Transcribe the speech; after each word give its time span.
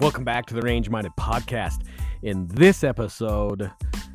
Welcome 0.00 0.24
back 0.24 0.46
to 0.46 0.54
the 0.54 0.62
Range 0.62 0.88
Minded 0.88 1.12
Podcast. 1.20 1.82
In 2.22 2.48
this 2.48 2.84
episode, 2.84 3.70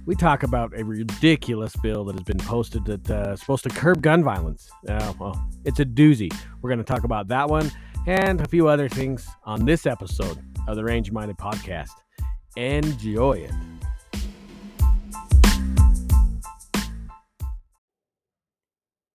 we 0.08 0.16
talk 0.16 0.42
about 0.42 0.76
a 0.76 0.84
ridiculous 0.84 1.76
bill 1.76 2.04
that 2.06 2.14
has 2.14 2.24
been 2.24 2.40
posted 2.40 2.84
that 2.86 3.12
uh, 3.12 3.36
supposed 3.36 3.62
to 3.66 3.70
curb 3.70 4.02
gun 4.02 4.24
violence. 4.24 4.68
Uh, 4.90 5.14
well, 5.20 5.48
it's 5.64 5.80
a 5.80 5.86
doozy. 5.86 6.36
We're 6.64 6.72
going 6.72 6.80
to 6.80 6.84
talk 6.84 7.04
about 7.04 7.28
that 7.28 7.48
one 7.48 7.72
and 8.08 8.42
a 8.42 8.48
few 8.48 8.68
other 8.68 8.90
things 8.90 9.28
on 9.44 9.64
this 9.64 9.86
episode 9.86 10.40
of 10.68 10.76
the 10.76 10.84
Range 10.84 11.12
Minded 11.12 11.38
Podcast. 11.38 11.92
Enjoy 12.56 13.34
it. 13.34 13.52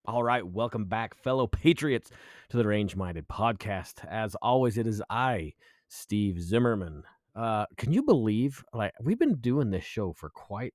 All 0.06 0.22
right, 0.22 0.46
welcome 0.46 0.84
back, 0.84 1.16
fellow 1.16 1.48
patriots, 1.48 2.12
to 2.50 2.56
the 2.56 2.64
Range 2.64 2.94
Minded 2.94 3.26
Podcast. 3.26 4.04
As 4.08 4.36
always, 4.36 4.78
it 4.78 4.86
is 4.86 5.02
I, 5.10 5.54
Steve 5.90 6.40
Zimmermann. 6.40 7.02
Uh, 7.34 7.66
can 7.76 7.92
you 7.92 8.02
believe 8.02 8.64
like 8.72 8.92
we've 9.02 9.18
been 9.18 9.36
doing 9.36 9.70
this 9.70 9.84
show 9.84 10.12
for 10.12 10.30
quite 10.30 10.74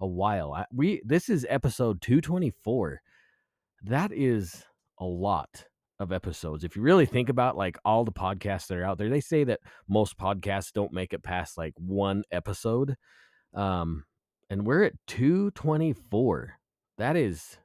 a 0.00 0.06
while? 0.06 0.52
I, 0.52 0.66
we 0.72 1.00
this 1.04 1.28
is 1.28 1.46
episode 1.48 2.00
224. 2.02 3.00
That 3.84 4.12
is 4.12 4.64
a 4.98 5.04
lot 5.04 5.64
of 5.98 6.12
episodes. 6.12 6.64
If 6.64 6.76
you 6.76 6.82
really 6.82 7.06
think 7.06 7.28
about 7.28 7.56
like 7.56 7.78
all 7.84 8.04
the 8.04 8.12
podcasts 8.12 8.66
that 8.66 8.78
are 8.78 8.84
out 8.84 8.98
there, 8.98 9.08
they 9.08 9.20
say 9.20 9.44
that 9.44 9.60
most 9.88 10.18
podcasts 10.18 10.72
don't 10.72 10.92
make 10.92 11.12
it 11.12 11.22
past 11.22 11.56
like 11.56 11.74
one 11.76 12.24
episode. 12.30 12.96
Um, 13.54 14.04
and 14.50 14.66
we're 14.66 14.82
at 14.82 14.94
224. 15.06 16.58
That 16.98 17.16
is 17.16 17.58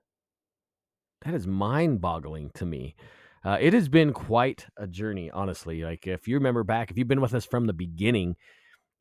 that 1.24 1.34
is 1.34 1.46
mind-boggling 1.46 2.52
to 2.56 2.66
me. 2.66 2.96
Uh, 3.44 3.58
it 3.60 3.74
has 3.74 3.90
been 3.90 4.14
quite 4.14 4.68
a 4.78 4.88
journey, 4.88 5.32
honestly. 5.32 5.84
Like 5.84 6.06
if 6.06 6.28
you 6.28 6.36
remember 6.36 6.64
back, 6.64 6.92
if 6.92 6.98
you've 6.98 7.08
been 7.08 7.22
with 7.22 7.34
us 7.34 7.46
from 7.46 7.66
the 7.66 7.74
beginning, 7.74 8.36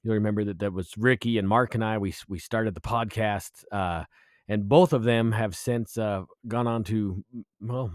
you'll 0.02 0.14
remember 0.14 0.44
that 0.44 0.58
that 0.60 0.72
was 0.72 0.96
Ricky 0.96 1.38
and 1.38 1.48
Mark 1.48 1.74
and 1.74 1.84
I. 1.84 1.98
We 1.98 2.14
we 2.28 2.38
started 2.38 2.74
the 2.74 2.80
podcast, 2.80 3.64
uh, 3.70 4.04
and 4.48 4.68
both 4.68 4.92
of 4.92 5.04
them 5.04 5.32
have 5.32 5.54
since 5.54 5.98
uh, 5.98 6.22
gone 6.48 6.66
on 6.66 6.84
to 6.84 7.22
well, 7.60 7.92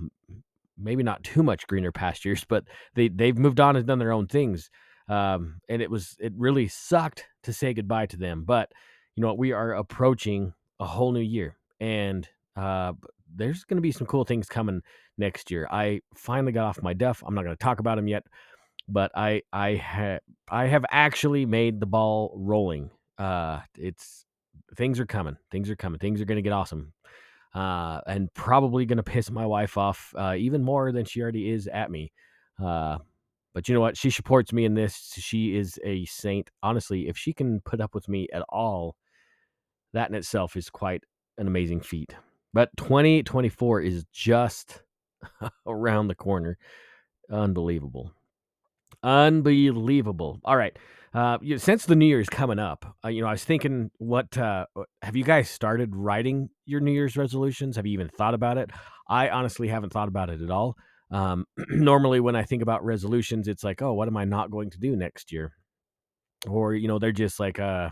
maybe 0.77 1.01
not 1.01 1.23
too 1.23 1.41
much 1.41 1.67
greener 1.67 1.91
pastures, 1.91 2.45
but 2.47 2.65
they 2.93 3.07
they've 3.07 3.37
moved 3.37 3.59
on 3.59 3.75
and 3.75 3.87
done 3.87 3.99
their 3.99 4.13
own 4.13 4.27
things. 4.27 4.69
Um, 5.07 5.61
and 5.67 5.81
it 5.81 5.89
was 5.89 6.15
it 6.19 6.33
really 6.35 6.67
sucked 6.67 7.25
to 7.43 7.53
say 7.53 7.73
goodbye 7.73 8.07
to 8.07 8.17
them, 8.17 8.43
but 8.43 8.71
you 9.15 9.21
know 9.21 9.27
what? 9.29 9.37
We 9.37 9.51
are 9.51 9.73
approaching 9.73 10.53
a 10.79 10.85
whole 10.85 11.11
new 11.11 11.21
year, 11.21 11.57
and 11.79 12.27
uh, 12.55 12.93
there's 13.33 13.63
going 13.63 13.77
to 13.77 13.81
be 13.81 13.91
some 13.91 14.07
cool 14.07 14.25
things 14.25 14.47
coming 14.47 14.81
next 15.17 15.51
year. 15.51 15.67
I 15.71 16.01
finally 16.15 16.51
got 16.51 16.65
off 16.65 16.81
my 16.81 16.93
duff. 16.93 17.23
I'm 17.25 17.35
not 17.35 17.43
going 17.43 17.55
to 17.55 17.63
talk 17.63 17.79
about 17.79 17.97
him 17.97 18.07
yet, 18.07 18.23
but 18.87 19.11
I 19.15 19.41
I 19.51 19.75
have 19.75 20.21
I 20.49 20.65
have 20.65 20.85
actually 20.89 21.45
made 21.45 21.79
the 21.79 21.85
ball 21.85 22.33
rolling. 22.35 22.89
Uh, 23.17 23.61
it's 23.77 24.25
things 24.75 24.99
are 24.99 25.05
coming. 25.05 25.37
Things 25.51 25.69
are 25.69 25.75
coming. 25.75 25.99
Things 25.99 26.21
are 26.21 26.25
going 26.25 26.37
to 26.37 26.41
get 26.41 26.53
awesome. 26.53 26.93
Uh, 27.53 28.01
and 28.05 28.33
probably 28.33 28.85
going 28.85 28.97
to 28.97 29.03
piss 29.03 29.31
my 29.31 29.45
wife 29.45 29.77
off 29.77 30.13
uh, 30.17 30.35
even 30.37 30.61
more 30.61 30.91
than 30.91 31.05
she 31.05 31.21
already 31.21 31.49
is 31.49 31.67
at 31.67 31.89
me. 31.89 32.11
Uh, 32.61 32.97
but 33.53 33.69
you 33.69 33.73
know 33.73 33.79
what? 33.79 33.95
She 33.95 34.09
supports 34.09 34.51
me 34.51 34.65
in 34.65 34.73
this. 34.73 35.13
She 35.17 35.55
is 35.55 35.79
a 35.85 36.03
saint. 36.05 36.49
Honestly, 36.61 37.07
if 37.07 37.17
she 37.17 37.31
can 37.31 37.61
put 37.61 37.79
up 37.79 37.95
with 37.95 38.09
me 38.09 38.27
at 38.33 38.43
all, 38.49 38.97
that 39.93 40.09
in 40.09 40.15
itself 40.15 40.57
is 40.57 40.69
quite 40.69 41.03
an 41.37 41.47
amazing 41.47 41.79
feat. 41.79 42.13
But 42.53 42.69
2024 42.75 43.81
is 43.81 44.05
just 44.11 44.81
around 45.67 46.07
the 46.07 46.15
corner. 46.15 46.57
Unbelievable. 47.31 48.11
Unbelievable. 49.03 50.39
All 50.43 50.57
right. 50.57 50.77
Uh, 51.13 51.37
since 51.57 51.85
the 51.85 51.95
New 51.95 52.05
Year's 52.05 52.27
coming 52.27 52.59
up, 52.59 52.97
uh, 53.03 53.07
you 53.07 53.21
know, 53.21 53.27
I 53.27 53.31
was 53.31 53.43
thinking, 53.45 53.89
what 53.99 54.37
uh, 54.37 54.65
have 55.01 55.15
you 55.15 55.23
guys 55.23 55.49
started 55.49 55.95
writing 55.95 56.49
your 56.65 56.81
New 56.81 56.91
Year's 56.91 57.15
resolutions? 57.15 57.77
Have 57.77 57.85
you 57.85 57.93
even 57.93 58.09
thought 58.09 58.33
about 58.33 58.57
it? 58.57 58.71
I 59.07 59.29
honestly 59.29 59.69
haven't 59.69 59.93
thought 59.93 60.09
about 60.09 60.29
it 60.29 60.41
at 60.41 60.51
all. 60.51 60.75
Um, 61.11 61.45
normally, 61.69 62.19
when 62.19 62.35
I 62.35 62.43
think 62.43 62.61
about 62.61 62.83
resolutions, 62.83 63.47
it's 63.47 63.63
like, 63.63 63.81
oh, 63.81 63.93
what 63.93 64.09
am 64.09 64.17
I 64.17 64.25
not 64.25 64.51
going 64.51 64.71
to 64.71 64.77
do 64.77 64.95
next 64.97 65.31
year? 65.31 65.53
Or 66.49 66.73
you 66.73 66.89
know, 66.89 66.99
they're 66.99 67.13
just 67.13 67.39
like, 67.39 67.59
uh, 67.59 67.91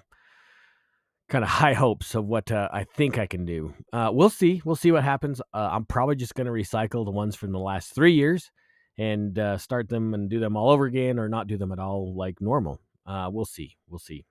kind 1.30 1.44
of 1.44 1.50
high 1.50 1.74
hopes 1.74 2.16
of 2.16 2.26
what 2.26 2.52
uh, 2.52 2.70
I 2.72 2.84
think 2.84 3.18
I 3.18 3.26
can 3.26 3.46
do. 3.46 3.74
Uh, 3.92 4.10
we'll 4.14 4.30
see. 4.30 4.62
We'll 4.66 4.76
see 4.76 4.92
what 4.92 5.04
happens. 5.04 5.42
Uh, 5.54 5.70
I'm 5.72 5.86
probably 5.86 6.16
just 6.16 6.36
going 6.36 6.46
to 6.46 6.52
recycle 6.52 7.06
the 7.06 7.12
ones 7.12 7.36
from 7.36 7.52
the 7.52 7.60
last 7.60 7.96
three 7.96 8.14
years 8.14 8.52
and 8.98 9.38
uh, 9.40 9.58
start 9.58 9.90
them 9.90 10.14
and 10.14 10.30
do 10.30 10.40
them 10.40 10.56
all 10.56 10.70
over 10.70 10.86
again, 10.86 11.18
or 11.18 11.30
not 11.30 11.48
do 11.48 11.58
them 11.58 11.72
at 11.72 11.80
all 11.80 12.14
like 12.16 12.40
normal. 12.42 12.80
Uh, 13.06 13.30
we'll 13.32 13.46
see. 13.46 13.76
We'll 13.90 14.00
see. 14.00 14.26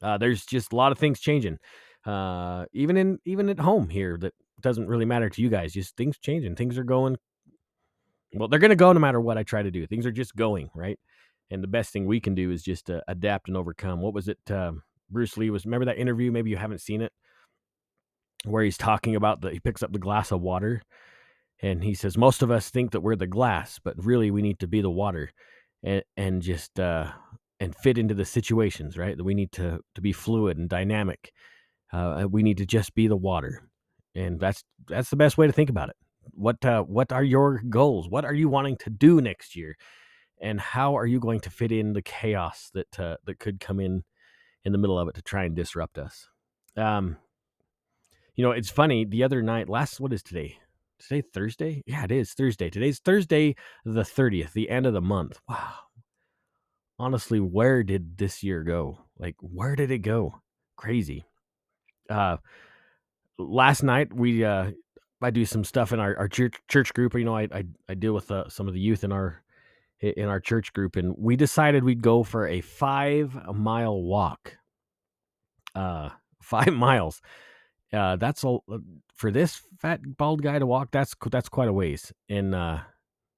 Uh, 0.00 0.18
there's 0.18 0.44
just 0.44 0.72
a 0.72 0.76
lot 0.76 0.92
of 0.92 0.98
things 0.98 1.20
changing, 1.20 1.58
even 2.06 2.96
in 2.96 3.18
even 3.24 3.48
at 3.48 3.60
home 3.60 3.88
here. 3.88 4.16
That 4.18 4.34
doesn't 4.60 4.88
really 4.88 5.04
matter 5.04 5.28
to 5.28 5.42
you 5.42 5.48
guys. 5.48 5.72
Just 5.72 5.96
things 5.96 6.18
changing. 6.18 6.56
Things 6.56 6.78
are 6.78 6.84
going. 6.84 7.16
Well, 8.34 8.48
they're 8.48 8.58
going 8.58 8.70
to 8.70 8.76
go 8.76 8.92
no 8.92 8.98
matter 8.98 9.20
what 9.20 9.36
I 9.38 9.42
try 9.42 9.62
to 9.62 9.70
do. 9.70 9.86
Things 9.86 10.06
are 10.06 10.12
just 10.12 10.34
going 10.34 10.70
right, 10.74 10.98
and 11.50 11.62
the 11.62 11.68
best 11.68 11.92
thing 11.92 12.06
we 12.06 12.18
can 12.18 12.34
do 12.34 12.50
is 12.50 12.62
just 12.62 12.90
adapt 13.06 13.48
and 13.48 13.56
overcome. 13.56 14.00
What 14.00 14.14
was 14.14 14.26
it? 14.28 14.38
Um, 14.50 14.82
Bruce 15.12 15.36
Lee 15.36 15.50
was. 15.50 15.64
Remember 15.64 15.86
that 15.86 15.98
interview? 15.98 16.32
Maybe 16.32 16.50
you 16.50 16.56
haven't 16.56 16.80
seen 16.80 17.02
it, 17.02 17.12
where 18.44 18.64
he's 18.64 18.78
talking 18.78 19.16
about 19.16 19.40
the. 19.40 19.50
He 19.50 19.60
picks 19.60 19.82
up 19.82 19.92
the 19.92 19.98
glass 19.98 20.32
of 20.32 20.40
water, 20.40 20.82
and 21.60 21.82
he 21.84 21.94
says, 21.94 22.16
"Most 22.16 22.42
of 22.42 22.50
us 22.50 22.70
think 22.70 22.92
that 22.92 23.00
we're 23.00 23.16
the 23.16 23.26
glass, 23.26 23.78
but 23.82 23.94
really 24.04 24.30
we 24.30 24.42
need 24.42 24.58
to 24.60 24.68
be 24.68 24.80
the 24.80 24.90
water, 24.90 25.30
and 25.82 26.02
and 26.16 26.42
just 26.42 26.78
uh, 26.80 27.10
and 27.60 27.76
fit 27.76 27.98
into 27.98 28.14
the 28.14 28.24
situations, 28.24 28.98
right? 28.98 29.16
That 29.16 29.24
we 29.24 29.34
need 29.34 29.52
to 29.52 29.80
to 29.94 30.00
be 30.00 30.12
fluid 30.12 30.58
and 30.58 30.68
dynamic. 30.68 31.32
Uh, 31.92 32.26
we 32.30 32.42
need 32.42 32.58
to 32.58 32.66
just 32.66 32.94
be 32.94 33.06
the 33.06 33.16
water, 33.16 33.68
and 34.14 34.40
that's 34.40 34.64
that's 34.88 35.10
the 35.10 35.16
best 35.16 35.38
way 35.38 35.46
to 35.46 35.52
think 35.52 35.70
about 35.70 35.90
it. 35.90 35.96
What 36.30 36.64
uh, 36.64 36.82
what 36.82 37.12
are 37.12 37.24
your 37.24 37.62
goals? 37.68 38.08
What 38.08 38.24
are 38.24 38.34
you 38.34 38.48
wanting 38.48 38.76
to 38.78 38.90
do 38.90 39.20
next 39.20 39.54
year? 39.56 39.76
And 40.40 40.60
how 40.60 40.96
are 40.96 41.06
you 41.06 41.20
going 41.20 41.38
to 41.40 41.50
fit 41.50 41.70
in 41.70 41.92
the 41.92 42.02
chaos 42.02 42.70
that 42.74 42.98
uh, 42.98 43.16
that 43.26 43.38
could 43.38 43.60
come 43.60 43.78
in 43.78 44.02
in 44.64 44.72
the 44.72 44.78
middle 44.78 44.98
of 44.98 45.08
it 45.08 45.14
to 45.14 45.22
try 45.22 45.44
and 45.44 45.56
disrupt 45.56 45.98
us. 45.98 46.28
Um, 46.76 47.16
you 48.34 48.44
know, 48.44 48.52
it's 48.52 48.70
funny. 48.70 49.04
The 49.04 49.24
other 49.24 49.42
night, 49.42 49.68
last 49.68 50.00
what 50.00 50.12
is 50.12 50.22
today? 50.22 50.58
Today 50.98 51.22
Thursday? 51.34 51.82
Yeah, 51.86 52.04
it 52.04 52.12
is 52.12 52.32
Thursday. 52.32 52.70
Today's 52.70 52.98
Thursday, 53.00 53.56
the 53.84 54.04
thirtieth, 54.04 54.52
the 54.52 54.70
end 54.70 54.86
of 54.86 54.92
the 54.92 55.00
month. 55.00 55.40
Wow. 55.48 55.74
Honestly, 56.98 57.40
where 57.40 57.82
did 57.82 58.16
this 58.18 58.42
year 58.42 58.62
go? 58.62 58.98
Like, 59.18 59.34
where 59.40 59.74
did 59.74 59.90
it 59.90 59.98
go? 59.98 60.40
Crazy. 60.76 61.24
Uh, 62.08 62.36
last 63.38 63.82
night 63.82 64.12
we 64.12 64.44
uh, 64.44 64.70
I 65.20 65.30
do 65.30 65.44
some 65.44 65.64
stuff 65.64 65.92
in 65.92 66.00
our, 66.00 66.16
our 66.16 66.28
church 66.28 66.54
church 66.68 66.94
group. 66.94 67.14
You 67.14 67.24
know, 67.24 67.36
I 67.36 67.48
I, 67.52 67.64
I 67.88 67.94
deal 67.94 68.12
with 68.12 68.30
uh, 68.30 68.48
some 68.48 68.68
of 68.68 68.74
the 68.74 68.80
youth 68.80 69.02
in 69.04 69.12
our 69.12 69.42
in 70.02 70.28
our 70.28 70.40
church 70.40 70.72
group, 70.72 70.96
and 70.96 71.14
we 71.16 71.36
decided 71.36 71.84
we'd 71.84 72.02
go 72.02 72.22
for 72.22 72.46
a 72.46 72.60
five 72.60 73.34
mile 73.54 74.02
walk. 74.02 74.56
Uh, 75.74 76.10
five 76.42 76.74
miles. 76.74 77.22
Uh, 77.92 78.16
that's 78.16 78.42
a 78.44 78.48
uh, 78.48 78.78
for 79.14 79.30
this 79.30 79.62
fat 79.78 80.00
bald 80.16 80.42
guy 80.42 80.58
to 80.58 80.66
walk. 80.66 80.90
That's 80.90 81.14
that's 81.30 81.48
quite 81.48 81.68
a 81.68 81.72
ways, 81.72 82.12
and 82.28 82.54
uh, 82.54 82.78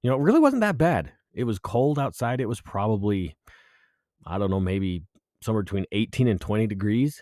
you 0.01 0.09
know, 0.09 0.17
it 0.17 0.21
really 0.21 0.39
wasn't 0.39 0.61
that 0.61 0.77
bad. 0.77 1.11
It 1.33 1.43
was 1.43 1.59
cold 1.59 1.99
outside. 1.99 2.39
It 2.39 2.47
was 2.47 2.61
probably, 2.61 3.35
I 4.25 4.37
don't 4.37 4.49
know, 4.49 4.59
maybe 4.59 5.03
somewhere 5.41 5.63
between 5.63 5.85
eighteen 5.91 6.27
and 6.27 6.41
twenty 6.41 6.67
degrees, 6.67 7.21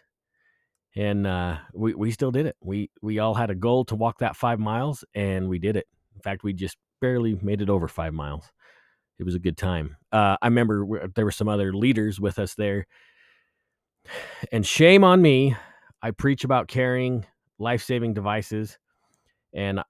and 0.95 1.27
uh, 1.27 1.57
we 1.73 1.95
we 1.95 2.11
still 2.11 2.31
did 2.31 2.45
it. 2.45 2.55
We 2.61 2.91
we 3.01 3.19
all 3.19 3.33
had 3.33 3.49
a 3.49 3.55
goal 3.55 3.83
to 3.85 3.95
walk 3.95 4.19
that 4.19 4.35
five 4.35 4.59
miles, 4.59 5.03
and 5.13 5.49
we 5.49 5.59
did 5.59 5.75
it. 5.75 5.87
In 6.15 6.21
fact, 6.21 6.43
we 6.43 6.53
just 6.53 6.77
barely 7.01 7.37
made 7.41 7.61
it 7.61 7.69
over 7.69 7.87
five 7.87 8.13
miles 8.13 8.49
it 9.19 9.23
was 9.23 9.35
a 9.35 9.39
good 9.39 9.57
time. 9.57 9.97
Uh, 10.11 10.37
I 10.41 10.47
remember 10.47 11.09
there 11.15 11.25
were 11.25 11.31
some 11.31 11.49
other 11.49 11.73
leaders 11.73 12.19
with 12.19 12.39
us 12.39 12.55
there, 12.55 12.87
and 14.51 14.65
shame 14.65 15.03
on 15.03 15.21
me. 15.21 15.55
I 16.01 16.11
preach 16.11 16.43
about 16.43 16.67
carrying 16.67 17.25
life 17.59 17.83
saving 17.83 18.13
devices, 18.13 18.77
and 19.53 19.81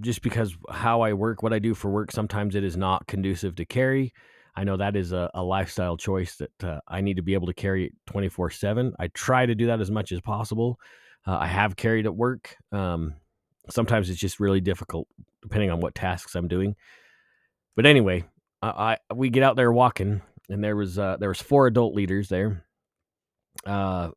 just 0.00 0.22
because 0.22 0.56
how 0.70 1.00
I 1.00 1.12
work, 1.12 1.42
what 1.42 1.52
I 1.52 1.58
do 1.58 1.74
for 1.74 1.90
work, 1.90 2.12
sometimes 2.12 2.54
it 2.54 2.64
is 2.64 2.76
not 2.76 3.06
conducive 3.06 3.56
to 3.56 3.64
carry. 3.64 4.12
I 4.54 4.64
know 4.64 4.76
that 4.76 4.96
is 4.96 5.12
a, 5.12 5.30
a 5.34 5.42
lifestyle 5.42 5.96
choice 5.96 6.36
that 6.36 6.64
uh, 6.64 6.80
I 6.88 7.00
need 7.00 7.16
to 7.16 7.22
be 7.22 7.34
able 7.34 7.46
to 7.46 7.54
carry 7.54 7.92
24 8.06 8.50
7. 8.50 8.92
I 8.98 9.08
try 9.08 9.46
to 9.46 9.54
do 9.54 9.66
that 9.66 9.80
as 9.80 9.90
much 9.90 10.12
as 10.12 10.20
possible. 10.20 10.78
Uh, 11.26 11.36
I 11.38 11.46
have 11.46 11.76
carried 11.76 12.06
at 12.06 12.16
work. 12.16 12.56
Um, 12.72 13.14
sometimes 13.70 14.10
it's 14.10 14.20
just 14.20 14.40
really 14.40 14.60
difficult 14.60 15.06
depending 15.42 15.70
on 15.70 15.80
what 15.80 15.94
tasks 15.94 16.34
I'm 16.34 16.48
doing. 16.48 16.74
But 17.78 17.86
anyway, 17.86 18.24
I, 18.60 18.98
I 19.08 19.14
we 19.14 19.30
get 19.30 19.44
out 19.44 19.54
there 19.54 19.70
walking, 19.70 20.20
and 20.48 20.64
there 20.64 20.74
was 20.74 20.98
uh, 20.98 21.16
there 21.20 21.28
was 21.28 21.40
four 21.40 21.68
adult 21.68 21.94
leaders 21.94 22.28
there, 22.28 22.64
uh, 23.64 24.10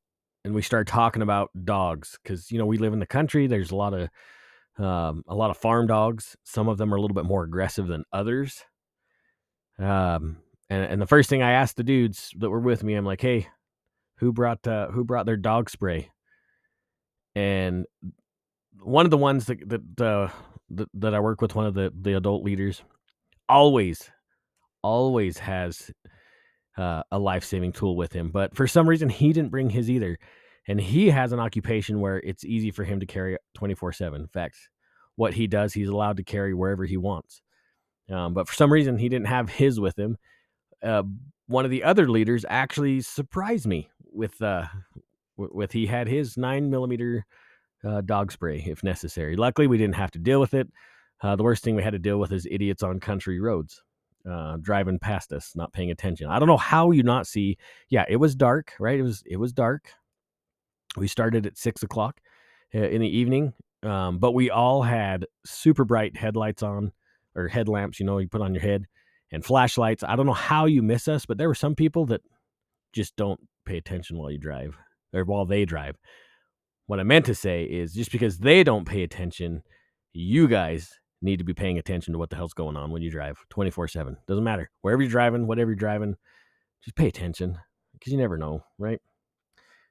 and 0.43 0.55
we 0.55 0.63
started 0.63 0.91
talking 0.91 1.21
about 1.21 1.51
dogs 1.63 2.17
because 2.23 2.51
you 2.51 2.57
know 2.57 2.65
we 2.65 2.79
live 2.79 2.93
in 2.93 2.97
the 2.97 3.05
country. 3.05 3.45
There's 3.45 3.69
a 3.69 3.75
lot 3.75 3.93
of 3.93 4.09
um, 4.83 5.23
a 5.27 5.35
lot 5.35 5.51
of 5.51 5.57
farm 5.57 5.85
dogs. 5.85 6.35
Some 6.43 6.69
of 6.69 6.79
them 6.79 6.91
are 6.91 6.97
a 6.97 7.01
little 7.01 7.13
bit 7.13 7.25
more 7.25 7.43
aggressive 7.43 7.85
than 7.85 8.03
others. 8.11 8.63
Um, 9.77 10.37
and 10.67 10.83
and 10.83 10.99
the 10.99 11.05
first 11.05 11.29
thing 11.29 11.43
I 11.43 11.51
asked 11.51 11.77
the 11.77 11.83
dudes 11.83 12.33
that 12.39 12.49
were 12.49 12.59
with 12.59 12.83
me, 12.83 12.95
I'm 12.95 13.05
like, 13.05 13.21
hey, 13.21 13.47
who 14.15 14.33
brought 14.33 14.65
uh, 14.65 14.87
who 14.87 15.03
brought 15.03 15.27
their 15.27 15.37
dog 15.37 15.69
spray? 15.69 16.09
And 17.35 17.85
one 18.81 19.05
of 19.05 19.11
the 19.11 19.17
ones 19.17 19.45
that 19.45 19.69
that 19.69 20.01
uh, 20.03 20.29
that, 20.71 20.89
that 20.95 21.13
I 21.13 21.19
work 21.19 21.41
with, 21.41 21.53
one 21.53 21.67
of 21.67 21.75
the 21.75 21.93
the 21.95 22.17
adult 22.17 22.43
leaders, 22.43 22.81
always 23.51 24.09
always 24.83 25.37
has 25.37 25.91
uh, 26.77 27.03
a 27.11 27.19
life 27.19 27.43
saving 27.43 27.73
tool 27.73 27.95
with 27.95 28.13
him. 28.13 28.31
But 28.31 28.55
for 28.55 28.67
some 28.67 28.87
reason, 28.87 29.09
he 29.09 29.33
didn't 29.33 29.51
bring 29.51 29.69
his 29.69 29.89
either. 29.89 30.17
And 30.67 30.79
he 30.79 31.09
has 31.09 31.33
an 31.33 31.39
occupation 31.39 31.99
where 31.99 32.19
it's 32.19 32.45
easy 32.45 32.71
for 32.71 32.83
him 32.83 32.99
to 32.99 33.05
carry 33.05 33.37
24 33.55 33.93
7. 33.93 34.21
In 34.21 34.27
fact, 34.27 34.55
what 35.15 35.33
he 35.33 35.47
does, 35.47 35.73
he's 35.73 35.89
allowed 35.89 36.17
to 36.17 36.23
carry 36.23 36.53
wherever 36.53 36.85
he 36.85 36.97
wants. 36.97 37.41
Um, 38.09 38.33
but 38.33 38.47
for 38.47 38.55
some 38.55 38.71
reason, 38.71 38.97
he 38.97 39.09
didn't 39.09 39.27
have 39.27 39.49
his 39.49 39.79
with 39.79 39.97
him. 39.97 40.17
Uh, 40.83 41.03
one 41.47 41.65
of 41.65 41.71
the 41.71 41.83
other 41.83 42.09
leaders 42.09 42.45
actually 42.47 43.01
surprised 43.01 43.65
me 43.65 43.89
with 44.11 44.41
uh, 44.41 44.65
with 45.35 45.71
he 45.71 45.87
had 45.87 46.07
his 46.07 46.37
nine 46.37 46.69
millimeter 46.69 47.25
uh, 47.83 48.01
dog 48.01 48.31
spray 48.31 48.63
if 48.67 48.83
necessary. 48.83 49.35
Luckily, 49.35 49.67
we 49.67 49.77
didn't 49.77 49.95
have 49.95 50.11
to 50.11 50.19
deal 50.19 50.39
with 50.39 50.53
it. 50.53 50.67
Uh, 51.21 51.35
the 51.35 51.43
worst 51.43 51.63
thing 51.63 51.75
we 51.75 51.83
had 51.83 51.93
to 51.93 51.99
deal 51.99 52.17
with 52.17 52.31
is 52.31 52.47
idiots 52.49 52.83
on 52.83 52.99
country 52.99 53.39
roads 53.39 53.81
uh, 54.29 54.57
driving 54.61 54.99
past 54.99 55.31
us, 55.33 55.53
not 55.55 55.73
paying 55.73 55.91
attention. 55.91 56.27
I 56.27 56.39
don't 56.39 56.47
know 56.47 56.57
how 56.57 56.91
you 56.91 57.03
not 57.03 57.27
see. 57.27 57.57
Yeah, 57.89 58.05
it 58.07 58.17
was 58.17 58.35
dark, 58.35 58.73
right? 58.79 58.99
It 58.99 59.03
was 59.03 59.23
it 59.25 59.37
was 59.37 59.53
dark. 59.53 59.89
We 60.97 61.07
started 61.07 61.45
at 61.45 61.57
six 61.57 61.83
o'clock 61.83 62.19
uh, 62.75 62.79
in 62.79 63.01
the 63.01 63.17
evening, 63.17 63.53
um, 63.83 64.19
but 64.19 64.33
we 64.33 64.49
all 64.49 64.81
had 64.81 65.25
super 65.45 65.85
bright 65.85 66.17
headlights 66.17 66.63
on 66.63 66.91
or 67.35 67.47
headlamps. 67.47 67.99
You 67.99 68.05
know, 68.05 68.17
you 68.17 68.27
put 68.27 68.41
on 68.41 68.53
your 68.53 68.63
head 68.63 68.85
and 69.31 69.43
flashlights. 69.43 70.03
I 70.03 70.15
don't 70.15 70.25
know 70.25 70.33
how 70.33 70.65
you 70.65 70.81
miss 70.81 71.07
us, 71.07 71.25
but 71.25 71.37
there 71.37 71.47
were 71.47 71.55
some 71.55 71.75
people 71.75 72.05
that 72.07 72.21
just 72.93 73.15
don't 73.15 73.39
pay 73.65 73.77
attention 73.77 74.17
while 74.17 74.31
you 74.31 74.37
drive 74.37 74.75
or 75.13 75.23
while 75.23 75.45
they 75.45 75.65
drive. 75.65 75.95
What 76.87 76.99
I 76.99 77.03
meant 77.03 77.25
to 77.27 77.35
say 77.35 77.63
is 77.63 77.93
just 77.93 78.11
because 78.11 78.39
they 78.39 78.63
don't 78.63 78.85
pay 78.85 79.03
attention, 79.03 79.63
you 80.11 80.49
guys 80.49 80.99
need 81.21 81.37
to 81.37 81.45
be 81.45 81.53
paying 81.53 81.77
attention 81.77 82.13
to 82.13 82.19
what 82.19 82.29
the 82.29 82.35
hell's 82.35 82.53
going 82.53 82.75
on 82.75 82.91
when 82.91 83.01
you 83.01 83.11
drive 83.11 83.37
24 83.49 83.87
7. 83.87 84.17
Doesn't 84.27 84.43
matter. 84.43 84.69
Wherever 84.81 85.01
you're 85.01 85.11
driving, 85.11 85.47
whatever 85.47 85.71
you're 85.71 85.75
driving, 85.75 86.15
just 86.83 86.95
pay 86.95 87.07
attention 87.07 87.57
because 87.93 88.11
you 88.11 88.19
never 88.19 88.37
know, 88.37 88.63
right? 88.77 88.99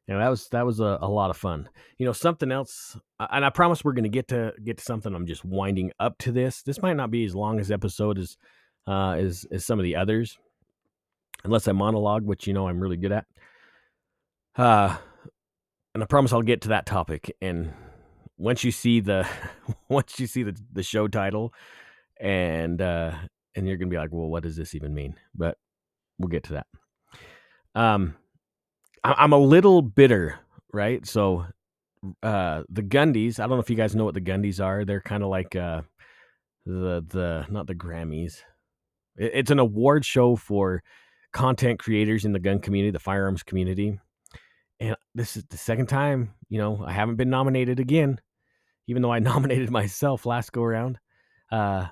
You 0.06 0.14
know, 0.14 0.20
that 0.20 0.28
was 0.28 0.48
that 0.48 0.66
was 0.66 0.80
a, 0.80 0.98
a 1.00 1.08
lot 1.08 1.30
of 1.30 1.36
fun. 1.36 1.68
You 1.98 2.06
know, 2.06 2.12
something 2.12 2.50
else, 2.50 2.98
and 3.20 3.44
I 3.44 3.50
promise 3.50 3.84
we're 3.84 3.92
going 3.92 4.04
to 4.04 4.08
get 4.08 4.28
to 4.28 4.52
get 4.64 4.78
to 4.78 4.84
something. 4.84 5.14
I'm 5.14 5.26
just 5.26 5.44
winding 5.44 5.92
up 6.00 6.18
to 6.18 6.32
this. 6.32 6.62
This 6.62 6.82
might 6.82 6.96
not 6.96 7.12
be 7.12 7.24
as 7.24 7.34
long 7.34 7.60
as 7.60 7.70
episode 7.70 8.18
as 8.18 8.36
uh, 8.88 9.12
as 9.12 9.46
as 9.52 9.64
some 9.64 9.78
of 9.78 9.84
the 9.84 9.94
others, 9.94 10.36
unless 11.44 11.68
I 11.68 11.72
monologue, 11.72 12.24
which 12.24 12.48
you 12.48 12.52
know 12.52 12.66
I'm 12.66 12.80
really 12.80 12.96
good 12.96 13.12
at. 13.12 13.26
Uh, 14.56 14.96
and 15.94 16.02
I 16.02 16.06
promise 16.06 16.32
I'll 16.32 16.42
get 16.42 16.62
to 16.62 16.68
that 16.70 16.86
topic. 16.86 17.36
And 17.40 17.72
once 18.40 18.64
you 18.64 18.72
see 18.72 19.00
the 19.00 19.28
once 19.88 20.18
you 20.18 20.26
see 20.26 20.42
the 20.42 20.58
the 20.72 20.82
show 20.82 21.06
title, 21.06 21.52
and 22.18 22.80
uh, 22.80 23.14
and 23.54 23.68
you're 23.68 23.76
gonna 23.76 23.90
be 23.90 23.98
like, 23.98 24.10
well, 24.12 24.28
what 24.28 24.42
does 24.42 24.56
this 24.56 24.74
even 24.74 24.94
mean? 24.94 25.14
But 25.34 25.58
we'll 26.18 26.28
get 26.28 26.44
to 26.44 26.54
that. 26.54 26.66
Um, 27.74 28.16
I'm 29.04 29.32
a 29.32 29.38
little 29.38 29.82
bitter, 29.82 30.40
right? 30.72 31.06
So, 31.06 31.46
uh, 32.22 32.62
the 32.68 32.82
Gundies. 32.82 33.38
I 33.38 33.44
don't 33.44 33.56
know 33.56 33.62
if 33.62 33.70
you 33.70 33.76
guys 33.76 33.94
know 33.94 34.04
what 34.04 34.14
the 34.14 34.20
Gundies 34.20 34.62
are. 34.62 34.84
They're 34.84 35.00
kind 35.00 35.22
of 35.22 35.28
like 35.28 35.54
uh, 35.54 35.82
the 36.64 37.04
the 37.06 37.46
not 37.50 37.66
the 37.66 37.74
Grammys. 37.74 38.38
It's 39.16 39.50
an 39.50 39.58
award 39.58 40.04
show 40.04 40.34
for 40.34 40.82
content 41.32 41.78
creators 41.78 42.24
in 42.24 42.32
the 42.32 42.38
gun 42.38 42.58
community, 42.58 42.90
the 42.90 42.98
firearms 42.98 43.42
community. 43.42 43.98
And 44.80 44.96
this 45.14 45.36
is 45.36 45.44
the 45.50 45.58
second 45.58 45.88
time, 45.88 46.32
you 46.48 46.56
know, 46.58 46.82
I 46.84 46.92
haven't 46.92 47.16
been 47.16 47.28
nominated 47.28 47.78
again 47.78 48.18
even 48.90 49.02
though 49.02 49.12
I 49.12 49.18
nominated 49.30 49.70
myself 49.70 50.26
last 50.26 50.52
go 50.52 50.62
around. 50.62 50.98
Uh, 51.50 51.86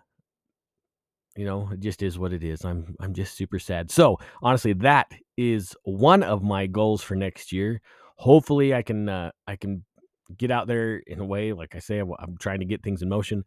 you 1.36 1.44
know, 1.44 1.70
it 1.72 1.78
just 1.78 2.02
is 2.02 2.18
what 2.18 2.32
it 2.32 2.42
is. 2.42 2.64
I'm 2.64 2.96
I'm 3.00 3.14
just 3.14 3.36
super 3.36 3.60
sad. 3.60 3.90
So 3.92 4.18
honestly, 4.42 4.72
that 4.74 5.12
is 5.36 5.76
one 5.84 6.24
of 6.24 6.42
my 6.42 6.66
goals 6.66 7.00
for 7.00 7.14
next 7.14 7.52
year. 7.52 7.80
Hopefully, 8.16 8.74
I 8.74 8.82
can 8.82 9.08
uh, 9.08 9.30
I 9.46 9.54
can 9.54 9.84
get 10.36 10.50
out 10.50 10.66
there 10.66 10.98
in 10.98 11.20
a 11.20 11.24
way, 11.24 11.52
like 11.52 11.76
I 11.76 11.78
say, 11.78 12.00
I'm 12.00 12.36
trying 12.38 12.58
to 12.58 12.66
get 12.66 12.82
things 12.82 13.02
in 13.02 13.08
motion. 13.08 13.44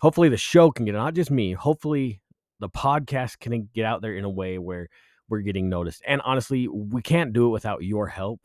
Hopefully, 0.00 0.28
the 0.28 0.36
show 0.36 0.70
can 0.70 0.84
get 0.84 0.94
not 0.94 1.14
just 1.14 1.32
me. 1.32 1.52
Hopefully, 1.52 2.20
the 2.60 2.68
podcast 2.68 3.40
can 3.40 3.68
get 3.74 3.84
out 3.84 4.02
there 4.02 4.14
in 4.14 4.24
a 4.24 4.30
way 4.30 4.58
where 4.58 4.88
we're 5.28 5.40
getting 5.40 5.68
noticed. 5.68 6.02
And 6.06 6.20
honestly, 6.24 6.68
we 6.68 7.02
can't 7.02 7.32
do 7.32 7.46
it 7.46 7.50
without 7.50 7.82
your 7.82 8.06
help. 8.06 8.40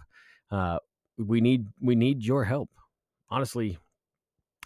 Uh, 0.49 0.79
we 1.19 1.39
need 1.39 1.67
we 1.79 1.95
need 1.95 2.23
your 2.23 2.45
help. 2.45 2.69
Honestly, 3.29 3.77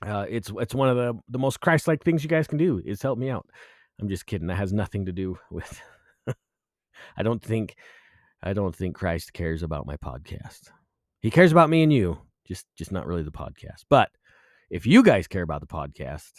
uh, 0.01 0.25
it's 0.30 0.51
it's 0.57 0.75
one 0.75 0.89
of 0.89 0.98
the 0.98 1.19
the 1.30 1.39
most 1.39 1.59
Christ-like 1.59 2.03
things 2.03 2.24
you 2.24 2.30
guys 2.30 2.48
can 2.48 2.57
do 2.57 2.81
is 2.83 3.01
help 3.01 3.19
me 3.19 3.30
out. 3.30 3.48
I'm 4.00 4.09
just 4.09 4.25
kidding. 4.25 4.48
That 4.48 4.56
has 4.57 4.74
nothing 4.74 5.06
to 5.06 5.12
do 5.12 5.38
with. 5.51 5.81
I 7.18 7.24
don't 7.24 7.42
think 7.42 7.75
I 8.42 8.53
don't 8.53 8.75
think 8.75 8.95
Christ 8.95 9.33
cares 9.33 9.63
about 9.63 9.86
my 9.86 9.98
podcast. 9.98 10.71
He 11.21 11.30
cares 11.30 11.51
about 11.51 11.69
me 11.69 11.83
and 11.83 11.94
you, 11.94 12.19
just 12.48 12.65
just 12.75 12.92
not 12.92 13.06
really 13.06 13.24
the 13.24 13.31
podcast. 13.31 13.86
But 13.89 14.09
if 14.69 14.86
you 14.88 15.03
guys 15.03 15.27
care 15.27 15.44
about 15.44 15.62
the 15.62 15.68
podcast, 15.68 16.31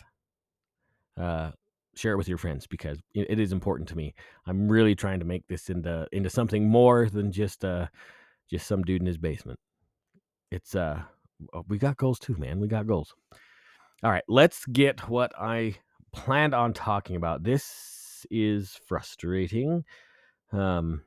uh, 1.21 1.53
share 1.95 2.13
it 2.13 2.17
with 2.17 2.29
your 2.29 2.39
friends 2.39 2.67
because 2.67 2.99
it 3.15 3.39
is 3.39 3.53
important 3.53 3.89
to 3.91 3.97
me. 3.97 4.15
I'm 4.47 4.69
really 4.69 4.95
trying 4.95 5.21
to 5.21 5.25
make 5.25 5.47
this 5.47 5.69
into 5.69 6.07
into 6.13 6.31
something 6.31 6.69
more 6.69 7.09
than 7.09 7.31
just 7.31 7.65
uh 7.65 7.87
just 8.51 8.67
some 8.67 8.83
dude 8.83 9.03
in 9.03 9.07
his 9.07 9.19
basement. 9.19 9.59
It's 10.51 10.75
uh 10.75 11.03
we 11.69 11.79
got 11.79 11.97
goals 11.97 12.19
too, 12.19 12.37
man. 12.39 12.61
We 12.61 12.69
got 12.69 12.87
goals. 12.87 13.15
All 14.03 14.11
right, 14.11 14.25
let's 14.29 14.65
get 14.67 15.09
what 15.09 15.33
I 15.39 15.77
planned 16.13 16.55
on 16.55 16.73
talking 16.73 17.17
about. 17.17 17.45
This 17.45 18.27
is 18.31 18.79
frustrating. 18.87 19.85
Um, 20.53 21.03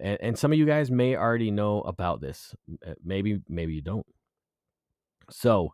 and, 0.00 0.18
and 0.20 0.38
some 0.38 0.52
of 0.52 0.58
you 0.58 0.66
guys 0.66 0.90
may 0.90 1.16
already 1.16 1.50
know 1.50 1.80
about 1.82 2.20
this. 2.20 2.54
Uh, 2.86 2.92
maybe, 3.02 3.40
maybe 3.48 3.74
you 3.74 3.82
don't. 3.82 4.06
So, 5.30 5.72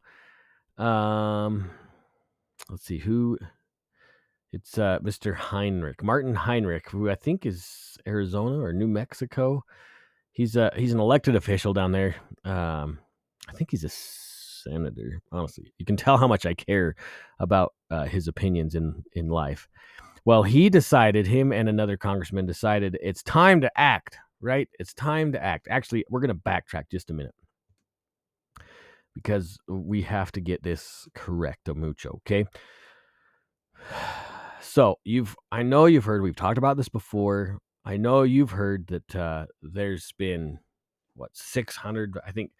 um, 0.78 1.70
let's 2.70 2.84
see 2.84 2.98
who. 2.98 3.38
It's 4.52 4.76
uh, 4.76 4.98
Mr. 5.02 5.34
Heinrich, 5.34 6.02
Martin 6.02 6.34
Heinrich, 6.34 6.90
who 6.90 7.08
I 7.10 7.14
think 7.14 7.46
is 7.46 7.96
Arizona 8.06 8.60
or 8.60 8.72
New 8.72 8.86
Mexico. 8.86 9.64
He's 10.30 10.56
uh 10.56 10.70
he's 10.76 10.92
an 10.92 11.00
elected 11.00 11.36
official 11.36 11.72
down 11.72 11.92
there. 11.92 12.16
Um, 12.44 12.98
I 13.48 13.52
think 13.54 13.70
he's 13.70 13.84
a 13.84 13.88
senator. 14.62 15.20
Honestly, 15.30 15.72
you 15.78 15.84
can 15.84 15.96
tell 15.96 16.16
how 16.16 16.26
much 16.26 16.46
I 16.46 16.54
care 16.54 16.94
about 17.38 17.74
uh, 17.90 18.04
his 18.04 18.28
opinions 18.28 18.74
in 18.74 19.02
in 19.14 19.28
life. 19.28 19.68
Well, 20.24 20.44
he 20.44 20.70
decided, 20.70 21.26
him 21.26 21.52
and 21.52 21.68
another 21.68 21.96
congressman 21.96 22.46
decided 22.46 22.96
it's 23.02 23.22
time 23.22 23.60
to 23.62 23.70
act. 23.76 24.18
Right? 24.40 24.68
It's 24.78 24.92
time 24.94 25.32
to 25.32 25.42
act. 25.42 25.68
Actually, 25.70 26.04
we're 26.10 26.20
going 26.20 26.28
to 26.28 26.34
backtrack 26.34 26.84
just 26.90 27.10
a 27.10 27.14
minute 27.14 27.34
because 29.14 29.58
we 29.68 30.02
have 30.02 30.32
to 30.32 30.40
get 30.40 30.62
this 30.62 31.06
correct, 31.14 31.68
mucho. 31.74 32.20
Okay. 32.26 32.46
So 34.64 35.00
you've, 35.04 35.36
I 35.50 35.64
know 35.64 35.84
you've 35.84 36.06
heard, 36.06 36.22
we've 36.22 36.36
talked 36.36 36.56
about 36.56 36.78
this 36.78 36.88
before. 36.88 37.58
I 37.84 37.98
know 37.98 38.22
you've 38.22 38.52
heard 38.52 38.86
that 38.86 39.14
uh, 39.14 39.46
there's 39.60 40.14
been 40.16 40.60
what 41.14 41.30
600 41.34 42.18
i 42.26 42.32
think 42.32 42.50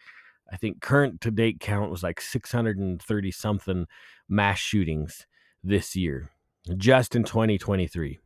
I 0.50 0.56
think 0.56 0.80
current 0.80 1.20
to 1.22 1.30
date 1.30 1.60
count 1.60 1.90
was 1.90 2.02
like 2.02 2.20
630 2.20 3.30
something 3.30 3.86
mass 4.28 4.58
shootings 4.58 5.26
this 5.62 5.96
year, 5.96 6.30
just 6.76 7.14
in 7.14 7.24
2023. 7.24 8.18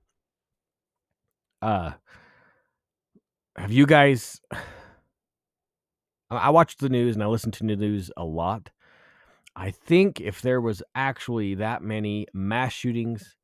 Uh, 1.62 1.92
have 3.56 3.72
you 3.72 3.86
guys? 3.86 4.40
I 6.30 6.50
watch 6.50 6.76
the 6.78 6.88
news 6.88 7.14
and 7.14 7.22
I 7.22 7.26
listen 7.26 7.52
to 7.52 7.64
the 7.64 7.76
news 7.76 8.10
a 8.16 8.24
lot. 8.24 8.70
I 9.54 9.70
think 9.70 10.20
if 10.20 10.42
there 10.42 10.60
was 10.60 10.82
actually 10.94 11.54
that 11.54 11.82
many 11.82 12.26
mass 12.34 12.72
shootings, 12.72 13.36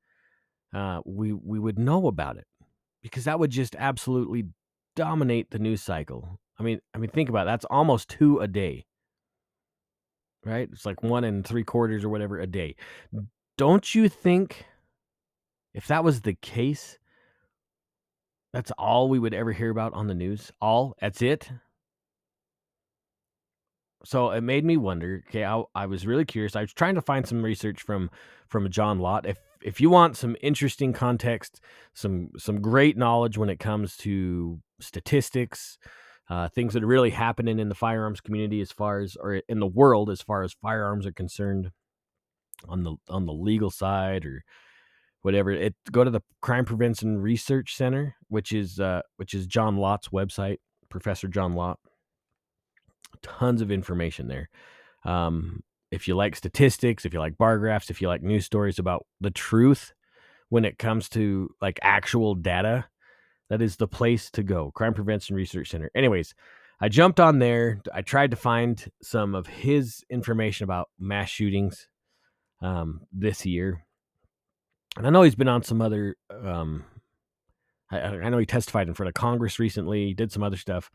uh, 0.75 1.00
we 1.07 1.33
we 1.33 1.59
would 1.59 1.79
know 1.79 2.07
about 2.07 2.37
it 2.37 2.47
because 3.02 3.25
that 3.25 3.38
would 3.38 3.50
just 3.50 3.76
absolutely 3.79 4.47
dominate 4.97 5.50
the 5.50 5.59
news 5.59 5.83
cycle. 5.83 6.38
I 6.62 6.64
mean, 6.64 6.81
I 6.95 6.99
mean, 6.99 7.11
think 7.11 7.28
about 7.28 7.42
it. 7.42 7.50
That's 7.50 7.64
almost 7.64 8.09
two 8.09 8.38
a 8.38 8.47
day, 8.47 8.87
right? 10.45 10.69
It's 10.73 10.87
like 10.87 11.02
one 11.02 11.25
and 11.25 11.45
three 11.45 11.64
quarters 11.64 12.04
or 12.04 12.09
whatever 12.09 12.38
a 12.38 12.47
day. 12.47 12.76
Don't 13.59 13.95
you 13.97 14.09
think 14.09 14.64
if 15.75 15.88
that 15.88 16.04
was 16.04 16.21
the 16.21 16.35
case, 16.35 16.99
that's 18.52 18.71
all 18.78 19.09
we 19.09 19.19
would 19.19 19.35
ever 19.35 19.50
hear 19.50 19.71
about 19.71 19.92
on 19.95 20.07
the 20.07 20.14
news? 20.14 20.52
All? 20.61 20.95
That's 21.00 21.21
it? 21.21 21.50
So 24.04 24.31
it 24.31 24.42
made 24.42 24.64
me 24.64 24.76
wonder. 24.76 25.25
Okay, 25.28 25.45
I, 25.45 25.64
I 25.75 25.87
was 25.87 26.07
really 26.07 26.25
curious. 26.25 26.54
I 26.54 26.61
was 26.61 26.73
trying 26.73 26.95
to 26.95 27.02
find 27.02 27.26
some 27.26 27.42
research 27.42 27.83
from 27.83 28.09
from 28.47 28.71
John 28.71 29.00
Lott. 29.00 29.26
If 29.26 29.38
if 29.61 29.81
you 29.81 29.90
want 29.90 30.16
some 30.16 30.37
interesting 30.40 30.92
context, 30.92 31.61
some 31.92 32.31
some 32.38 32.61
great 32.61 32.97
knowledge 32.97 33.37
when 33.37 33.50
it 33.50 33.59
comes 33.59 33.97
to 33.99 34.61
statistics, 34.81 35.76
uh, 36.29 36.49
things 36.49 36.75
that 36.75 36.83
are 36.83 36.87
really 36.87 37.11
happening 37.11 37.59
in 37.59 37.69
the 37.69 37.75
firearms 37.75 38.21
community 38.21 38.61
as 38.61 38.73
far 38.73 39.00
as 39.00 39.17
or 39.17 39.43
in 39.49 39.61
the 39.61 39.67
world 39.67 40.11
as 40.11 40.23
far 40.23 40.43
as 40.43 40.52
firearms 40.52 41.07
are 41.07 41.12
concerned 41.12 41.71
on 42.69 42.85
the 42.85 42.97
on 43.09 43.26
the 43.26 43.33
legal 43.33 43.71
side 43.71 44.25
or 44.25 44.45
whatever. 45.23 45.50
It 45.50 45.75
go 45.91 46.05
to 46.05 46.11
the 46.11 46.23
crime 46.41 46.64
prevention 46.64 47.21
research 47.21 47.76
center 47.76 48.17
which 48.29 48.52
is 48.52 48.79
uh 48.81 49.02
which 49.17 49.35
is 49.35 49.47
john 49.47 49.76
lott's 49.76 50.09
website 50.09 50.59
professor 50.88 51.29
john 51.29 51.55
lott. 51.55 51.79
Tons 53.23 53.61
of 53.61 53.71
information 53.71 54.29
there. 54.29 54.49
Um 55.05 55.62
if 55.91 56.09
you 56.09 56.14
like 56.14 56.37
statistics 56.37 57.05
if 57.05 57.12
you 57.12 57.19
like 57.19 57.37
bar 57.37 57.59
graphs 57.59 57.91
if 57.91 58.00
you 58.00 58.09
like 58.09 58.23
news 58.23 58.47
stories 58.47 58.79
about 58.79 59.07
the 59.21 59.31
truth 59.31 59.93
when 60.49 60.64
it 60.64 60.79
comes 60.79 61.09
to 61.09 61.50
like 61.61 61.79
actual 61.83 62.35
data 62.35 62.87
that 63.52 63.61
is 63.61 63.76
the 63.76 63.87
place 63.87 64.30
to 64.30 64.42
go. 64.42 64.71
Crime 64.71 64.94
Prevention 64.94 65.37
Research 65.37 65.68
Center. 65.68 65.90
Anyways, 65.94 66.35
I 66.80 66.88
jumped 66.88 67.21
on 67.21 67.38
there. 67.38 67.82
I 67.92 68.00
tried 68.00 68.30
to 68.30 68.37
find 68.38 68.82
some 69.02 69.35
of 69.35 69.47
his 69.47 70.02
information 70.09 70.64
about 70.64 70.88
mass 70.99 71.28
shootings 71.28 71.87
um, 72.62 73.02
this 73.12 73.44
year. 73.44 73.85
And 74.97 75.06
I 75.06 75.11
know 75.11 75.21
he's 75.21 75.35
been 75.35 75.49
on 75.49 75.62
some 75.64 75.82
other. 75.82 76.16
Um, 76.30 76.87
I, 77.90 77.99
I 77.99 78.28
know 78.30 78.38
he 78.38 78.47
testified 78.47 78.88
in 78.88 78.94
front 78.94 79.09
of 79.09 79.14
Congress 79.14 79.59
recently. 79.59 80.14
Did 80.14 80.32
some 80.32 80.42
other 80.42 80.56
stuff. 80.56 80.90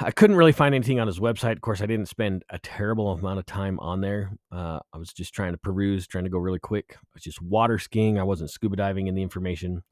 I 0.00 0.12
couldn't 0.12 0.36
really 0.36 0.52
find 0.52 0.72
anything 0.72 1.00
on 1.00 1.08
his 1.08 1.18
website. 1.18 1.54
Of 1.54 1.62
course, 1.62 1.80
I 1.80 1.86
didn't 1.86 2.06
spend 2.06 2.44
a 2.48 2.60
terrible 2.60 3.10
amount 3.10 3.40
of 3.40 3.46
time 3.46 3.80
on 3.80 4.02
there. 4.02 4.38
Uh, 4.52 4.78
I 4.92 4.98
was 4.98 5.12
just 5.12 5.34
trying 5.34 5.50
to 5.50 5.58
peruse, 5.58 6.06
trying 6.06 6.22
to 6.22 6.30
go 6.30 6.38
really 6.38 6.60
quick. 6.60 6.94
I 6.96 7.08
was 7.12 7.24
just 7.24 7.42
water 7.42 7.80
skiing. 7.80 8.20
I 8.20 8.22
wasn't 8.22 8.50
scuba 8.50 8.76
diving 8.76 9.08
in 9.08 9.16
the 9.16 9.22
information. 9.22 9.82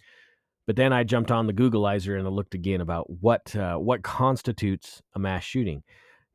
But 0.66 0.76
then 0.76 0.92
I 0.92 1.04
jumped 1.04 1.30
on 1.30 1.46
the 1.46 1.52
Googleizer 1.52 2.18
and 2.18 2.26
I 2.26 2.30
looked 2.30 2.54
again 2.54 2.80
about 2.80 3.10
what 3.10 3.54
uh, 3.56 3.76
what 3.76 4.02
constitutes 4.02 5.02
a 5.14 5.18
mass 5.18 5.42
shooting. 5.42 5.82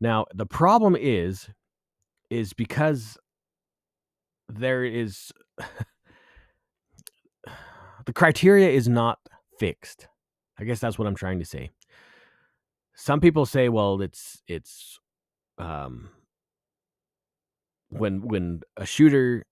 Now 0.01 0.25
the 0.33 0.45
problem 0.45 0.95
is, 0.99 1.49
is 2.29 2.53
because 2.53 3.17
there 4.49 4.83
is 4.83 5.31
the 8.05 8.13
criteria 8.13 8.69
is 8.69 8.87
not 8.87 9.19
fixed. 9.59 10.07
I 10.59 10.63
guess 10.63 10.79
that's 10.79 10.97
what 10.97 11.07
I'm 11.07 11.15
trying 11.15 11.39
to 11.39 11.45
say. 11.45 11.71
Some 12.95 13.19
people 13.19 13.45
say, 13.45 13.69
well, 13.69 14.01
it's 14.01 14.41
it's 14.47 14.99
um, 15.57 16.09
when 17.89 18.21
when 18.21 18.61
a 18.77 18.85
shooter 18.85 19.45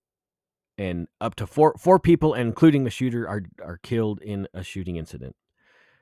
and 0.77 1.08
up 1.22 1.36
to 1.36 1.48
four 1.48 1.75
four 1.77 2.00
people, 2.00 2.34
including 2.34 2.84
the 2.84 2.89
shooter, 2.89 3.27
are 3.27 3.44
are 3.63 3.80
killed 3.84 4.22
in 4.22 4.48
a 4.53 4.63
shooting 4.63 4.96
incident. 4.96 5.36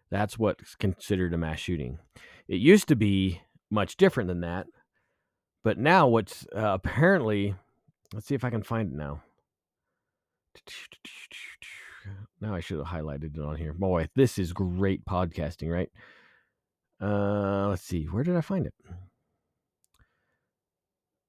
That's 0.10 0.38
what's 0.38 0.75
considered 0.75 1.34
a 1.34 1.38
mass 1.38 1.60
shooting. 1.60 2.00
It 2.48 2.60
used 2.60 2.88
to 2.90 2.96
be 2.96 3.42
much 3.70 3.96
different 3.96 4.28
than 4.28 4.42
that, 4.42 4.68
but 5.63 5.78
now 5.78 6.08
what's 6.08 6.46
uh, 6.56 6.74
apparently, 6.74 7.56
let's 8.13 8.28
see 8.28 8.36
if 8.36 8.44
I 8.44 8.50
can 8.50 8.63
find 8.63 8.92
it 8.92 8.98
now. 8.98 9.22
Now 12.42 12.56
I 12.56 12.60
should 12.60 12.78
have 12.78 12.88
highlighted 12.88 13.38
it 13.38 13.42
on 13.42 13.56
here. 13.56 13.74
Boy, 13.74 14.10
this 14.16 14.38
is 14.38 14.51
great 14.51 15.06
podcasting, 15.06 15.72
right? 15.72 15.90
Uh, 17.00 17.68
let's 17.70 17.84
see, 17.84 18.06
where 18.06 18.24
did 18.24 18.36
I 18.36 18.42
find 18.42 18.66
it? 18.66 18.74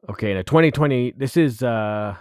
Okay, 0.09 0.35
now 0.35 0.43
2020. 0.43 1.13
This 1.13 1.37
is 1.37 1.63
uh 1.63 2.17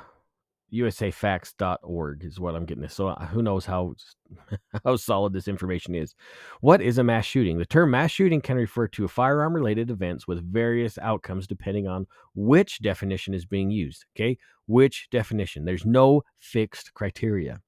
usafacts.org 0.74 2.24
is 2.24 2.40
what 2.40 2.56
I'm 2.56 2.66
getting 2.66 2.82
this. 2.82 2.94
So 2.94 3.10
uh, 3.10 3.26
who 3.28 3.42
knows 3.42 3.66
how 3.66 3.94
how 4.86 4.96
solid 4.96 5.34
this 5.34 5.48
information 5.48 5.96
is. 5.96 6.16
What 6.62 6.82
is 6.82 6.98
a 6.98 7.04
mass 7.04 7.26
shooting? 7.26 7.58
The 7.58 7.66
term 7.66 7.92
mass 7.92 8.12
shooting 8.12 8.42
can 8.42 8.58
refer 8.58 8.88
to 8.90 9.08
firearm 9.08 9.54
related 9.54 9.90
events 9.90 10.28
with 10.28 10.52
various 10.52 10.98
outcomes 10.98 11.48
depending 11.48 11.88
on 11.88 12.08
which 12.36 12.82
definition 12.82 13.34
is 13.34 13.46
being 13.46 13.70
used, 13.70 14.06
okay? 14.16 14.38
Which 14.68 15.10
definition? 15.12 15.66
There's 15.66 15.86
no 15.86 16.24
fixed 16.40 16.94
criteria. 16.94 17.60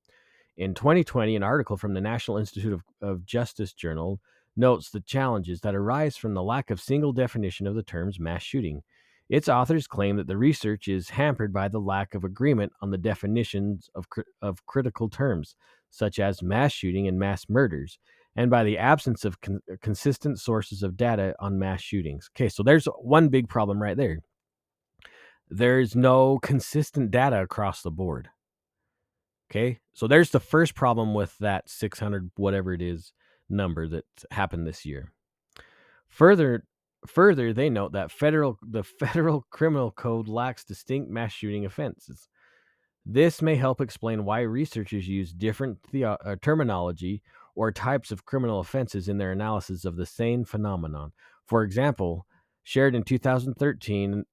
In 0.55 0.73
2020, 0.73 1.35
an 1.35 1.43
article 1.43 1.77
from 1.77 1.93
the 1.93 2.01
National 2.01 2.37
Institute 2.37 2.73
of, 2.73 2.83
of 3.01 3.25
Justice 3.25 3.73
Journal 3.73 4.19
notes 4.55 4.91
the 4.91 5.01
challenges 5.01 5.61
that 5.61 5.75
arise 5.75 6.15
from 6.15 6.33
the 6.33 6.43
lack 6.43 6.69
of 6.69 6.79
single 6.79 7.11
definition 7.11 7.65
of 7.65 7.75
the 7.75 7.83
terms 7.83 8.19
mass 8.19 8.43
shooting. 8.43 8.83
Its 9.29 9.47
authors 9.49 9.87
claim 9.87 10.17
that 10.17 10.27
the 10.27 10.37
research 10.37 10.87
is 10.87 11.09
hampered 11.09 11.53
by 11.53 11.67
the 11.67 11.79
lack 11.79 12.13
of 12.13 12.23
agreement 12.23 12.71
on 12.81 12.91
the 12.91 12.97
definitions 12.97 13.89
of, 13.95 14.05
of 14.41 14.65
critical 14.65 15.09
terms, 15.09 15.55
such 15.89 16.19
as 16.19 16.43
mass 16.43 16.71
shooting 16.71 17.07
and 17.07 17.17
mass 17.17 17.45
murders, 17.49 17.99
and 18.35 18.49
by 18.49 18.63
the 18.63 18.77
absence 18.77 19.25
of 19.25 19.39
con- 19.41 19.61
consistent 19.81 20.39
sources 20.39 20.83
of 20.83 20.97
data 20.97 21.35
on 21.39 21.57
mass 21.57 21.81
shootings. 21.81 22.29
Okay, 22.35 22.49
so 22.49 22.63
there's 22.63 22.85
one 22.99 23.29
big 23.29 23.47
problem 23.47 23.81
right 23.81 23.97
there. 23.97 24.19
There's 25.49 25.95
no 25.95 26.39
consistent 26.39 27.11
data 27.11 27.41
across 27.41 27.81
the 27.81 27.91
board. 27.91 28.29
Okay, 29.51 29.79
so 29.93 30.07
there's 30.07 30.31
the 30.31 30.39
first 30.39 30.73
problem 30.73 31.13
with 31.13 31.37
that 31.37 31.69
600, 31.69 32.31
whatever 32.35 32.73
it 32.73 32.81
is, 32.81 33.13
number 33.49 33.87
that 33.87 34.05
happened 34.31 34.65
this 34.65 34.83
year. 34.85 35.11
Further, 36.07 36.65
Further, 37.07 37.53
they 37.53 37.69
note 37.69 37.91
that 37.93 38.11
federal 38.11 38.57
the 38.61 38.83
federal 38.83 39.45
criminal 39.49 39.91
code 39.91 40.27
lacks 40.27 40.63
distinct 40.63 41.09
mass 41.09 41.33
shooting 41.33 41.65
offenses. 41.65 42.29
This 43.05 43.41
may 43.41 43.55
help 43.55 43.81
explain 43.81 44.23
why 44.23 44.41
researchers 44.41 45.07
use 45.07 45.33
different 45.33 45.79
the- 45.91 46.05
uh, 46.05 46.35
terminology 46.41 47.21
or 47.55 47.71
types 47.71 48.11
of 48.11 48.25
criminal 48.25 48.59
offenses 48.59 49.09
in 49.09 49.17
their 49.17 49.31
analysis 49.31 49.85
of 49.85 49.97
the 49.97 50.05
same 50.05 50.45
phenomenon. 50.45 51.11
For 51.45 51.63
example, 51.63 52.25
shared 52.63 52.95
in 52.95 53.03
2013, 53.03 54.23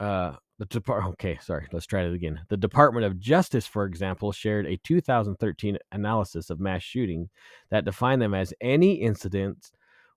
uh, 0.00 0.32
the 0.58 0.82
okay, 0.88 1.38
sorry, 1.40 1.68
let's 1.72 1.86
try 1.86 2.02
it 2.02 2.14
again. 2.14 2.40
The 2.48 2.56
Department 2.56 3.06
of 3.06 3.20
Justice, 3.20 3.66
for 3.66 3.84
example, 3.84 4.32
shared 4.32 4.66
a 4.66 4.76
2013 4.78 5.78
analysis 5.92 6.50
of 6.50 6.58
mass 6.58 6.82
shooting 6.82 7.28
that 7.70 7.84
defined 7.84 8.20
them 8.22 8.34
as 8.34 8.52
any 8.60 8.94
incidents 8.94 9.70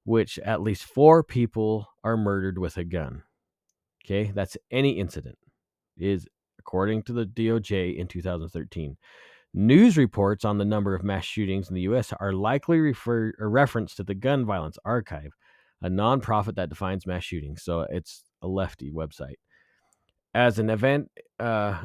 which 0.03 0.39
at 0.39 0.62
least 0.62 0.84
four 0.84 1.24
people 1.24 1.88
are 2.03 2.17
murdered 2.17 2.58
with 2.58 2.77
a 2.77 2.84
gun. 2.84 3.24
Okay, 4.03 4.31
that's 4.34 4.58
any 4.72 4.91
incident, 4.91 5.38
is 5.98 6.27
according 6.60 7.03
to 7.03 7.13
the 7.13 7.25
DOJ 7.25 7.98
in 7.98 8.08
2013. 8.08 8.98
News 9.53 9.98
reports 9.98 10.46
on 10.46 10.58
the 10.58 10.65
number 10.65 10.96
of 10.96 11.03
mass 11.03 11.25
shootings 11.25 11.67
in 11.67 11.75
the 11.75 11.81
U.S. 11.81 12.13
are 12.20 12.34
likely 12.34 12.79
refer 12.79 13.34
a 13.39 13.46
reference 13.46 13.96
to 13.96 14.03
the 14.03 14.15
Gun 14.15 14.46
Violence 14.46 14.77
Archive, 14.86 15.34
a 15.81 15.89
nonprofit 15.89 16.55
that 16.55 16.70
defines 16.70 17.05
mass 17.05 17.24
shootings. 17.24 17.62
So 17.62 17.86
it's 17.89 18.24
a 18.41 18.48
lefty 18.48 18.91
website. 18.91 19.36
As 20.34 20.58
an 20.58 20.70
event, 20.70 21.12
uh, 21.38 21.84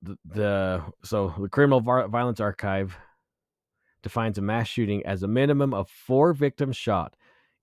the, 0.00 0.16
the 0.24 0.82
so 1.02 1.34
the 1.38 1.48
Criminal 1.48 1.80
Violence 1.80 2.38
Archive 2.40 2.96
defines 4.02 4.38
a 4.38 4.42
mass 4.42 4.68
shooting 4.68 5.04
as 5.04 5.22
a 5.22 5.28
minimum 5.28 5.74
of 5.74 5.88
four 5.90 6.32
victims 6.32 6.76
shot 6.76 7.14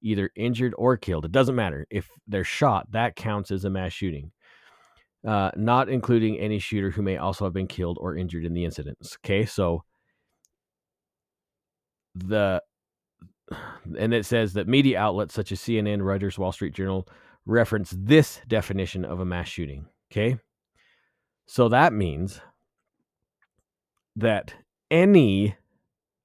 either 0.02 0.32
injured 0.36 0.74
or 0.78 0.98
killed. 0.98 1.26
It 1.26 1.32
doesn't 1.32 1.56
matter. 1.56 1.86
If 1.90 2.10
they're 2.28 2.44
shot, 2.44 2.92
that 2.92 3.16
counts 3.16 3.52
as 3.52 3.66
a 3.66 3.70
mass 3.70 3.92
shooting, 3.92 4.32
uh, 5.28 5.52
not 5.56 5.90
including 5.90 6.38
any 6.38 6.60
shooter 6.60 6.92
who 6.92 7.02
may 7.02 7.18
also 7.18 7.46
have 7.46 7.54
been 7.54 7.68
killed 7.68 7.98
or 8.00 8.16
injured 8.16 8.46
in 8.46 8.54
the 8.54 8.66
incidents. 8.66 9.18
Okay, 9.26 9.46
so 9.46 9.84
the 12.16 12.62
and 13.98 14.14
it 14.14 14.26
says 14.26 14.54
that 14.54 14.68
media 14.68 15.00
outlets 15.00 15.34
such 15.34 15.52
as 15.52 15.60
CNN, 15.60 16.02
Reuters, 16.02 16.38
Wall 16.38 16.52
Street 16.52 16.74
Journal 16.74 17.08
reference 17.46 17.94
this 17.98 18.42
definition 18.48 19.04
of 19.04 19.20
a 19.20 19.26
mass 19.26 19.48
shooting. 19.48 19.86
Okay, 20.12 20.38
so 21.48 21.70
that 21.70 21.94
means 21.94 22.42
that 24.16 24.54
any 24.92 25.56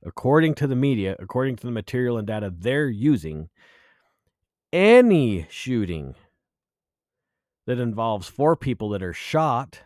according 0.04 0.54
to 0.54 0.66
the 0.66 0.76
media, 0.76 1.16
according 1.18 1.56
to 1.56 1.66
the 1.66 1.72
material 1.72 2.18
and 2.18 2.26
data 2.26 2.52
they're 2.56 2.88
using, 2.88 3.48
any 4.72 5.46
shooting 5.50 6.14
that 7.66 7.78
involves 7.78 8.28
four 8.28 8.56
people 8.56 8.90
that 8.90 9.02
are 9.02 9.12
shot, 9.12 9.80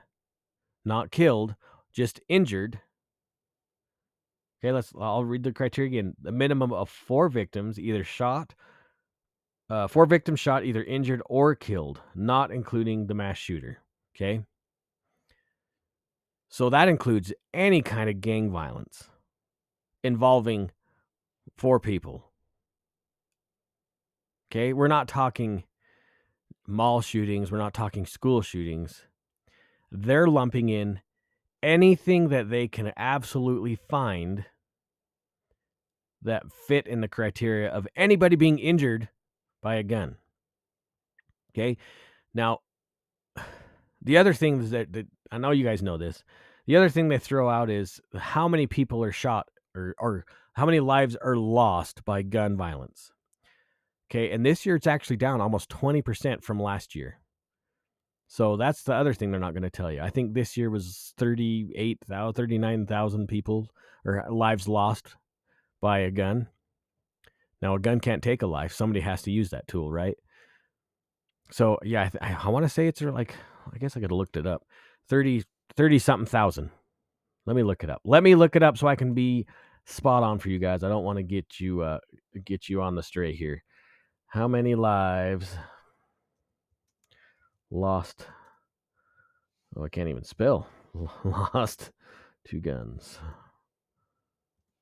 not 0.84 1.10
killed, 1.10 1.54
just 1.92 2.20
injured. 2.28 2.80
Okay, 4.60 4.72
let's 4.72 4.92
I'll 4.98 5.24
read 5.24 5.44
the 5.44 5.52
criteria 5.52 5.88
again. 5.88 6.14
The 6.20 6.32
minimum 6.32 6.72
of 6.72 6.88
four 6.88 7.28
victims, 7.28 7.78
either 7.78 8.02
shot, 8.02 8.54
uh, 9.70 9.86
four 9.86 10.06
victims 10.06 10.40
shot, 10.40 10.64
either 10.64 10.82
injured 10.82 11.22
or 11.26 11.54
killed, 11.54 12.00
not 12.14 12.50
including 12.50 13.06
the 13.06 13.14
mass 13.14 13.36
shooter. 13.36 13.82
Okay. 14.16 14.42
So 16.48 16.70
that 16.70 16.88
includes 16.88 17.32
any 17.52 17.82
kind 17.82 18.08
of 18.08 18.20
gang 18.20 18.50
violence 18.50 19.08
involving 20.08 20.72
four 21.56 21.78
people. 21.78 22.24
Okay, 24.50 24.72
we're 24.72 24.88
not 24.88 25.06
talking 25.06 25.64
mall 26.66 27.00
shootings, 27.00 27.52
we're 27.52 27.58
not 27.58 27.74
talking 27.74 28.06
school 28.06 28.42
shootings. 28.42 29.04
They're 29.92 30.26
lumping 30.26 30.68
in 30.70 31.00
anything 31.62 32.28
that 32.30 32.50
they 32.50 32.66
can 32.66 32.92
absolutely 32.96 33.76
find 33.88 34.46
that 36.22 36.50
fit 36.52 36.86
in 36.86 37.00
the 37.00 37.08
criteria 37.08 37.68
of 37.68 37.86
anybody 37.94 38.36
being 38.36 38.58
injured 38.58 39.08
by 39.62 39.76
a 39.76 39.82
gun. 39.82 40.16
Okay. 41.52 41.76
Now, 42.34 42.60
the 44.02 44.16
other 44.16 44.32
thing 44.32 44.70
that, 44.70 44.92
that 44.92 45.06
I 45.30 45.38
know 45.38 45.50
you 45.50 45.64
guys 45.64 45.82
know 45.82 45.98
this. 45.98 46.22
The 46.66 46.76
other 46.76 46.88
thing 46.88 47.08
they 47.08 47.18
throw 47.18 47.48
out 47.48 47.70
is 47.70 48.00
how 48.16 48.48
many 48.48 48.66
people 48.66 49.02
are 49.02 49.12
shot 49.12 49.48
or, 49.78 49.94
or 49.98 50.24
how 50.54 50.66
many 50.66 50.80
lives 50.80 51.16
are 51.16 51.36
lost 51.36 52.04
by 52.04 52.22
gun 52.22 52.56
violence. 52.56 53.12
Okay. 54.10 54.32
And 54.32 54.44
this 54.44 54.66
year 54.66 54.76
it's 54.76 54.86
actually 54.86 55.16
down 55.16 55.40
almost 55.40 55.70
20% 55.70 56.42
from 56.42 56.60
last 56.60 56.94
year. 56.94 57.20
So 58.26 58.56
that's 58.56 58.82
the 58.82 58.94
other 58.94 59.14
thing 59.14 59.30
they're 59.30 59.40
not 59.40 59.54
going 59.54 59.62
to 59.62 59.70
tell 59.70 59.90
you. 59.90 60.00
I 60.00 60.10
think 60.10 60.34
this 60.34 60.56
year 60.56 60.68
was 60.68 61.14
38,000, 61.16 62.34
39,000 62.34 63.26
people 63.26 63.68
or 64.04 64.24
lives 64.30 64.68
lost 64.68 65.16
by 65.80 66.00
a 66.00 66.10
gun. 66.10 66.48
Now, 67.62 67.74
a 67.74 67.78
gun 67.78 68.00
can't 68.00 68.22
take 68.22 68.42
a 68.42 68.46
life. 68.46 68.72
Somebody 68.72 69.00
has 69.00 69.22
to 69.22 69.30
use 69.30 69.50
that 69.50 69.66
tool, 69.66 69.90
right? 69.90 70.16
So, 71.50 71.78
yeah, 71.82 72.10
I, 72.20 72.36
I 72.44 72.48
want 72.50 72.64
to 72.64 72.68
say 72.68 72.86
it's 72.86 73.00
uh, 73.00 73.10
like, 73.10 73.34
I 73.72 73.78
guess 73.78 73.96
I 73.96 74.00
could 74.00 74.10
have 74.10 74.18
looked 74.18 74.36
it 74.36 74.46
up 74.46 74.64
30, 75.08 75.44
30 75.76 75.98
something 75.98 76.26
thousand. 76.26 76.70
Let 77.46 77.56
me 77.56 77.62
look 77.62 77.82
it 77.82 77.90
up. 77.90 78.02
Let 78.04 78.22
me 78.22 78.34
look 78.34 78.56
it 78.56 78.62
up 78.62 78.76
so 78.76 78.86
I 78.86 78.96
can 78.96 79.14
be 79.14 79.46
spot 79.88 80.22
on 80.22 80.38
for 80.38 80.48
you 80.50 80.58
guys. 80.58 80.84
I 80.84 80.88
don't 80.88 81.04
want 81.04 81.16
to 81.18 81.22
get 81.22 81.58
you, 81.58 81.82
uh, 81.82 81.98
get 82.44 82.68
you 82.68 82.82
on 82.82 82.94
the 82.94 83.02
stray 83.02 83.34
here. 83.34 83.62
How 84.26 84.46
many 84.46 84.74
lives 84.74 85.56
lost? 87.70 88.26
Oh, 89.76 89.84
I 89.84 89.88
can't 89.88 90.08
even 90.08 90.24
spell. 90.24 90.66
Lost 91.24 91.92
to 92.48 92.60
guns 92.60 93.18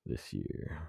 this 0.04 0.32
year. 0.32 0.88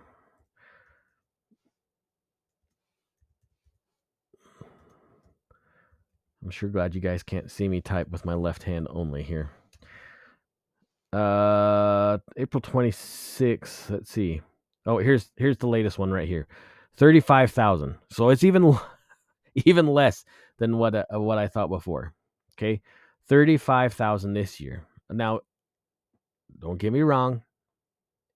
I'm 6.43 6.51
sure 6.51 6.69
glad 6.69 6.95
you 6.95 7.01
guys 7.01 7.23
can't 7.23 7.51
see 7.51 7.67
me 7.67 7.81
type 7.81 8.09
with 8.09 8.23
my 8.23 8.35
left 8.35 8.63
hand 8.63 8.87
only 8.89 9.23
here. 9.23 9.49
Uh 11.13 12.17
April 12.35 12.61
26th, 12.61 13.89
let's 13.89 14.11
see. 14.11 14.41
Oh, 14.85 14.97
here's 14.97 15.31
here's 15.37 15.57
the 15.57 15.67
latest 15.67 15.97
one 15.99 16.11
right 16.11 16.27
here. 16.27 16.47
35,000. 16.97 17.95
So 18.11 18.29
it's 18.29 18.43
even 18.43 18.77
even 19.55 19.87
less 19.87 20.25
than 20.59 20.77
what 20.77 20.95
uh, 20.95 21.05
what 21.11 21.37
I 21.37 21.47
thought 21.47 21.69
before. 21.69 22.13
Okay? 22.57 22.81
35,000 23.27 24.33
this 24.33 24.59
year. 24.59 24.85
Now 25.09 25.41
don't 26.59 26.77
get 26.79 26.93
me 26.93 27.01
wrong. 27.01 27.43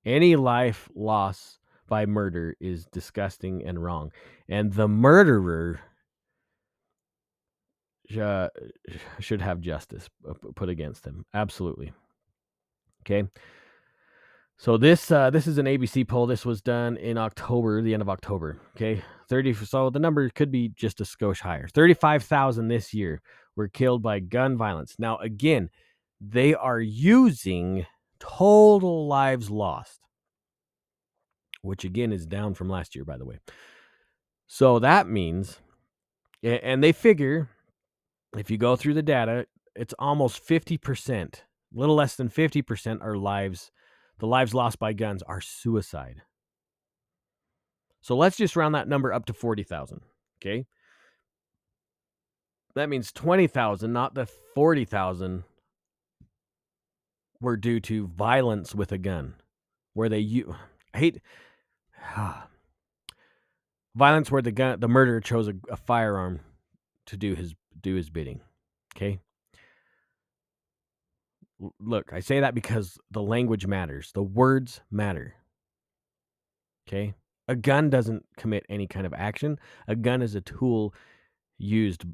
Any 0.06 0.36
life 0.36 0.90
loss 0.96 1.60
by 1.88 2.06
murder 2.06 2.56
is 2.60 2.86
disgusting 2.88 3.66
and 3.66 3.84
wrong. 3.84 4.12
And 4.50 4.74
the 4.74 4.88
murderer 4.88 5.80
uh, 8.20 8.48
should 9.20 9.42
have 9.42 9.62
justice 9.62 10.10
put 10.56 10.70
against 10.70 11.06
him. 11.06 11.26
Absolutely. 11.34 11.94
Okay. 13.02 13.28
So 14.58 14.78
this 14.78 15.10
uh, 15.10 15.32
this 15.32 15.48
is 15.48 15.58
an 15.58 15.66
ABC 15.66 16.08
poll. 16.08 16.28
This 16.28 16.46
was 16.46 16.62
done 16.62 16.96
in 16.98 17.18
October, 17.18 17.82
the 17.82 17.94
end 17.94 18.02
of 18.02 18.10
October. 18.10 18.60
Okay, 18.76 19.02
thirty. 19.28 19.54
So 19.56 19.90
the 19.90 19.98
number 19.98 20.30
could 20.30 20.52
be 20.52 20.70
just 20.70 21.02
a 21.02 21.04
skosh 21.04 21.40
higher. 21.40 21.68
Thirty-five 21.68 22.24
thousand 22.24 22.68
this 22.68 22.94
year 22.94 23.22
were 23.56 23.68
killed 23.68 24.04
by 24.04 24.20
gun 24.20 24.58
violence. 24.58 24.98
Now 25.00 25.18
again, 25.18 25.72
they 26.20 26.54
are 26.54 26.80
using 26.80 27.88
total 28.20 29.08
lives 29.08 29.50
lost, 29.50 30.00
which 31.64 31.84
again 31.84 32.14
is 32.14 32.28
down 32.28 32.54
from 32.54 32.70
last 32.70 32.96
year, 32.96 33.04
by 33.04 33.18
the 33.18 33.26
way. 33.26 33.40
So 34.46 34.78
that 34.78 35.08
means, 35.08 35.58
and 36.44 36.84
they 36.84 36.92
figure 36.92 37.50
if 38.38 38.52
you 38.52 38.58
go 38.58 38.76
through 38.76 38.94
the 38.94 39.02
data, 39.02 39.48
it's 39.76 39.94
almost 39.98 40.46
50%, 40.46 41.34
a 41.34 41.38
little 41.74 41.96
less 41.96 42.16
than 42.16 42.30
50% 42.30 43.02
are 43.02 43.18
lives, 43.18 43.72
the 44.20 44.28
lives 44.28 44.54
lost 44.54 44.80
by 44.80 44.94
guns 44.94 45.24
are 45.24 45.42
suicide. 45.42 46.22
So 48.02 48.16
let's 48.16 48.38
just 48.38 48.56
round 48.56 48.76
that 48.76 48.88
number 48.88 49.14
up 49.14 49.26
to 49.28 49.34
40,000. 49.34 50.02
Okay. 50.42 50.66
That 52.76 52.90
means 52.90 53.12
20,000, 53.12 53.92
not 53.92 54.16
the 54.16 54.26
40,000, 54.56 55.44
were 57.42 57.58
due 57.58 57.80
to 57.82 58.08
violence 58.08 58.74
with 58.74 58.92
a 58.92 58.98
gun, 58.98 59.34
where 59.94 60.08
they 60.08 60.20
you 60.20 60.56
hate 60.96 61.20
ah, 62.16 62.48
violence 63.96 64.32
where 64.32 64.44
the 64.44 64.52
gun 64.52 64.80
the 64.80 64.88
murderer 64.88 65.20
chose 65.20 65.48
a, 65.48 65.54
a 65.70 65.76
firearm 65.76 66.40
to 67.08 67.18
do 67.18 67.34
his 67.34 67.56
do 67.80 67.96
his 67.96 68.10
bidding. 68.10 68.42
Okay. 68.96 69.20
Look, 71.80 72.12
I 72.12 72.20
say 72.20 72.40
that 72.40 72.56
because 72.56 72.98
the 73.12 73.22
language 73.22 73.68
matters. 73.68 74.12
The 74.14 74.24
words 74.24 74.82
matter. 74.90 75.36
Okay. 76.88 77.14
A 77.48 77.56
gun 77.56 77.90
doesn't 77.90 78.26
commit 78.38 78.66
any 78.70 78.88
kind 78.88 79.06
of 79.06 79.14
action. 79.14 79.58
A 79.88 79.96
gun 79.96 80.22
is 80.22 80.36
a 80.36 80.42
tool 80.42 80.94
used 81.58 82.06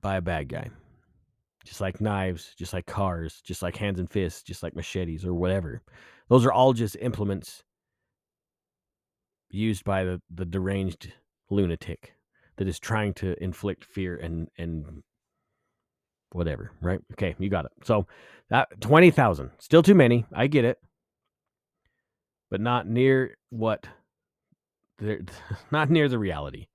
by 0.00 0.16
a 0.16 0.22
bad 0.22 0.48
guy. 0.48 0.70
Just 1.64 1.80
like 1.80 2.00
knives, 2.00 2.54
just 2.56 2.72
like 2.72 2.86
cars, 2.86 3.40
just 3.44 3.62
like 3.62 3.76
hands 3.76 3.98
and 3.98 4.10
fists, 4.10 4.42
just 4.42 4.62
like 4.62 4.74
machetes 4.74 5.24
or 5.24 5.34
whatever. 5.34 5.82
Those 6.28 6.46
are 6.46 6.52
all 6.52 6.72
just 6.72 6.96
implements 7.00 7.62
used 9.50 9.84
by 9.84 10.04
the, 10.04 10.22
the 10.30 10.46
deranged 10.46 11.12
lunatic 11.50 12.14
that 12.56 12.68
is 12.68 12.78
trying 12.78 13.14
to 13.14 13.42
inflict 13.42 13.84
fear 13.84 14.16
and 14.16 14.48
and 14.58 15.02
whatever, 16.32 16.72
right? 16.80 17.00
Okay, 17.12 17.34
you 17.38 17.48
got 17.48 17.64
it. 17.64 17.72
So 17.84 18.06
that 18.50 18.68
20,000, 18.80 19.50
still 19.58 19.82
too 19.82 19.94
many. 19.94 20.24
I 20.32 20.46
get 20.46 20.64
it. 20.64 20.78
But 22.50 22.60
not 22.60 22.86
near 22.86 23.36
what 23.50 23.86
not 25.70 25.90
near 25.90 26.08
the 26.08 26.18
reality. 26.18 26.66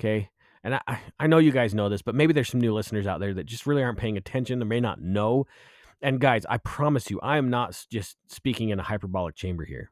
Okay? 0.00 0.30
And 0.64 0.74
I 0.74 1.00
I 1.18 1.26
know 1.26 1.38
you 1.38 1.52
guys 1.52 1.74
know 1.74 1.88
this, 1.88 2.02
but 2.02 2.14
maybe 2.14 2.32
there's 2.32 2.48
some 2.48 2.60
new 2.60 2.74
listeners 2.74 3.06
out 3.06 3.20
there 3.20 3.34
that 3.34 3.46
just 3.46 3.66
really 3.66 3.82
aren't 3.82 3.98
paying 3.98 4.16
attention 4.16 4.58
They 4.58 4.64
may 4.64 4.80
not 4.80 5.00
know. 5.00 5.46
And 6.00 6.20
guys, 6.20 6.44
I 6.48 6.58
promise 6.58 7.10
you, 7.10 7.20
I 7.20 7.38
am 7.38 7.50
not 7.50 7.80
just 7.90 8.16
speaking 8.28 8.70
in 8.70 8.80
a 8.80 8.82
hyperbolic 8.82 9.36
chamber 9.36 9.64
here. 9.64 9.90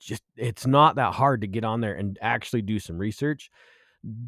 Just 0.00 0.22
it's 0.36 0.66
not 0.66 0.96
that 0.96 1.14
hard 1.14 1.42
to 1.42 1.46
get 1.46 1.64
on 1.64 1.80
there 1.80 1.94
and 1.94 2.18
actually 2.20 2.62
do 2.62 2.80
some 2.80 2.98
research 2.98 3.50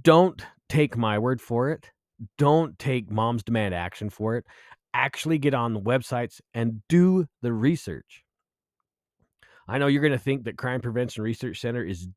don't 0.03 0.45
take 0.69 0.97
my 0.97 1.19
word 1.19 1.41
for 1.41 1.71
it. 1.71 1.91
Don't 2.39 2.79
take 2.79 3.11
Moms 3.11 3.43
Demand 3.43 3.75
Action 3.75 4.11
for 4.11 4.37
it. 4.37 4.45
Actually 4.95 5.39
get 5.39 5.55
on 5.55 5.75
the 5.75 5.81
websites 5.81 6.41
and 6.55 6.83
do 6.89 7.27
the 7.41 7.53
research. 7.53 8.25
I 9.69 9.79
know 9.79 9.87
you're 9.87 10.03
going 10.03 10.13
to 10.13 10.19
think 10.19 10.45
that 10.45 10.59
Crime 10.59 10.81
Prevention 10.81 11.23
Research 11.23 11.61
Center 11.61 11.85
is 11.85 12.09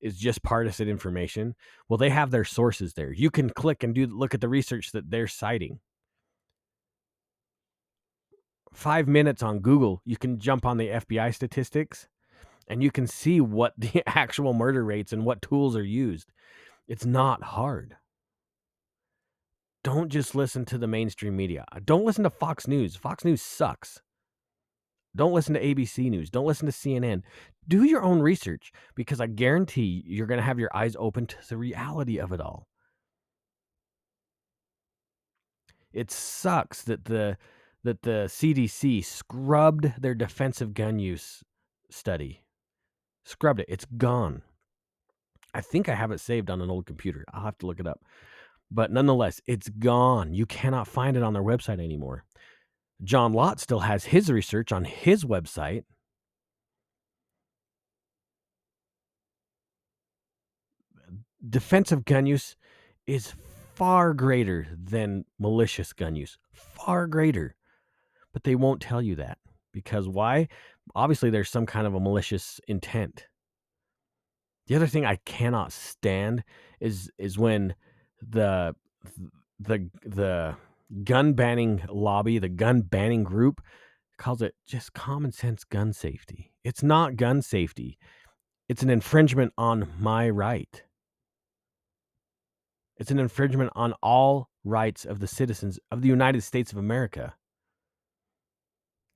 is 0.00 0.18
just 0.18 0.42
partisan 0.42 0.88
information. 0.88 1.54
Well, 1.88 1.98
they 1.98 2.10
have 2.10 2.30
their 2.30 2.44
sources 2.44 2.94
there. 2.94 3.12
You 3.12 3.30
can 3.30 3.50
click 3.50 3.82
and 3.82 3.94
do 3.94 4.06
look 4.06 4.34
at 4.34 4.40
the 4.40 4.48
research 4.48 4.92
that 4.92 5.10
they're 5.10 5.28
citing. 5.28 5.80
5 8.72 9.06
minutes 9.06 9.42
on 9.42 9.60
Google, 9.60 10.02
you 10.04 10.16
can 10.16 10.40
jump 10.40 10.66
on 10.66 10.78
the 10.78 10.88
FBI 10.88 11.32
statistics 11.32 12.08
and 12.66 12.82
you 12.82 12.90
can 12.90 13.06
see 13.06 13.40
what 13.40 13.72
the 13.78 14.02
actual 14.06 14.52
murder 14.52 14.84
rates 14.84 15.12
and 15.12 15.24
what 15.24 15.42
tools 15.42 15.76
are 15.76 15.84
used. 15.84 16.32
It's 16.88 17.06
not 17.06 17.42
hard. 17.42 17.96
Don't 19.84 20.08
just 20.08 20.34
listen 20.34 20.64
to 20.64 20.78
the 20.78 20.86
mainstream 20.86 21.36
media. 21.36 21.64
Uh, 21.70 21.78
don't 21.84 22.06
listen 22.06 22.24
to 22.24 22.30
Fox 22.30 22.66
News. 22.66 22.96
Fox 22.96 23.24
News 23.24 23.42
sucks. 23.42 24.00
Don't 25.14 25.34
listen 25.34 25.54
to 25.54 25.62
ABC 25.62 26.10
News. 26.10 26.30
Don't 26.30 26.46
listen 26.46 26.66
to 26.66 26.72
CNN. 26.72 27.22
Do 27.68 27.84
your 27.84 28.02
own 28.02 28.20
research 28.20 28.72
because 28.94 29.20
I 29.20 29.26
guarantee 29.26 30.02
you're 30.06 30.26
going 30.26 30.40
to 30.40 30.44
have 30.44 30.58
your 30.58 30.74
eyes 30.74 30.96
open 30.98 31.26
to 31.26 31.36
the 31.48 31.58
reality 31.58 32.18
of 32.18 32.32
it 32.32 32.40
all. 32.40 32.66
It 35.92 36.10
sucks 36.10 36.82
that 36.82 37.04
the 37.04 37.36
that 37.84 38.02
the 38.02 38.24
CDC 38.26 39.04
scrubbed 39.04 39.92
their 40.00 40.14
defensive 40.14 40.72
gun 40.72 40.98
use 40.98 41.44
study. 41.90 42.42
Scrubbed 43.24 43.60
it. 43.60 43.66
It's 43.68 43.84
gone. 43.84 44.42
I 45.52 45.60
think 45.60 45.88
I 45.88 45.94
have 45.94 46.10
it 46.10 46.18
saved 46.18 46.50
on 46.50 46.62
an 46.62 46.70
old 46.70 46.86
computer. 46.86 47.24
I'll 47.32 47.44
have 47.44 47.58
to 47.58 47.66
look 47.66 47.78
it 47.78 47.86
up. 47.86 48.00
But 48.70 48.90
nonetheless, 48.90 49.40
it's 49.46 49.68
gone. 49.68 50.34
You 50.34 50.46
cannot 50.46 50.88
find 50.88 51.16
it 51.16 51.22
on 51.22 51.32
their 51.32 51.42
website 51.42 51.80
anymore. 51.82 52.24
John 53.02 53.32
Lott 53.32 53.60
still 53.60 53.80
has 53.80 54.04
his 54.06 54.30
research 54.30 54.72
on 54.72 54.84
his 54.84 55.24
website. 55.24 55.84
Defensive 61.48 62.04
gun 62.04 62.26
use 62.26 62.56
is 63.06 63.34
far 63.74 64.14
greater 64.14 64.66
than 64.72 65.24
malicious 65.38 65.92
gun 65.92 66.16
use. 66.16 66.38
Far 66.52 67.06
greater. 67.06 67.54
but 68.34 68.44
they 68.44 68.56
won't 68.56 68.82
tell 68.82 69.00
you 69.00 69.14
that 69.14 69.38
because 69.72 70.08
why? 70.08 70.48
Obviously, 70.94 71.30
there's 71.30 71.48
some 71.48 71.64
kind 71.64 71.86
of 71.86 71.94
a 71.94 72.00
malicious 72.00 72.60
intent. 72.68 73.26
The 74.66 74.74
other 74.76 74.86
thing 74.86 75.06
I 75.06 75.16
cannot 75.24 75.72
stand 75.72 76.44
is 76.80 77.10
is 77.16 77.38
when 77.38 77.74
the 78.20 78.74
the 79.58 79.90
the 80.04 80.56
gun 81.02 81.32
banning 81.34 81.82
lobby, 81.88 82.38
the 82.38 82.48
gun 82.48 82.82
banning 82.82 83.24
group 83.24 83.60
calls 84.18 84.42
it 84.42 84.54
just 84.66 84.92
common 84.92 85.32
sense 85.32 85.64
gun 85.64 85.92
safety. 85.92 86.52
It's 86.62 86.82
not 86.82 87.16
gun 87.16 87.42
safety. 87.42 87.98
It's 88.68 88.82
an 88.82 88.90
infringement 88.90 89.52
on 89.58 89.88
my 89.98 90.30
right. 90.30 90.82
It's 92.96 93.10
an 93.10 93.18
infringement 93.18 93.72
on 93.74 93.92
all 94.02 94.50
rights 94.64 95.04
of 95.04 95.20
the 95.20 95.26
citizens 95.26 95.78
of 95.90 96.00
the 96.00 96.08
United 96.08 96.42
States 96.42 96.72
of 96.72 96.78
America. 96.78 97.34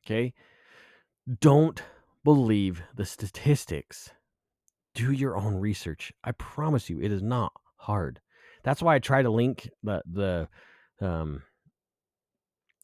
Okay? 0.04 0.34
Don't 1.40 1.82
believe 2.24 2.82
the 2.94 3.06
statistics. 3.06 4.10
Do 4.94 5.12
your 5.12 5.36
own 5.36 5.54
research. 5.54 6.12
I 6.24 6.32
promise 6.32 6.90
you, 6.90 7.00
it 7.00 7.12
is 7.12 7.22
not 7.22 7.52
hard. 7.76 8.20
That's 8.68 8.82
why 8.82 8.94
I 8.94 8.98
try 8.98 9.22
to 9.22 9.30
link 9.30 9.70
the 9.82 10.02
the 10.04 10.48
um, 11.00 11.42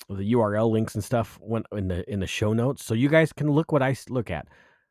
the 0.08 0.32
URL 0.32 0.70
links 0.70 0.94
and 0.94 1.04
stuff 1.04 1.38
when 1.42 1.64
in 1.72 1.88
the 1.88 2.10
in 2.10 2.20
the 2.20 2.26
show 2.26 2.54
notes, 2.54 2.82
so 2.82 2.94
you 2.94 3.10
guys 3.10 3.34
can 3.34 3.50
look 3.50 3.70
what 3.70 3.82
I 3.82 3.94
look 4.08 4.30
at. 4.30 4.48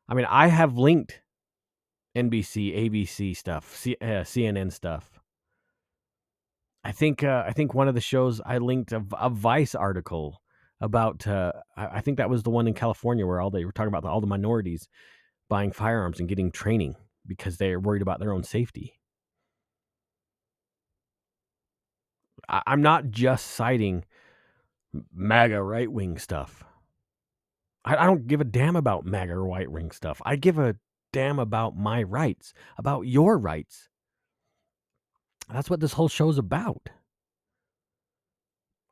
I 0.08 0.14
mean, 0.14 0.28
I 0.30 0.48
have 0.48 0.78
linked 0.78 1.20
NBC, 2.16 2.78
ABC 2.78 3.36
stuff, 3.36 3.76
C, 3.76 3.98
uh, 4.02 4.22
CNN 4.22 4.72
stuff. 4.72 5.20
I 6.84 6.92
think 6.92 7.24
uh, 7.24 7.44
I 7.48 7.54
think 7.54 7.74
one 7.74 7.88
of 7.88 7.96
the 7.96 8.02
shows 8.02 8.40
I 8.46 8.60
linked 8.60 8.92
a, 8.92 9.04
a 9.20 9.32
Vice 9.32 9.74
article 9.74 10.44
about. 10.80 11.26
Uh, 11.26 11.54
I, 11.76 12.02
think 12.02 12.18
that 12.18 12.30
was 12.30 12.44
the 12.44 12.52
one 12.52 12.68
in 12.68 12.76
California 12.76 13.26
where 13.26 13.42
all 13.42 13.50
they 13.50 13.66
were 13.66 13.72
talking 13.72 13.88
about 13.88 14.04
the, 14.04 14.10
all 14.10 14.22
the 14.22 14.28
minorities 14.28 14.88
buying 15.50 15.72
firearms 15.72 16.20
and 16.20 16.30
getting 16.30 16.52
training 16.52 16.98
because 17.26 17.58
they're 17.58 17.80
worried 17.80 18.04
about 18.04 18.20
their 18.20 18.32
own 18.32 18.44
safety. 18.44 19.00
I, 22.33 22.33
I'm 22.50 22.82
not 22.82 23.10
just 23.10 23.48
citing 23.48 24.06
MAGA 25.14 25.62
right 25.62 25.92
wing 25.92 26.18
stuff. 26.18 26.64
I, 27.86 27.96
I 27.98 28.06
don't 28.06 28.28
give 28.28 28.42
a 28.42 28.46
damn 28.46 28.76
about 28.76 29.06
MAGA 29.06 29.38
right 29.38 29.70
wing 29.70 29.92
stuff. 29.92 30.22
I 30.26 30.36
give 30.36 30.60
a 30.60 30.76
damn 31.12 31.40
about 31.40 31.76
my 31.78 32.04
rights, 32.04 32.54
about 32.78 33.02
your 33.02 33.38
rights. 33.38 33.90
That's 35.52 35.70
what 35.70 35.80
this 35.80 35.94
whole 35.94 36.08
show's 36.08 36.38
about. 36.38 36.90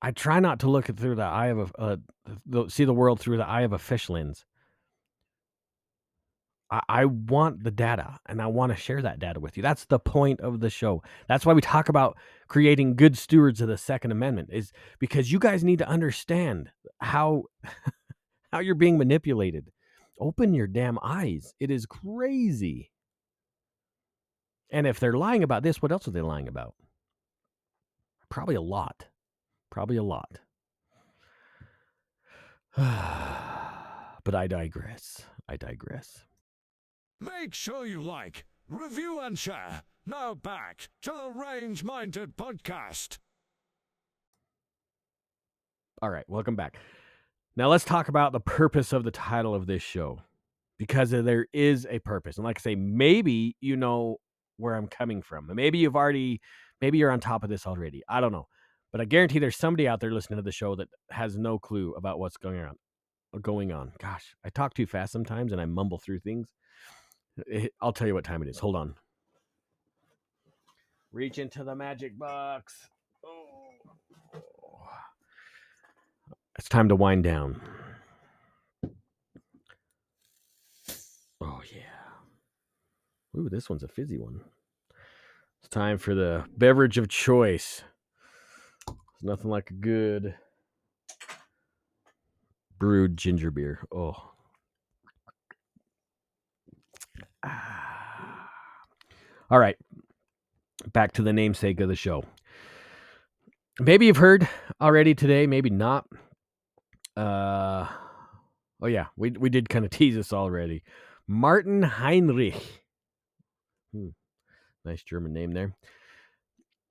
I 0.01 0.11
try 0.11 0.39
not 0.39 0.59
to 0.61 0.69
look 0.69 0.85
through 0.85 1.15
the 1.15 1.23
eye 1.23 1.47
of 1.47 1.73
a, 1.77 1.99
uh, 2.53 2.67
see 2.69 2.85
the 2.85 2.93
world 2.93 3.19
through 3.19 3.37
the 3.37 3.47
eye 3.47 3.61
of 3.61 3.73
a 3.73 3.79
fish 3.79 4.09
lens. 4.09 4.45
I, 6.71 6.81
I 6.87 7.05
want 7.05 7.63
the 7.63 7.71
data 7.71 8.19
and 8.25 8.41
I 8.41 8.47
want 8.47 8.71
to 8.71 8.77
share 8.77 9.01
that 9.01 9.19
data 9.19 9.39
with 9.39 9.57
you. 9.57 9.63
That's 9.63 9.85
the 9.85 9.99
point 9.99 10.39
of 10.39 10.61
the 10.61 10.69
show. 10.69 11.03
That's 11.27 11.45
why 11.45 11.53
we 11.53 11.61
talk 11.61 11.89
about 11.89 12.17
creating 12.47 12.95
good 12.95 13.17
stewards 13.17 13.61
of 13.61 13.67
the 13.67 13.77
Second 13.77 14.11
Amendment, 14.11 14.49
is 14.51 14.71
because 14.99 15.31
you 15.31 15.39
guys 15.39 15.63
need 15.63 15.79
to 15.79 15.87
understand 15.87 16.71
how 16.99 17.43
how 18.51 18.59
you're 18.59 18.75
being 18.75 18.97
manipulated. 18.97 19.71
Open 20.19 20.53
your 20.53 20.67
damn 20.67 20.99
eyes. 21.01 21.53
It 21.59 21.71
is 21.71 21.85
crazy. 21.85 22.91
And 24.69 24.87
if 24.87 24.99
they're 24.99 25.17
lying 25.17 25.43
about 25.43 25.63
this, 25.63 25.81
what 25.81 25.91
else 25.91 26.07
are 26.07 26.11
they 26.11 26.21
lying 26.21 26.47
about? 26.47 26.75
Probably 28.29 28.55
a 28.55 28.61
lot. 28.61 29.07
Probably 29.69 29.97
a 29.97 30.03
lot. 30.03 30.39
but 32.77 34.35
I 34.35 34.47
digress. 34.47 35.23
I 35.49 35.57
digress. 35.57 36.25
Make 37.23 37.53
sure 37.53 37.85
you 37.85 38.01
like, 38.01 38.45
review, 38.67 39.19
and 39.19 39.37
share. 39.37 39.83
Now 40.07 40.33
back 40.33 40.89
to 41.03 41.11
the 41.11 41.39
Range 41.39 41.83
Minded 41.83 42.35
Podcast. 42.35 43.19
All 46.01 46.09
right, 46.09 46.25
welcome 46.27 46.55
back. 46.55 46.77
Now 47.55 47.67
let's 47.67 47.85
talk 47.85 48.07
about 48.07 48.31
the 48.31 48.39
purpose 48.39 48.91
of 48.91 49.03
the 49.03 49.11
title 49.11 49.53
of 49.53 49.67
this 49.67 49.83
show 49.83 50.19
because 50.79 51.11
there 51.11 51.45
is 51.53 51.85
a 51.91 51.99
purpose. 51.99 52.37
And 52.37 52.43
like 52.43 52.57
I 52.57 52.61
say, 52.61 52.75
maybe 52.75 53.55
you 53.61 53.75
know 53.75 54.17
where 54.57 54.73
I'm 54.73 54.87
coming 54.87 55.21
from. 55.21 55.47
Maybe 55.53 55.77
you've 55.77 55.95
already, 55.95 56.41
maybe 56.81 56.97
you're 56.97 57.11
on 57.11 57.19
top 57.19 57.43
of 57.43 57.51
this 57.51 57.67
already. 57.67 58.01
I 58.09 58.19
don't 58.19 58.31
know. 58.31 58.47
But 58.91 58.99
I 58.99 59.05
guarantee 59.05 59.37
there's 59.37 59.57
somebody 59.57 59.87
out 59.87 59.99
there 59.99 60.11
listening 60.11 60.37
to 60.37 60.43
the 60.43 60.51
show 60.51 60.75
that 60.77 60.87
has 61.11 61.37
no 61.37 61.59
clue 61.59 61.93
about 61.93 62.17
what's 62.17 62.37
going 62.37 62.61
on. 62.61 62.77
Going 63.43 63.71
on. 63.71 63.91
Gosh, 63.99 64.33
I 64.43 64.49
talk 64.49 64.73
too 64.73 64.87
fast 64.87 65.13
sometimes 65.13 65.51
and 65.51 65.61
I 65.61 65.65
mumble 65.65 65.99
through 65.99 66.21
things. 66.21 66.55
Eh, 67.51 67.67
I'll 67.81 67.93
tell 67.93 68.07
you 68.07 68.13
what 68.13 68.23
time 68.23 68.41
it 68.41 68.49
is. 68.49 68.59
Hold 68.59 68.75
on. 68.75 68.95
Reach 71.11 71.37
into 71.37 71.63
the 71.63 71.75
magic 71.75 72.17
box. 72.17 72.87
Oh. 73.25 73.69
It's 76.57 76.69
time 76.69 76.89
to 76.89 76.95
wind 76.95 77.23
down. 77.23 77.61
Oh, 81.41 81.61
yeah. 81.73 81.81
Ooh, 83.37 83.49
this 83.49 83.69
one's 83.69 83.83
a 83.83 83.87
fizzy 83.87 84.17
one. 84.17 84.41
It's 85.59 85.69
time 85.69 85.97
for 85.97 86.13
the 86.13 86.45
beverage 86.55 86.97
of 86.97 87.07
choice. 87.07 87.83
It's 88.87 89.23
nothing 89.23 89.49
like 89.49 89.71
a 89.71 89.75
good 89.75 90.35
brewed 92.77 93.17
ginger 93.17 93.51
beer. 93.51 93.85
Oh. 93.93 94.30
All 99.49 99.59
right. 99.59 99.75
Back 100.93 101.11
to 101.13 101.21
the 101.21 101.33
namesake 101.33 101.79
of 101.79 101.89
the 101.89 101.95
show. 101.95 102.23
Maybe 103.79 104.05
you've 104.05 104.17
heard 104.17 104.47
already 104.79 105.15
today, 105.15 105.47
maybe 105.47 105.69
not. 105.69 106.05
Uh 107.15 107.87
oh 108.81 108.87
yeah, 108.87 109.07
we 109.17 109.31
we 109.31 109.49
did 109.49 109.69
kind 109.69 109.85
of 109.85 109.91
tease 109.91 110.15
this 110.15 110.33
already. 110.33 110.83
Martin 111.27 111.81
Heinrich. 111.81 112.83
Hmm. 113.93 114.09
Nice 114.85 115.03
German 115.03 115.33
name 115.33 115.51
there. 115.51 115.75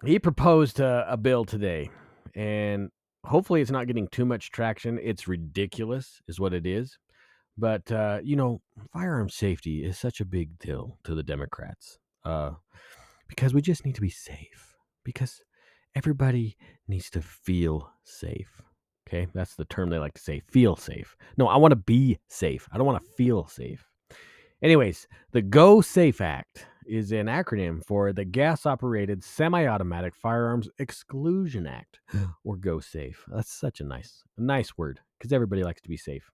He 0.04 0.18
proposed 0.18 0.80
a, 0.80 1.06
a 1.08 1.16
bill 1.16 1.44
today, 1.44 1.90
and 2.34 2.90
hopefully 3.24 3.60
it's 3.60 3.70
not 3.70 3.86
getting 3.86 4.08
too 4.08 4.24
much 4.24 4.50
traction. 4.50 4.98
It's 5.02 5.28
ridiculous, 5.28 6.22
is 6.28 6.40
what 6.40 6.54
it 6.54 6.66
is. 6.66 6.98
But 7.60 7.92
uh, 7.92 8.20
you 8.24 8.36
know, 8.36 8.62
firearm 8.92 9.28
safety 9.28 9.84
is 9.84 9.98
such 9.98 10.20
a 10.20 10.24
big 10.24 10.58
deal 10.58 10.96
to 11.04 11.14
the 11.14 11.22
Democrats 11.22 11.98
uh, 12.24 12.52
because 13.28 13.52
we 13.52 13.60
just 13.60 13.84
need 13.84 13.94
to 13.96 14.00
be 14.00 14.08
safe. 14.08 14.76
Because 15.04 15.42
everybody 15.94 16.56
needs 16.88 17.10
to 17.10 17.20
feel 17.20 17.90
safe. 18.02 18.62
Okay, 19.06 19.26
that's 19.34 19.56
the 19.56 19.66
term 19.66 19.90
they 19.90 19.98
like 19.98 20.14
to 20.14 20.20
say. 20.22 20.40
Feel 20.50 20.74
safe. 20.74 21.16
No, 21.36 21.48
I 21.48 21.56
want 21.56 21.72
to 21.72 21.76
be 21.76 22.18
safe. 22.28 22.66
I 22.72 22.78
don't 22.78 22.86
want 22.86 23.04
to 23.04 23.12
feel 23.12 23.46
safe. 23.46 23.84
Anyways, 24.62 25.06
the 25.32 25.42
Go 25.42 25.80
Safe 25.80 26.20
Act 26.20 26.66
is 26.86 27.12
an 27.12 27.26
acronym 27.26 27.84
for 27.84 28.12
the 28.12 28.24
Gas 28.24 28.66
Operated 28.66 29.22
Semi 29.22 29.66
Automatic 29.66 30.14
Firearms 30.14 30.68
Exclusion 30.78 31.66
Act, 31.66 32.00
or 32.44 32.56
Go 32.56 32.80
Safe. 32.80 33.22
That's 33.28 33.52
such 33.52 33.80
a 33.80 33.84
nice, 33.84 34.22
a 34.38 34.42
nice 34.42 34.78
word 34.78 35.00
because 35.18 35.32
everybody 35.32 35.62
likes 35.62 35.82
to 35.82 35.88
be 35.88 35.96
safe. 35.96 36.30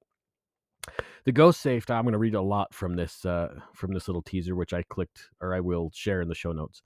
The 1.25 1.33
Go 1.33 1.51
Safe. 1.51 1.88
I'm 1.90 2.05
going 2.05 2.12
to 2.12 2.18
read 2.18 2.35
a 2.35 2.40
lot 2.40 2.72
from 2.72 2.96
this 2.96 3.25
uh, 3.25 3.49
from 3.75 3.92
this 3.92 4.09
little 4.09 4.22
teaser, 4.22 4.55
which 4.55 4.72
I 4.72 4.83
clicked 4.83 5.31
or 5.40 5.55
I 5.55 5.61
will 5.61 5.90
share 5.92 6.20
in 6.20 6.29
the 6.29 6.35
show 6.35 6.53
notes. 6.53 6.83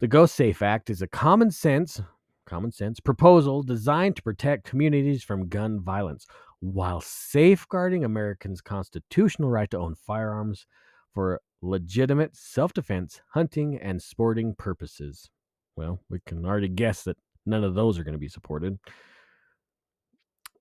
The 0.00 0.08
Go 0.08 0.26
Safe 0.26 0.60
Act 0.60 0.90
is 0.90 1.02
a 1.02 1.06
common 1.06 1.50
sense, 1.50 2.00
common 2.46 2.72
sense 2.72 3.00
proposal 3.00 3.62
designed 3.62 4.16
to 4.16 4.22
protect 4.22 4.68
communities 4.68 5.24
from 5.24 5.48
gun 5.48 5.80
violence 5.80 6.26
while 6.60 7.00
safeguarding 7.00 8.04
Americans' 8.04 8.60
constitutional 8.60 9.50
right 9.50 9.70
to 9.70 9.78
own 9.78 9.94
firearms 9.94 10.66
for 11.12 11.40
legitimate 11.62 12.36
self-defense, 12.36 13.20
hunting, 13.32 13.78
and 13.80 14.02
sporting 14.02 14.54
purposes. 14.56 15.30
Well, 15.76 16.00
we 16.10 16.20
can 16.26 16.44
already 16.44 16.68
guess 16.68 17.02
that 17.04 17.16
none 17.46 17.64
of 17.64 17.74
those 17.74 17.98
are 17.98 18.04
going 18.04 18.14
to 18.14 18.18
be 18.18 18.28
supported 18.28 18.78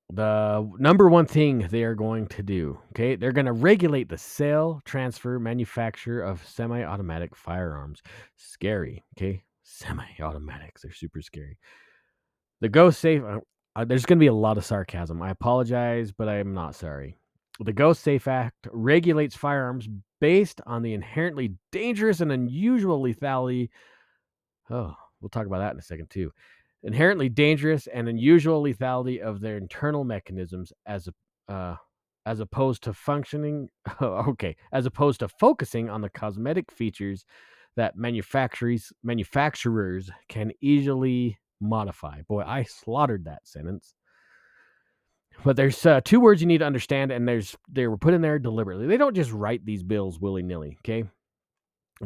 the 0.09 0.69
number 0.77 1.09
one 1.09 1.25
thing 1.25 1.67
they 1.69 1.83
are 1.83 1.95
going 1.95 2.27
to 2.27 2.43
do, 2.43 2.77
okay, 2.91 3.15
they're 3.15 3.31
going 3.31 3.45
to 3.45 3.53
regulate 3.53 4.09
the 4.09 4.17
sale, 4.17 4.81
transfer, 4.85 5.39
manufacture 5.39 6.21
of 6.21 6.45
semi 6.47 6.83
automatic 6.83 7.35
firearms. 7.35 8.01
Scary, 8.35 9.03
okay? 9.17 9.43
Semi 9.63 10.05
automatics, 10.21 10.81
they're 10.81 10.93
super 10.93 11.21
scary. 11.21 11.57
The 12.61 12.69
Go 12.69 12.89
Safe, 12.89 13.23
uh, 13.23 13.39
uh, 13.75 13.85
there's 13.85 14.05
going 14.05 14.19
to 14.19 14.23
be 14.23 14.27
a 14.27 14.33
lot 14.33 14.57
of 14.57 14.65
sarcasm. 14.65 15.21
I 15.21 15.31
apologize, 15.31 16.11
but 16.11 16.29
I 16.29 16.35
am 16.37 16.53
not 16.53 16.75
sorry. 16.75 17.17
The 17.59 17.73
Go 17.73 17.93
Safe 17.93 18.27
Act 18.27 18.67
regulates 18.71 19.35
firearms 19.35 19.87
based 20.19 20.61
on 20.65 20.83
the 20.83 20.93
inherently 20.93 21.55
dangerous 21.71 22.21
and 22.21 22.31
unusual 22.31 23.01
lethality. 23.01 23.69
Oh, 24.69 24.95
we'll 25.21 25.29
talk 25.29 25.45
about 25.45 25.59
that 25.59 25.73
in 25.73 25.79
a 25.79 25.83
second, 25.83 26.09
too 26.09 26.31
inherently 26.83 27.29
dangerous 27.29 27.87
and 27.87 28.07
unusual 28.07 28.61
lethality 28.61 29.19
of 29.21 29.39
their 29.39 29.57
internal 29.57 30.03
mechanisms 30.03 30.73
as 30.85 31.07
a, 31.07 31.53
uh, 31.53 31.75
as 32.25 32.39
opposed 32.39 32.83
to 32.83 32.93
functioning 32.93 33.69
okay 34.01 34.55
as 34.71 34.85
opposed 34.85 35.19
to 35.19 35.27
focusing 35.27 35.89
on 35.89 36.01
the 36.01 36.09
cosmetic 36.09 36.71
features 36.71 37.25
that 37.75 37.97
manufacturers 37.97 38.91
manufacturers 39.03 40.09
can 40.29 40.51
easily 40.61 41.37
modify. 41.59 42.21
Boy 42.27 42.43
i 42.45 42.63
slaughtered 42.63 43.25
that 43.25 43.47
sentence. 43.47 43.95
But 45.43 45.55
there's 45.55 45.83
uh, 45.85 46.01
two 46.01 46.19
words 46.19 46.41
you 46.41 46.47
need 46.47 46.59
to 46.59 46.65
understand 46.65 47.11
and 47.11 47.27
there's 47.27 47.55
they 47.71 47.87
were 47.87 47.97
put 47.97 48.13
in 48.13 48.21
there 48.21 48.39
deliberately. 48.39 48.87
They 48.87 48.97
don't 48.97 49.15
just 49.15 49.31
write 49.31 49.65
these 49.65 49.83
bills 49.83 50.19
willy-nilly 50.19 50.77
okay? 50.81 51.05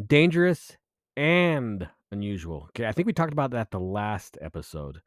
Dangerous 0.07 0.77
and 1.15 1.87
unusual. 2.11 2.65
Okay, 2.69 2.85
I 2.85 2.91
think 2.91 3.05
we 3.05 3.13
talked 3.13 3.33
about 3.33 3.51
that 3.51 3.71
the 3.71 3.79
last 3.79 4.37
episode, 4.41 5.01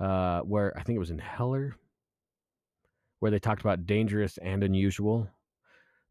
uh, 0.00 0.40
where 0.40 0.76
I 0.76 0.82
think 0.82 0.96
it 0.96 1.00
was 1.00 1.10
in 1.10 1.18
Heller, 1.18 1.76
where 3.20 3.30
they 3.30 3.38
talked 3.38 3.62
about 3.62 3.86
dangerous 3.86 4.38
and 4.38 4.62
unusual. 4.62 5.28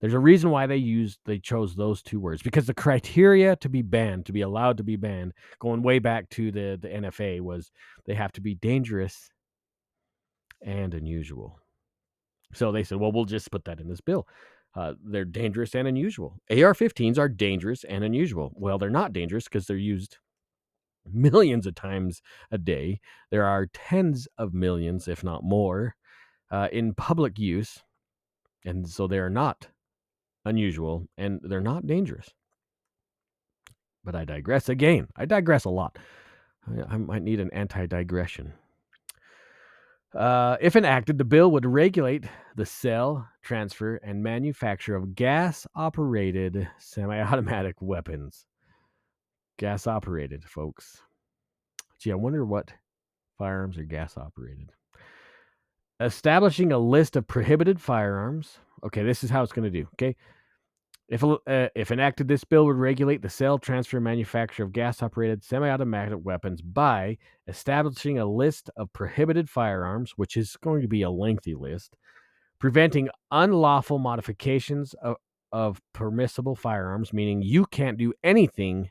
There's 0.02 0.14
a 0.14 0.20
reason 0.20 0.52
why 0.52 0.68
they 0.68 0.78
used 0.78 1.20
they 1.26 1.40
chose 1.40 1.76
those 1.76 2.02
two 2.02 2.20
words 2.20 2.44
because 2.44 2.68
the 2.68 2.74
criteria 2.74 3.56
to 3.58 3.70
be 3.70 3.82
banned, 3.82 4.26
to 4.26 4.34
be 4.34 4.42
allowed 4.42 4.78
to 4.78 4.84
be 4.84 4.98
banned, 4.98 5.34
going 5.60 5.82
way 5.82 6.00
back 6.00 6.30
to 6.32 6.52
the 6.52 6.78
the 6.82 6.90
NFA 6.90 7.42
was 7.42 7.72
they 8.06 8.14
have 8.14 8.32
to 8.34 8.42
be 8.42 8.56
dangerous 8.56 9.30
and 10.62 10.94
unusual. 10.94 11.60
So 12.54 12.72
they 12.72 12.84
said, 12.84 13.00
well, 13.00 13.12
we'll 13.12 13.26
just 13.26 13.52
put 13.52 13.66
that 13.66 13.80
in 13.80 13.88
this 13.88 14.02
bill. 14.02 14.28
Uh, 14.76 14.94
they're 15.04 15.26
dangerous 15.26 15.74
and 15.74 15.88
unusual. 15.88 16.38
AR 16.50 16.74
15s 16.74 17.18
are 17.18 17.30
dangerous 17.30 17.84
and 17.86 18.04
unusual. 18.04 18.52
Well, 18.56 18.78
they're 18.78 18.90
not 18.90 19.14
dangerous 19.14 19.46
because 19.46 19.68
they're 19.68 19.78
used 19.78 20.18
millions 21.12 21.66
of 21.66 21.76
times 21.76 22.22
a 22.52 22.58
day. 22.58 23.00
There 23.32 23.46
are 23.46 23.68
tens 23.68 24.28
of 24.38 24.54
millions, 24.54 25.08
if 25.08 25.24
not 25.24 25.44
more, 25.44 25.96
uh, 26.52 26.68
in 26.72 26.94
public 26.94 27.38
use. 27.40 27.84
And 28.66 28.88
so 28.88 29.08
they 29.08 29.20
are 29.20 29.30
not 29.30 29.68
unusual 30.46 31.08
and 31.18 31.40
they're 31.44 31.62
not 31.62 31.88
dangerous. 31.88 32.30
But 34.04 34.16
I 34.16 34.26
digress 34.26 34.70
again. 34.70 35.08
I 35.16 35.26
digress 35.26 35.66
a 35.66 35.70
lot. 35.70 35.98
I, 36.90 36.98
might 36.98 37.24
need 37.24 37.40
an 37.40 37.52
anti 37.54 37.86
digression. 37.86 38.54
Uh, 40.16 40.58
if 40.62 40.76
enacted, 40.76 41.18
the 41.18 41.26
bill 41.26 41.52
would 41.52 41.66
regulate 41.66 42.26
the 42.56 42.66
sale, 42.66 43.28
transfer, 43.42 43.98
and 43.98 44.24
manufacture 44.24 44.96
of 44.96 45.14
gas 45.14 45.68
operated 45.76 46.68
semi 46.78 47.20
automatic 47.22 47.76
weapons. 47.82 48.46
Gas 49.58 49.88
operated, 49.88 50.44
folks. 50.44 51.02
Gee, 52.00 52.12
I 52.12 52.16
wonder 52.16 52.46
what 52.46 52.74
firearms 53.38 53.78
are 53.78 53.84
gas 53.84 54.18
operated. 54.18 54.72
Establishing 56.00 56.72
a 56.72 56.78
list 56.78 57.16
of 57.16 57.28
prohibited 57.28 57.80
firearms. 57.80 58.60
Okay, 58.86 59.04
this 59.04 59.24
is 59.24 59.30
how 59.30 59.44
it's 59.44 59.54
going 59.54 59.72
to 59.72 59.82
do. 59.82 59.88
Okay. 59.94 60.16
If, 61.08 61.24
uh, 61.24 61.38
if 61.76 61.92
enacted, 61.92 62.28
this 62.28 62.44
bill 62.44 62.66
would 62.66 62.78
regulate 62.78 63.22
the 63.22 63.30
sale, 63.30 63.60
transfer, 63.60 64.00
manufacture 64.02 64.64
of 64.64 64.74
gas 64.74 65.04
operated 65.04 65.44
semi 65.44 65.70
automatic 65.70 66.18
weapons 66.24 66.62
by 66.62 67.18
establishing 67.48 68.18
a 68.18 68.26
list 68.26 68.72
of 68.76 68.92
prohibited 68.92 69.48
firearms, 69.50 70.14
which 70.16 70.36
is 70.36 70.58
going 70.58 70.82
to 70.82 70.88
be 70.88 71.04
a 71.04 71.10
lengthy 71.10 71.54
list, 71.54 71.96
preventing 72.60 73.08
unlawful 73.30 74.00
modifications 74.00 74.96
of, 74.96 75.18
of 75.52 75.80
permissible 75.94 76.56
firearms, 76.56 77.14
meaning 77.14 77.44
you 77.44 77.68
can't 77.68 78.00
do 78.00 78.12
anything 78.24 78.90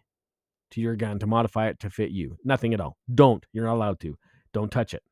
to 0.74 0.80
your 0.80 0.96
gun 0.96 1.18
to 1.18 1.26
modify 1.26 1.68
it 1.68 1.80
to 1.80 1.90
fit 1.90 2.10
you. 2.10 2.36
Nothing 2.44 2.74
at 2.74 2.80
all. 2.80 2.96
Don't. 3.12 3.44
You're 3.52 3.64
not 3.64 3.74
allowed 3.74 4.00
to. 4.00 4.16
Don't 4.52 4.70
touch 4.70 4.94
it. 4.94 5.02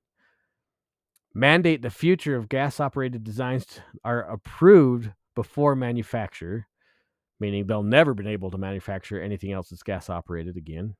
Mandate 1.35 1.83
the 1.83 1.90
future 1.90 2.37
of 2.37 2.48
gas 2.48 2.79
operated 2.79 3.25
designs 3.25 3.66
are 4.05 4.22
approved 4.31 5.11
before 5.35 5.75
manufacture 5.75 6.66
meaning 7.42 7.66
they'll 7.66 7.83
never 7.83 8.14
been 8.14 8.29
able 8.29 8.53
to 8.53 8.57
manufacture 8.57 9.20
anything 9.20 9.53
else 9.53 9.68
that's 9.68 9.83
gas 9.83 10.09
operated 10.09 10.57
again. 10.57 10.94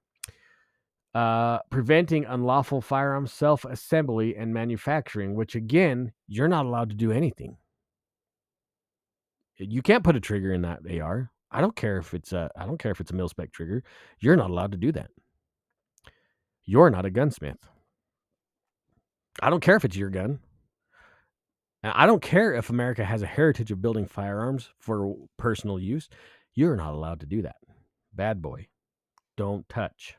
Uh, 1.15 1.59
preventing 1.71 2.25
unlawful 2.25 2.81
firearm 2.81 3.27
self 3.27 3.65
assembly 3.65 4.37
and 4.37 4.53
manufacturing, 4.53 5.35
which 5.35 5.55
again, 5.55 6.13
you're 6.27 6.49
not 6.49 6.67
allowed 6.67 6.91
to 6.91 6.97
do 6.97 7.13
anything. 7.13 7.57
You 9.57 9.83
can't 9.83 10.03
put 10.03 10.17
a 10.17 10.21
trigger 10.21 10.53
in 10.53 10.63
that 10.63 10.81
AR. 11.01 11.31
I 11.53 11.61
don't 11.61 11.77
care 11.77 11.99
if 11.99 12.15
it's 12.15 12.33
a 12.33 12.51
I 12.57 12.67
don't 12.67 12.79
care 12.79 12.91
if 12.93 13.01
it's 13.01 13.11
a 13.11 13.15
mil 13.15 13.29
spec 13.29 13.53
trigger. 13.53 13.85
You're 14.21 14.37
not 14.37 14.51
allowed 14.51 14.73
to 14.73 14.79
do 14.79 14.91
that. 14.93 15.11
You're 16.65 16.91
not 16.91 17.05
a 17.05 17.11
gunsmith. 17.11 17.59
I 19.41 19.51
don't 19.51 19.61
care 19.61 19.77
if 19.77 19.85
it's 19.85 19.97
your 19.97 20.11
gun. 20.11 20.41
I 21.85 22.07
don't 22.07 22.23
care 22.23 22.55
if 22.55 22.71
America 22.71 23.05
has 23.05 23.23
a 23.23 23.27
heritage 23.27 23.73
of 23.73 23.83
building 23.83 24.07
firearms 24.07 24.71
for 24.79 25.15
personal 25.37 25.79
use. 25.81 26.09
You're 26.55 26.77
not 26.77 26.95
allowed 26.95 27.21
to 27.21 27.27
do 27.27 27.43
that. 27.43 27.57
Bad 28.15 28.41
boy. 28.41 28.69
Don't 29.37 29.69
touch. 29.69 30.17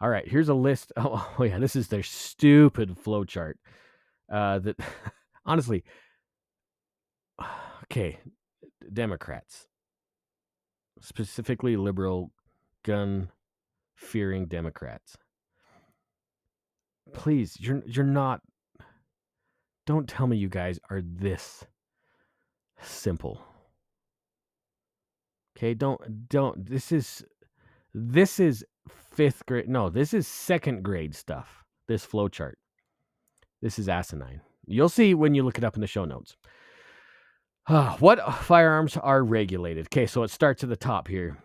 All 0.00 0.08
right, 0.08 0.26
here's 0.26 0.48
a 0.48 0.54
list. 0.54 0.92
Oh, 0.96 1.34
oh 1.38 1.44
yeah, 1.44 1.58
this 1.58 1.76
is 1.76 1.88
their 1.88 2.02
stupid 2.02 2.96
flowchart. 2.96 3.54
Uh, 4.30 4.60
that 4.60 4.76
honestly, 5.44 5.84
okay, 7.84 8.18
Democrats, 8.92 9.66
specifically 11.00 11.76
liberal, 11.76 12.30
gun 12.84 13.30
fearing 13.94 14.46
Democrats. 14.46 15.16
Please, 17.12 17.56
you're 17.58 17.82
you're 17.86 18.04
not 18.04 18.40
don't 19.86 20.08
tell 20.08 20.26
me 20.26 20.36
you 20.36 20.48
guys 20.48 20.78
are 20.90 21.02
this 21.02 21.64
simple. 22.80 23.42
Okay, 25.56 25.74
don't 25.74 26.28
don't 26.28 26.64
this 26.64 26.92
is 26.92 27.24
this 27.92 28.38
is 28.38 28.64
5th 29.16 29.44
grade. 29.46 29.68
No, 29.68 29.90
this 29.90 30.14
is 30.14 30.26
2nd 30.26 30.82
grade 30.82 31.14
stuff. 31.14 31.64
This 31.88 32.06
flowchart. 32.06 32.54
This 33.60 33.78
is 33.78 33.88
asinine. 33.88 34.40
You'll 34.66 34.88
see 34.88 35.12
when 35.14 35.34
you 35.34 35.42
look 35.42 35.58
it 35.58 35.64
up 35.64 35.74
in 35.74 35.80
the 35.80 35.86
show 35.86 36.04
notes. 36.04 36.36
Uh, 37.70 37.96
what 37.98 38.18
firearms 38.42 38.96
are 38.96 39.22
regulated? 39.22 39.86
Okay, 39.86 40.04
so 40.04 40.24
it 40.24 40.30
starts 40.30 40.64
at 40.64 40.68
the 40.68 40.76
top 40.76 41.06
here. 41.06 41.38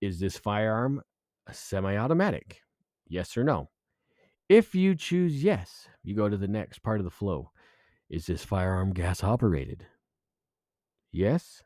Is 0.00 0.20
this 0.20 0.38
firearm 0.38 1.02
a 1.48 1.52
semi 1.52 1.96
automatic? 1.96 2.60
Yes 3.08 3.36
or 3.36 3.42
no? 3.42 3.68
If 4.48 4.76
you 4.76 4.94
choose 4.94 5.42
yes, 5.42 5.88
you 6.04 6.14
go 6.14 6.28
to 6.28 6.36
the 6.36 6.46
next 6.46 6.84
part 6.84 7.00
of 7.00 7.04
the 7.04 7.10
flow. 7.10 7.50
Is 8.08 8.26
this 8.26 8.44
firearm 8.44 8.92
gas 8.92 9.24
operated? 9.24 9.84
Yes. 11.10 11.64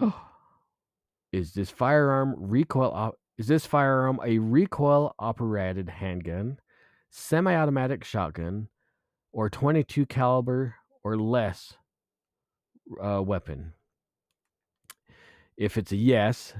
is 1.32 1.52
this 1.52 1.70
firearm 1.72 2.36
recoil 2.38 2.92
op- 2.92 3.18
is 3.38 3.48
this 3.48 3.66
firearm 3.66 4.20
a 4.24 4.38
recoil 4.38 5.16
operated 5.18 5.88
handgun, 5.88 6.58
semi-automatic 7.10 8.04
shotgun, 8.04 8.68
or 9.32 9.50
22 9.50 10.06
caliber 10.06 10.76
or 11.02 11.16
less 11.16 11.76
uh, 13.02 13.22
weapon? 13.22 13.72
If 15.56 15.76
it's 15.76 15.92
a 15.92 15.96
yes, 15.96 16.54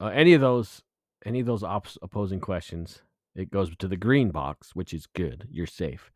uh, 0.00 0.06
any 0.06 0.34
of 0.34 0.40
those 0.40 0.82
any 1.24 1.40
of 1.40 1.46
those 1.46 1.62
op- 1.62 1.88
opposing 2.02 2.40
questions, 2.40 3.02
it 3.34 3.50
goes 3.50 3.74
to 3.76 3.88
the 3.88 3.96
green 3.96 4.30
box, 4.30 4.74
which 4.74 4.92
is 4.94 5.06
good. 5.06 5.46
You're 5.50 5.66
safe. 5.66 6.10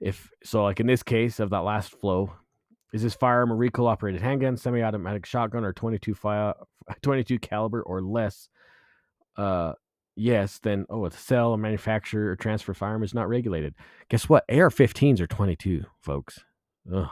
If 0.00 0.30
so, 0.44 0.64
like 0.64 0.80
in 0.80 0.86
this 0.86 1.02
case 1.02 1.40
of 1.40 1.50
that 1.50 1.60
last 1.60 1.92
flow, 1.92 2.32
is 2.92 3.02
this 3.02 3.14
firearm 3.14 3.50
a 3.50 3.54
recoil 3.54 3.86
operated 3.86 4.20
handgun, 4.20 4.56
semi 4.56 4.82
automatic 4.82 5.26
shotgun, 5.26 5.64
or 5.64 5.72
22 5.72 6.14
fire, 6.14 6.54
22 7.02 7.38
caliber 7.38 7.82
or 7.82 8.00
less? 8.00 8.48
Uh, 9.36 9.72
yes, 10.16 10.58
then 10.62 10.86
oh, 10.88 11.06
a 11.06 11.10
sell, 11.10 11.52
a 11.52 11.58
manufacture, 11.58 12.30
or 12.30 12.36
transfer 12.36 12.74
firearm 12.74 13.02
is 13.02 13.14
not 13.14 13.28
regulated. 13.28 13.74
Guess 14.08 14.28
what? 14.28 14.44
AR-15s 14.48 15.20
are 15.20 15.26
22, 15.26 15.84
folks. 16.00 16.40
Ugh. 16.92 17.08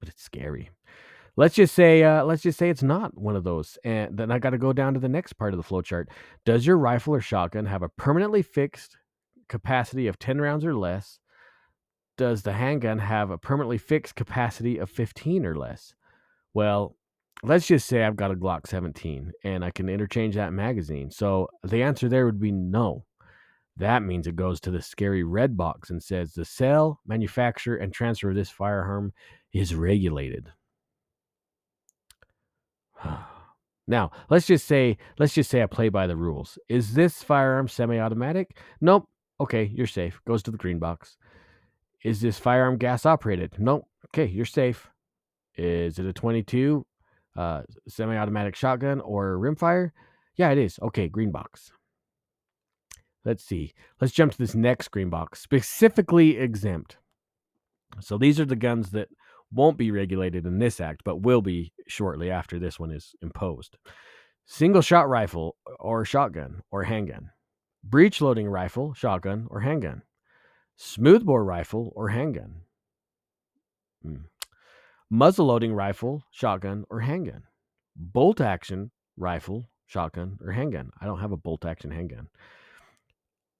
But 0.00 0.08
it's 0.08 0.22
scary. 0.22 0.70
Let's 1.36 1.54
just 1.54 1.74
say, 1.74 2.02
uh, 2.02 2.24
let's 2.24 2.42
just 2.42 2.58
say 2.58 2.70
it's 2.70 2.82
not 2.82 3.16
one 3.16 3.36
of 3.36 3.44
those, 3.44 3.78
and 3.84 4.16
then 4.16 4.30
I 4.30 4.38
got 4.38 4.50
to 4.50 4.58
go 4.58 4.72
down 4.72 4.94
to 4.94 5.00
the 5.00 5.08
next 5.08 5.34
part 5.34 5.54
of 5.54 5.58
the 5.58 5.62
flow 5.62 5.80
chart. 5.80 6.08
Does 6.44 6.66
your 6.66 6.76
rifle 6.76 7.14
or 7.14 7.20
shotgun 7.20 7.66
have 7.66 7.82
a 7.82 7.88
permanently 7.88 8.42
fixed 8.42 8.96
capacity 9.48 10.06
of 10.06 10.18
10 10.18 10.40
rounds 10.40 10.64
or 10.64 10.74
less? 10.74 11.18
Does 12.18 12.42
the 12.42 12.52
handgun 12.52 12.98
have 12.98 13.30
a 13.30 13.38
permanently 13.38 13.78
fixed 13.78 14.16
capacity 14.16 14.78
of 14.78 14.90
15 14.90 15.46
or 15.46 15.54
less? 15.54 15.94
Well, 16.52 16.96
let's 17.42 17.66
just 17.66 17.86
say 17.86 18.04
I've 18.04 18.16
got 18.16 18.32
a 18.32 18.34
Glock 18.34 18.66
17 18.66 19.32
and 19.44 19.64
I 19.64 19.70
can 19.70 19.88
interchange 19.88 20.34
that 20.34 20.52
magazine. 20.52 21.10
So 21.10 21.48
the 21.62 21.82
answer 21.82 22.08
there 22.08 22.26
would 22.26 22.40
be 22.40 22.52
no. 22.52 23.04
That 23.76 24.02
means 24.02 24.26
it 24.26 24.36
goes 24.36 24.60
to 24.60 24.70
the 24.70 24.82
scary 24.82 25.22
red 25.22 25.56
box 25.56 25.88
and 25.88 26.02
says 26.02 26.34
the 26.34 26.44
sale, 26.44 27.00
manufacture, 27.06 27.76
and 27.76 27.92
transfer 27.92 28.30
of 28.30 28.36
this 28.36 28.50
firearm 28.50 29.12
is 29.52 29.74
regulated. 29.74 30.52
Now, 33.86 34.12
let's 34.28 34.46
just 34.46 34.68
say 34.68 34.98
let's 35.18 35.34
just 35.34 35.50
say 35.50 35.64
I 35.64 35.66
play 35.66 35.88
by 35.88 36.06
the 36.06 36.14
rules. 36.14 36.60
Is 36.68 36.94
this 36.94 37.24
firearm 37.24 37.66
semi-automatic? 37.66 38.56
Nope. 38.80 39.08
Okay, 39.40 39.64
you're 39.74 39.88
safe. 39.88 40.20
Goes 40.28 40.44
to 40.44 40.52
the 40.52 40.58
green 40.58 40.78
box. 40.78 41.16
Is 42.04 42.20
this 42.20 42.38
firearm 42.38 42.78
gas 42.78 43.04
operated? 43.04 43.54
Nope. 43.58 43.88
Okay, 44.08 44.26
you're 44.26 44.44
safe. 44.44 44.88
Is 45.56 45.98
it 45.98 46.06
a 46.06 46.12
22 46.12 46.86
uh, 47.36 47.62
semi 47.88 48.16
automatic 48.16 48.54
shotgun 48.54 49.00
or 49.00 49.36
rimfire? 49.38 49.90
Yeah, 50.36 50.50
it 50.50 50.58
is. 50.58 50.78
Okay, 50.80 51.08
green 51.08 51.32
box. 51.32 51.72
Let's 53.24 53.44
see. 53.44 53.74
Let's 54.00 54.12
jump 54.12 54.32
to 54.32 54.38
this 54.38 54.54
next 54.54 54.88
green 54.88 55.10
box, 55.10 55.40
specifically 55.40 56.38
exempt. 56.38 56.96
So 58.00 58.16
these 58.16 58.40
are 58.40 58.44
the 58.44 58.56
guns 58.56 58.90
that 58.92 59.08
won't 59.52 59.76
be 59.76 59.90
regulated 59.90 60.46
in 60.46 60.58
this 60.58 60.80
act, 60.80 61.02
but 61.04 61.22
will 61.22 61.42
be 61.42 61.72
shortly 61.86 62.30
after 62.30 62.58
this 62.58 62.78
one 62.78 62.90
is 62.90 63.14
imposed. 63.22 63.76
Single 64.46 64.82
shot 64.82 65.08
rifle 65.08 65.56
or 65.78 66.04
shotgun 66.04 66.62
or 66.70 66.84
handgun. 66.84 67.30
Breech 67.82 68.20
loading 68.20 68.48
rifle, 68.48 68.94
shotgun, 68.94 69.46
or 69.50 69.60
handgun. 69.60 70.02
Smoothbore 70.76 71.44
rifle 71.44 71.92
or 71.94 72.08
handgun. 72.08 72.62
Hmm. 74.02 74.16
Muzzle 75.08 75.46
loading 75.46 75.72
rifle, 75.72 76.22
shotgun, 76.30 76.84
or 76.90 77.00
handgun. 77.00 77.42
Bolt 77.96 78.40
action 78.40 78.90
rifle, 79.16 79.68
shotgun, 79.86 80.38
or 80.44 80.52
handgun. 80.52 80.90
I 81.00 81.06
don't 81.06 81.20
have 81.20 81.32
a 81.32 81.36
bolt 81.36 81.64
action 81.64 81.90
handgun. 81.90 82.28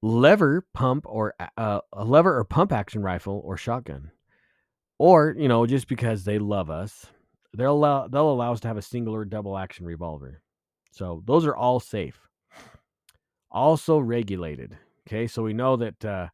Lever 0.03 0.67
pump 0.73 1.05
or 1.07 1.35
uh, 1.57 1.81
a 1.93 2.05
lever 2.05 2.39
or 2.39 2.45
pump 2.45 2.73
action 2.73 3.03
rifle 3.03 3.43
or 3.45 3.57
shotgun 3.57 4.11
or 5.01 5.35
you 5.39 5.49
know 5.49 5.65
just 5.65 5.89
because 5.89 6.25
they 6.25 6.39
love 6.39 6.69
us 6.69 7.07
they'll 7.57 7.73
allow 7.73 8.07
they'll 8.07 8.31
allow 8.31 8.53
us 8.53 8.61
to 8.61 8.69
have 8.69 8.77
a 8.77 8.83
single 8.83 9.15
or 9.15 9.25
double 9.25 9.57
action 9.57 9.87
revolver. 9.87 10.43
So 10.93 11.23
those 11.27 11.47
are 11.47 11.57
all 11.57 11.81
safe. 11.81 12.21
Also 13.51 13.99
regulated 13.99 14.77
okay? 15.09 15.27
So 15.27 15.43
we 15.43 15.55
know 15.55 15.77
that 15.77 16.05
uh, 16.05 16.29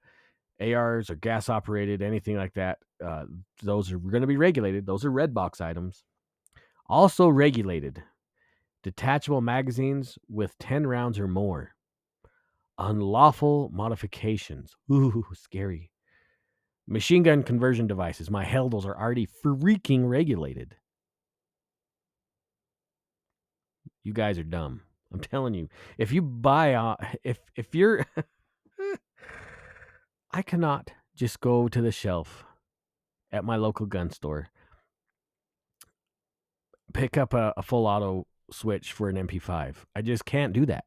ars 0.60 1.10
or 1.10 1.14
gas 1.14 1.48
operated 1.48 2.02
anything 2.02 2.36
like 2.36 2.54
that 2.54 2.78
uh, 3.04 3.24
those 3.62 3.92
are 3.92 3.98
going 3.98 4.22
to 4.22 4.26
be 4.26 4.36
regulated. 4.36 4.84
Those 4.84 5.04
are 5.04 5.10
red 5.10 5.32
box 5.32 5.60
items. 5.60 6.02
Also 6.88 7.28
regulated 7.28 8.02
detachable 8.82 9.40
magazines 9.40 10.18
with 10.28 10.56
10 10.58 10.86
rounds 10.86 11.18
or 11.18 11.28
more. 11.28 11.70
Unlawful 12.78 13.70
modifications. 13.72 14.74
Ooh 14.90 15.24
scary 15.34 15.90
Machine 16.88 17.22
gun 17.24 17.42
conversion 17.42 17.86
devices. 17.86 18.30
My 18.30 18.44
those 18.44 18.86
are 18.86 18.96
already 18.96 19.26
freaking 19.44 20.08
regulated. 20.08 20.76
You 24.04 24.12
guys 24.12 24.38
are 24.38 24.44
dumb. 24.44 24.82
I'm 25.12 25.20
telling 25.20 25.54
you. 25.54 25.68
If 25.98 26.12
you 26.12 26.22
buy, 26.22 26.74
uh, 26.74 26.96
if 27.24 27.38
if 27.56 27.74
you're, 27.74 28.06
I 30.30 30.42
cannot 30.42 30.92
just 31.16 31.40
go 31.40 31.66
to 31.68 31.80
the 31.80 31.90
shelf 31.90 32.44
at 33.32 33.44
my 33.44 33.56
local 33.56 33.86
gun 33.86 34.10
store, 34.10 34.48
pick 36.92 37.16
up 37.16 37.34
a, 37.34 37.52
a 37.56 37.62
full 37.62 37.86
auto 37.86 38.26
switch 38.50 38.92
for 38.92 39.08
an 39.08 39.16
MP5. 39.16 39.74
I 39.94 40.02
just 40.02 40.24
can't 40.24 40.52
do 40.52 40.66
that. 40.66 40.84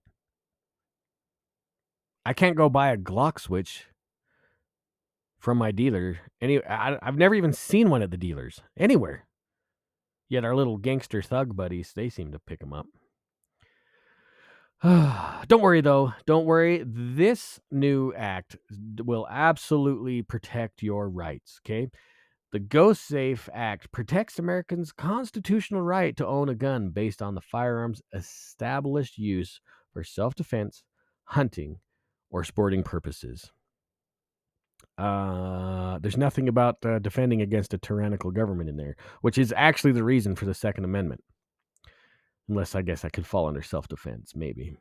I 2.26 2.34
can't 2.34 2.56
go 2.56 2.70
buy 2.70 2.92
a 2.92 2.98
Glock 2.98 3.40
switch 3.40 3.86
from 5.40 5.58
my 5.58 5.72
dealer. 5.72 6.20
Any, 6.42 6.64
I, 6.64 6.98
I've 7.02 7.18
never 7.18 7.34
even 7.34 7.54
seen 7.54 7.90
one 7.90 8.02
at 8.02 8.12
the 8.12 8.18
dealers 8.18 8.62
anywhere. 8.78 9.26
Yet 10.28 10.46
our 10.46 10.56
little 10.56 10.78
gangster 10.78 11.22
thug 11.22 11.56
buddies, 11.56 11.94
they 11.96 12.10
seem 12.10 12.32
to 12.32 12.40
pick 12.40 12.60
them 12.60 12.74
up. 12.74 12.86
Don't 15.48 15.62
worry 15.62 15.82
though. 15.82 16.14
Don't 16.26 16.46
worry. 16.46 16.84
This 16.86 17.60
new 17.72 18.14
act 18.14 18.56
will 19.04 19.28
absolutely 19.30 20.22
protect 20.22 20.84
your 20.84 21.10
rights. 21.10 21.60
Okay. 21.66 21.90
The 22.52 22.60
Go 22.60 22.94
Safe 22.94 23.48
Act 23.54 23.92
protects 23.92 24.40
Americans' 24.40 24.92
constitutional 24.92 25.84
right 25.84 26.18
to 26.18 26.26
own 26.26 26.50
a 26.50 26.56
gun 26.56 26.90
based 26.90 27.22
on 27.22 27.36
the 27.36 27.42
firearm's 27.42 28.02
established 28.12 29.20
use 29.20 29.62
for 29.94 30.04
self 30.04 30.34
defense, 30.34 30.84
hunting, 31.26 31.78
or 32.32 32.44
sporting 32.44 32.82
purposes. 32.82 33.52
Uh, 35.00 35.98
there's 36.00 36.18
nothing 36.18 36.50
about 36.50 36.86
uh, 36.86 37.00
defending 37.00 37.42
against 37.42 37.74
a 37.74 37.78
tyrannical 37.78 38.32
government 38.32 38.70
in 38.70 38.76
there, 38.76 38.98
which 39.22 39.38
is 39.38 39.54
actually 39.56 39.94
the 39.94 40.04
reason 40.04 40.36
for 40.36 40.46
the 40.46 40.54
Second 40.54 40.84
Amendment. 40.84 41.24
Unless 42.50 42.76
I 42.76 42.82
guess 42.82 43.06
I 43.06 43.10
could 43.10 43.26
fall 43.26 43.48
under 43.48 43.62
self 43.62 43.88
defense, 43.88 44.34
maybe. 44.36 44.76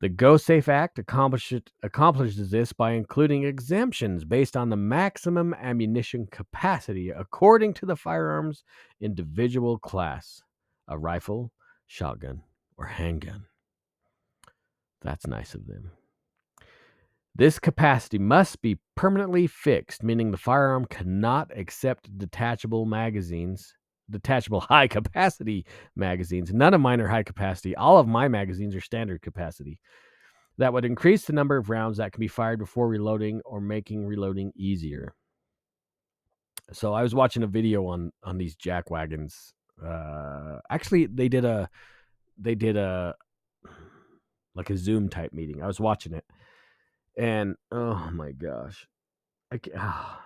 The 0.00 0.08
Go 0.08 0.36
Safe 0.36 0.68
Act 0.68 0.98
accomplishes 0.98 2.50
this 2.50 2.72
by 2.72 2.92
including 2.92 3.44
exemptions 3.44 4.24
based 4.24 4.56
on 4.56 4.70
the 4.70 4.76
maximum 4.76 5.54
ammunition 5.54 6.26
capacity 6.30 7.10
according 7.10 7.74
to 7.74 7.86
the 7.86 7.96
firearm's 7.96 8.64
individual 9.00 9.78
class 9.78 10.42
a 10.88 10.98
rifle, 10.98 11.52
shotgun, 11.86 12.42
or 12.76 12.86
handgun. 12.86 13.44
That's 15.02 15.26
nice 15.26 15.54
of 15.54 15.66
them. 15.66 15.92
This 17.34 17.58
capacity 17.58 18.18
must 18.18 18.60
be 18.60 18.78
permanently 18.96 19.46
fixed, 19.46 20.02
meaning 20.02 20.30
the 20.30 20.36
firearm 20.36 20.84
cannot 20.84 21.56
accept 21.56 22.16
detachable 22.18 22.84
magazines, 22.84 23.72
detachable 24.10 24.60
high 24.68 24.88
capacity 24.88 25.64
magazines. 25.96 26.52
None 26.52 26.74
of 26.74 26.80
mine 26.80 27.00
are 27.00 27.08
high 27.08 27.22
capacity. 27.22 27.76
All 27.76 27.98
of 27.98 28.08
my 28.08 28.28
magazines 28.28 28.74
are 28.74 28.80
standard 28.80 29.22
capacity. 29.22 29.78
That 30.58 30.72
would 30.72 30.84
increase 30.84 31.24
the 31.24 31.32
number 31.32 31.56
of 31.56 31.70
rounds 31.70 31.96
that 31.98 32.12
can 32.12 32.20
be 32.20 32.28
fired 32.28 32.58
before 32.58 32.88
reloading 32.88 33.40
or 33.44 33.60
making 33.60 34.06
reloading 34.06 34.52
easier. 34.56 35.14
So 36.72 36.92
I 36.92 37.02
was 37.02 37.14
watching 37.14 37.42
a 37.42 37.48
video 37.48 37.86
on 37.86 38.12
on 38.22 38.36
these 38.36 38.56
jack 38.56 38.90
wagons. 38.90 39.54
Uh, 39.82 40.58
actually, 40.68 41.06
they 41.06 41.28
did 41.28 41.44
a 41.44 41.70
they 42.36 42.54
did 42.54 42.76
a 42.76 43.14
like 44.54 44.68
a 44.68 44.76
Zoom 44.76 45.08
type 45.08 45.32
meeting. 45.32 45.62
I 45.62 45.66
was 45.66 45.80
watching 45.80 46.12
it 46.12 46.24
and 47.16 47.56
oh 47.70 48.10
my 48.12 48.32
gosh, 48.32 48.86
I 49.52 49.58
ah. 49.76 50.22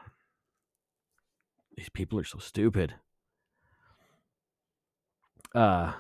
these 1.77 1.89
people 1.89 2.19
are 2.19 2.25
so 2.25 2.39
stupid. 2.39 2.95
Uh, 5.55 5.93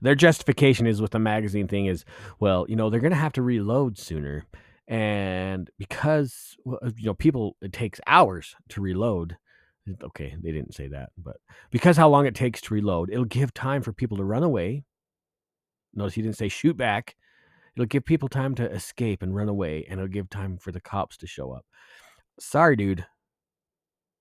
their 0.00 0.14
justification 0.14 0.86
is 0.86 1.02
with 1.02 1.10
the 1.10 1.18
magazine 1.18 1.68
thing 1.68 1.86
is, 1.86 2.04
well, 2.38 2.66
you 2.68 2.76
know, 2.76 2.88
they're 2.90 3.00
to 3.00 3.14
have 3.14 3.34
to 3.34 3.42
reload 3.42 3.98
sooner. 3.98 4.46
And 4.88 5.70
because, 5.78 6.56
uh, 6.66 6.90
you 6.96 7.06
know, 7.06 7.14
people, 7.14 7.56
it 7.60 7.72
takes 7.72 8.00
hours 8.06 8.56
to 8.70 8.80
reload. 8.80 9.36
Okay, 10.02 10.36
they 10.42 10.52
didn't 10.52 10.74
say 10.74 10.88
that, 10.88 11.10
but 11.16 11.36
because 11.70 11.96
how 11.96 12.08
long 12.08 12.26
it 12.26 12.34
takes 12.34 12.60
to 12.62 12.74
reload, 12.74 13.10
it'll 13.10 13.24
give 13.24 13.52
time 13.52 13.82
for 13.82 13.92
people 13.92 14.16
to 14.16 14.24
run 14.24 14.42
away. 14.42 14.84
Notice 15.94 16.14
he 16.14 16.22
didn't 16.22 16.36
say 16.36 16.48
shoot 16.48 16.76
back. 16.76 17.16
It'll 17.80 17.86
give 17.86 18.04
people 18.04 18.28
time 18.28 18.54
to 18.56 18.70
escape 18.70 19.22
and 19.22 19.34
run 19.34 19.48
away, 19.48 19.86
and 19.88 19.98
it'll 19.98 20.12
give 20.12 20.28
time 20.28 20.58
for 20.58 20.70
the 20.70 20.82
cops 20.82 21.16
to 21.16 21.26
show 21.26 21.50
up. 21.50 21.64
Sorry, 22.38 22.76
dude. 22.76 23.06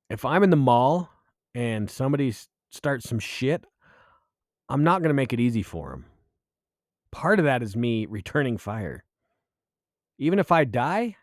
If 0.09 0.23
I'm 0.23 0.43
in 0.43 0.49
the 0.49 0.55
mall 0.55 1.09
and 1.53 1.91
somebody 1.91 2.33
starts 2.71 3.09
some 3.09 3.19
shit, 3.19 3.65
I'm 4.69 4.85
not 4.85 5.01
going 5.01 5.09
to 5.09 5.13
make 5.13 5.33
it 5.33 5.41
easy 5.41 5.61
for 5.61 5.89
them. 5.89 6.05
Part 7.11 7.39
of 7.39 7.43
that 7.43 7.61
is 7.61 7.75
me 7.75 8.05
returning 8.05 8.57
fire. 8.57 9.03
Even 10.17 10.39
if 10.39 10.53
I 10.53 10.63
die, 10.63 11.17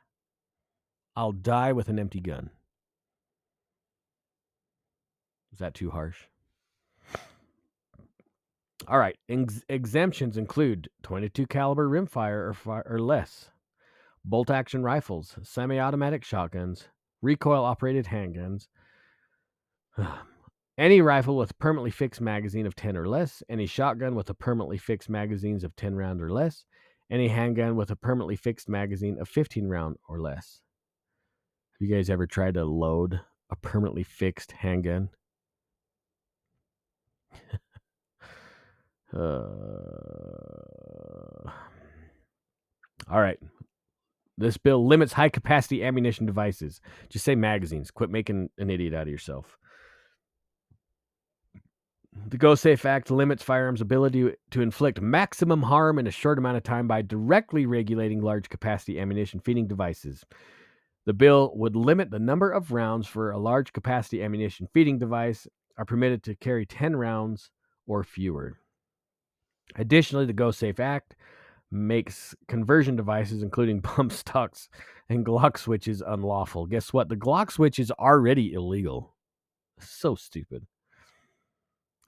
I'll 1.16 1.32
die 1.32 1.72
with 1.72 1.88
an 1.88 1.98
empty 1.98 2.20
gun. 2.20 2.50
Is 5.54 5.60
that 5.60 5.72
too 5.72 5.88
harsh? 5.88 6.18
All 8.88 8.98
right. 8.98 9.16
Ex- 9.28 9.64
exemptions 9.68 10.36
include 10.36 10.88
22 11.02 11.46
caliber 11.46 11.88
rimfire 11.88 12.54
or, 12.66 12.82
or 12.86 12.98
less, 13.00 13.50
bolt 14.24 14.50
action 14.50 14.82
rifles, 14.82 15.36
semi-automatic 15.42 16.24
shotguns, 16.24 16.88
recoil 17.20 17.64
operated 17.64 18.06
handguns, 18.06 18.68
any 20.78 21.00
rifle 21.00 21.36
with 21.36 21.58
permanently 21.58 21.90
fixed 21.90 22.20
magazine 22.20 22.66
of 22.66 22.76
10 22.76 22.96
or 22.96 23.08
less, 23.08 23.42
any 23.48 23.66
shotgun 23.66 24.14
with 24.14 24.30
a 24.30 24.34
permanently 24.34 24.78
fixed 24.78 25.08
magazines 25.08 25.64
of 25.64 25.74
10 25.74 25.96
round 25.96 26.22
or 26.22 26.30
less, 26.30 26.64
any 27.10 27.28
handgun 27.28 27.74
with 27.76 27.90
a 27.90 27.96
permanently 27.96 28.36
fixed 28.36 28.68
magazine 28.68 29.18
of 29.20 29.28
15 29.28 29.68
round 29.68 29.96
or 30.08 30.20
less. 30.20 30.60
Have 31.72 31.88
you 31.88 31.94
guys 31.94 32.08
ever 32.08 32.26
tried 32.26 32.54
to 32.54 32.64
load 32.64 33.20
a 33.50 33.56
permanently 33.56 34.04
fixed 34.04 34.52
handgun? 34.52 35.08
Uh, 39.16 39.46
all 43.10 43.20
right. 43.20 43.38
This 44.38 44.58
bill 44.58 44.86
limits 44.86 45.14
high 45.14 45.30
capacity 45.30 45.82
ammunition 45.82 46.26
devices. 46.26 46.82
Just 47.08 47.24
say 47.24 47.34
magazines. 47.34 47.90
Quit 47.90 48.10
making 48.10 48.50
an 48.58 48.68
idiot 48.68 48.92
out 48.92 49.02
of 49.02 49.08
yourself. 49.08 49.56
The 52.28 52.36
Go 52.36 52.54
Safe 52.54 52.84
Act 52.84 53.10
limits 53.10 53.42
firearms' 53.42 53.80
ability 53.80 54.32
to 54.50 54.60
inflict 54.60 55.00
maximum 55.00 55.62
harm 55.62 55.98
in 55.98 56.06
a 56.06 56.10
short 56.10 56.38
amount 56.38 56.56
of 56.56 56.62
time 56.62 56.88
by 56.88 57.02
directly 57.02 57.66
regulating 57.66 58.20
large 58.20 58.48
capacity 58.48 58.98
ammunition 58.98 59.40
feeding 59.40 59.66
devices. 59.68 60.24
The 61.06 61.12
bill 61.12 61.52
would 61.54 61.76
limit 61.76 62.10
the 62.10 62.18
number 62.18 62.50
of 62.50 62.72
rounds 62.72 63.06
for 63.06 63.30
a 63.30 63.38
large 63.38 63.72
capacity 63.72 64.22
ammunition 64.22 64.66
feeding 64.74 64.98
device 64.98 65.46
are 65.78 65.84
permitted 65.84 66.24
to 66.24 66.34
carry 66.34 66.66
10 66.66 66.96
rounds 66.96 67.50
or 67.86 68.02
fewer. 68.02 68.58
Additionally, 69.74 70.26
the 70.26 70.32
Go 70.32 70.50
Safe 70.50 70.80
Act 70.80 71.16
makes 71.70 72.34
conversion 72.48 72.96
devices, 72.96 73.42
including 73.42 73.80
bump 73.96 74.12
stocks 74.12 74.68
and 75.08 75.24
Glock 75.24 75.58
switches, 75.58 76.02
unlawful. 76.04 76.66
Guess 76.66 76.92
what? 76.92 77.08
The 77.08 77.16
Glock 77.16 77.50
switch 77.50 77.78
is 77.78 77.90
already 77.92 78.54
illegal. 78.54 79.14
So 79.78 80.14
stupid. 80.14 80.66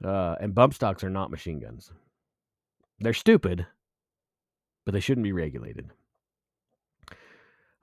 Uh, 0.02 0.36
and 0.40 0.54
bump 0.54 0.74
stocks 0.74 1.04
are 1.04 1.10
not 1.10 1.30
machine 1.30 1.60
guns. 1.60 1.92
They're 3.00 3.14
stupid, 3.14 3.66
but 4.84 4.92
they 4.92 5.00
shouldn't 5.00 5.24
be 5.24 5.32
regulated. 5.32 5.90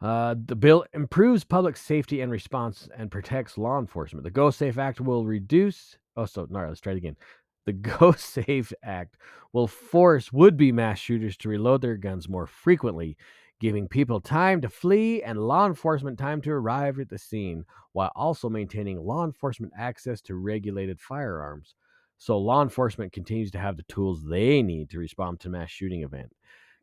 Uh, 0.02 0.36
the 0.46 0.56
bill 0.56 0.86
improves 0.94 1.44
public 1.44 1.78
safety 1.78 2.22
and 2.22 2.32
response 2.32 2.90
and 2.98 3.10
protects 3.10 3.58
law 3.58 3.80
enforcement. 3.80 4.24
The 4.24 4.32
Go 4.32 4.50
Safe 4.50 4.78
Act 4.78 5.00
will 5.00 5.26
reduce. 5.26 5.98
Oh, 6.18 6.26
so 6.26 6.48
no, 6.50 6.68
let's 6.68 6.82
try 6.82 6.94
it 6.94 6.98
again. 6.98 7.16
The 7.66 7.74
Go 8.00 8.12
Safe 8.14 8.72
Act 8.84 9.18
will 9.54 9.68
force 9.68 10.32
would-be 10.32 10.72
mass 10.72 11.00
shooters 11.00 11.38
to 11.38 11.50
reload 11.50 11.82
their 11.82 11.98
guns 11.98 12.30
more 12.30 12.48
frequently, 12.48 13.18
giving 13.60 13.88
people 13.88 14.20
time 14.20 14.62
to 14.62 14.70
flee 14.70 15.24
and 15.24 15.40
law 15.40 15.66
enforcement 15.66 16.20
time 16.20 16.42
to 16.42 16.52
arrive 16.52 17.00
at 17.00 17.10
the 17.10 17.18
scene, 17.18 17.66
while 17.94 18.12
also 18.16 18.50
maintaining 18.50 19.00
law 19.00 19.24
enforcement 19.26 19.74
access 19.78 20.22
to 20.22 20.36
regulated 20.36 21.00
firearms. 21.00 21.76
So 22.18 22.38
law 22.38 22.62
enforcement 22.62 23.12
continues 23.12 23.52
to 23.52 23.60
have 23.60 23.78
the 23.78 23.84
tools 23.84 24.24
they 24.24 24.62
need 24.62 24.90
to 24.92 25.00
respond 25.00 25.40
to 25.42 25.50
mass 25.50 25.70
shooting 25.70 26.04
event. 26.04 26.32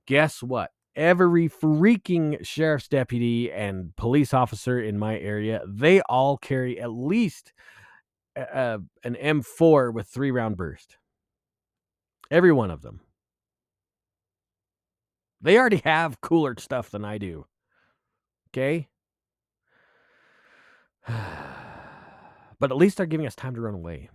Guess 0.06 0.42
what? 0.42 0.70
Every 0.94 1.48
freaking 1.48 2.44
sheriff's 2.44 2.88
deputy 2.88 3.50
and 3.50 3.96
police 3.96 4.34
officer 4.34 4.80
in 4.80 4.98
my 4.98 5.18
area, 5.18 5.62
they 5.66 6.02
all 6.02 6.36
carry 6.36 6.78
at 6.78 6.90
least 6.92 7.52
a, 8.36 8.80
an 9.04 9.14
M4 9.14 9.92
with 9.92 10.08
three 10.08 10.30
round 10.30 10.56
burst. 10.56 10.96
Every 12.30 12.52
one 12.52 12.70
of 12.70 12.82
them. 12.82 13.00
They 15.40 15.58
already 15.58 15.82
have 15.84 16.20
cooler 16.20 16.54
stuff 16.58 16.90
than 16.90 17.04
I 17.04 17.18
do. 17.18 17.46
Okay? 18.50 18.88
but 21.06 22.70
at 22.70 22.76
least 22.76 22.96
they're 22.96 23.06
giving 23.06 23.26
us 23.26 23.34
time 23.34 23.54
to 23.56 23.60
run 23.60 23.74
away. 23.74 24.08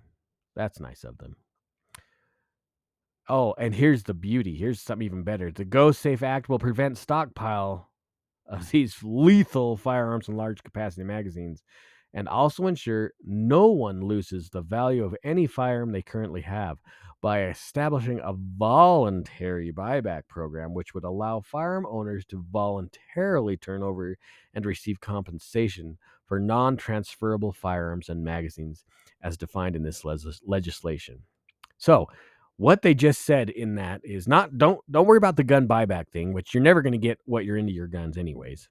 That's 0.56 0.80
nice 0.80 1.04
of 1.04 1.18
them. 1.18 1.36
Oh, 3.30 3.54
and 3.58 3.76
here's 3.76 4.04
the 4.04 4.14
beauty. 4.14 4.56
Here's 4.56 4.80
something 4.80 5.06
even 5.06 5.24
better. 5.24 5.52
The 5.52 5.66
Go 5.66 5.92
Safe 5.92 6.24
Act 6.24 6.48
will 6.48 6.60
prevent 6.60 6.98
stockpile 6.98 7.92
of 8.48 8.72
these 8.72 8.98
lethal 9.04 9.76
firearms 9.76 10.30
and 10.30 10.38
large 10.38 10.64
capacity 10.64 11.04
magazines 11.04 11.62
and 12.14 12.28
also 12.28 12.68
ensure 12.68 13.12
no 13.26 13.68
one 13.68 14.02
loses 14.02 14.50
the 14.50 14.62
value 14.62 15.04
of 15.04 15.16
any 15.24 15.48
firearm 15.48 15.92
they 15.92 16.02
currently 16.02 16.42
have 16.42 16.80
by 17.22 17.44
establishing 17.44 18.20
a 18.20 18.34
voluntary 18.58 19.72
buyback 19.72 20.28
program 20.28 20.74
which 20.74 20.94
would 20.94 21.04
allow 21.04 21.42
firearm 21.42 21.86
owners 21.90 22.26
to 22.26 22.46
voluntarily 22.52 23.58
turn 23.58 23.82
over 23.82 24.16
and 24.54 24.66
receive 24.66 25.00
compensation 25.00 25.98
for 26.26 26.40
non-transferable 26.40 27.52
firearms 27.52 28.10
and 28.10 28.24
magazines 28.24 28.86
as 29.22 29.38
defined 29.38 29.76
in 29.76 29.84
this 29.84 30.04
legislation. 30.46 31.20
So, 31.78 32.08
what 32.58 32.82
they 32.82 32.96
just 32.96 33.22
said 33.22 33.52
in 33.52 33.76
that 33.76 34.02
is 34.04 34.28
not 34.28 34.58
don't 34.58 34.80
don't 34.92 35.06
worry 35.06 35.18
about 35.18 35.36
the 35.36 35.44
gun 35.44 35.68
buyback 35.68 36.10
thing, 36.10 36.34
which 36.34 36.54
you're 36.54 36.64
never 36.64 36.82
going 36.82 36.94
to 36.94 36.98
get 36.98 37.20
what 37.26 37.46
you're 37.46 37.58
into 37.58 37.72
your 37.72 37.88
guns 37.88 38.18
anyways. 38.18 38.68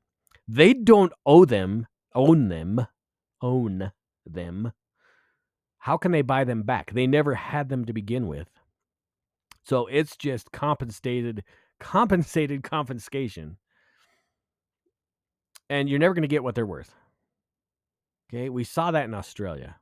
They 0.48 0.74
don't 0.74 1.12
owe 1.24 1.44
them 1.44 1.86
own 2.14 2.48
them 2.48 2.86
own 3.46 3.92
them. 4.26 4.72
How 5.78 5.96
can 5.96 6.12
they 6.12 6.22
buy 6.22 6.44
them 6.44 6.62
back? 6.62 6.92
They 6.92 7.06
never 7.06 7.34
had 7.34 7.68
them 7.68 7.84
to 7.84 7.92
begin 7.92 8.26
with. 8.26 8.48
So 9.64 9.86
it's 9.86 10.16
just 10.16 10.52
compensated 10.52 11.44
compensated 11.80 12.62
confiscation. 12.62 13.58
And 15.68 15.88
you're 15.88 15.98
never 15.98 16.14
going 16.14 16.22
to 16.22 16.28
get 16.28 16.44
what 16.44 16.54
they're 16.54 16.66
worth. 16.66 16.94
Okay, 18.28 18.48
we 18.48 18.64
saw 18.64 18.90
that 18.90 19.04
in 19.04 19.14
Australia 19.14 19.76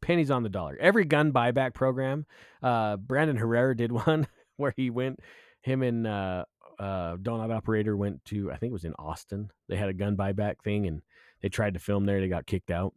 pennies 0.00 0.30
on 0.30 0.42
the 0.42 0.48
dollar. 0.48 0.76
Every 0.80 1.04
gun 1.04 1.32
buyback 1.32 1.74
program, 1.74 2.26
uh, 2.62 2.96
Brandon 2.96 3.36
Herrera 3.36 3.76
did 3.76 3.92
one 4.06 4.26
where 4.56 4.72
he 4.76 4.90
went, 4.90 5.20
him 5.62 5.82
and 5.82 6.06
uh, 6.06 6.44
uh, 6.78 7.16
Donut 7.16 7.52
Operator 7.52 7.96
went 7.96 8.24
to, 8.26 8.50
I 8.50 8.56
think 8.56 8.70
it 8.70 8.74
was 8.74 8.84
in 8.84 8.94
Austin. 8.98 9.50
They 9.68 9.76
had 9.76 9.88
a 9.88 9.94
gun 9.94 10.16
buyback 10.16 10.62
thing 10.62 10.86
and 10.86 11.02
they 11.42 11.48
tried 11.48 11.74
to 11.74 11.80
film 11.80 12.06
there. 12.06 12.20
They 12.20 12.28
got 12.28 12.46
kicked 12.46 12.70
out. 12.70 12.94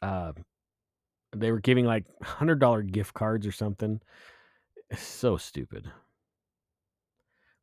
Uh, 0.00 0.32
they 1.34 1.50
were 1.50 1.60
giving 1.60 1.84
like 1.84 2.04
hundred 2.22 2.58
dollar 2.60 2.82
gift 2.82 3.14
cards 3.14 3.46
or 3.46 3.52
something. 3.52 4.00
so 4.96 5.36
stupid. 5.36 5.90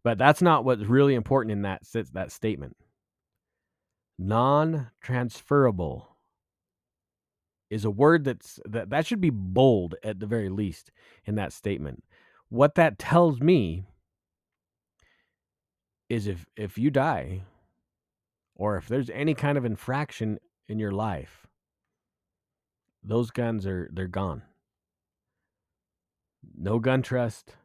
But 0.04 0.18
that's 0.18 0.42
not 0.42 0.66
what's 0.66 0.84
really 0.84 1.16
important 1.16 1.52
in 1.52 1.64
that 1.64 1.82
that 2.14 2.32
statement. 2.32 2.78
Non-transferable 4.18 6.08
is 7.70 7.86
a 7.86 7.92
word 7.92 8.24
that's 8.24 8.60
that 8.66 8.90
that 8.92 9.06
should 9.06 9.20
be 9.20 9.32
bold 9.32 9.96
at 10.04 10.20
the 10.20 10.28
very 10.28 10.50
least 10.50 10.92
in 11.26 11.36
that 11.36 11.52
statement. 11.52 12.04
What 12.50 12.76
that 12.76 13.00
tells 13.00 13.40
me 13.42 13.86
is 16.08 16.28
if 16.28 16.46
if 16.56 16.78
you 16.78 16.92
die 16.92 17.42
or 18.56 18.78
if 18.78 18.88
there's 18.88 19.10
any 19.10 19.34
kind 19.34 19.58
of 19.58 19.66
infraction 19.66 20.40
in 20.68 20.80
your 20.80 20.92
life, 20.92 21.46
those 23.04 23.32
guns 23.32 23.66
are 23.68 23.90
they're 23.94 24.08
gone. 24.08 24.42
No 26.58 26.80
gun 26.80 27.02
trust, 27.02 27.56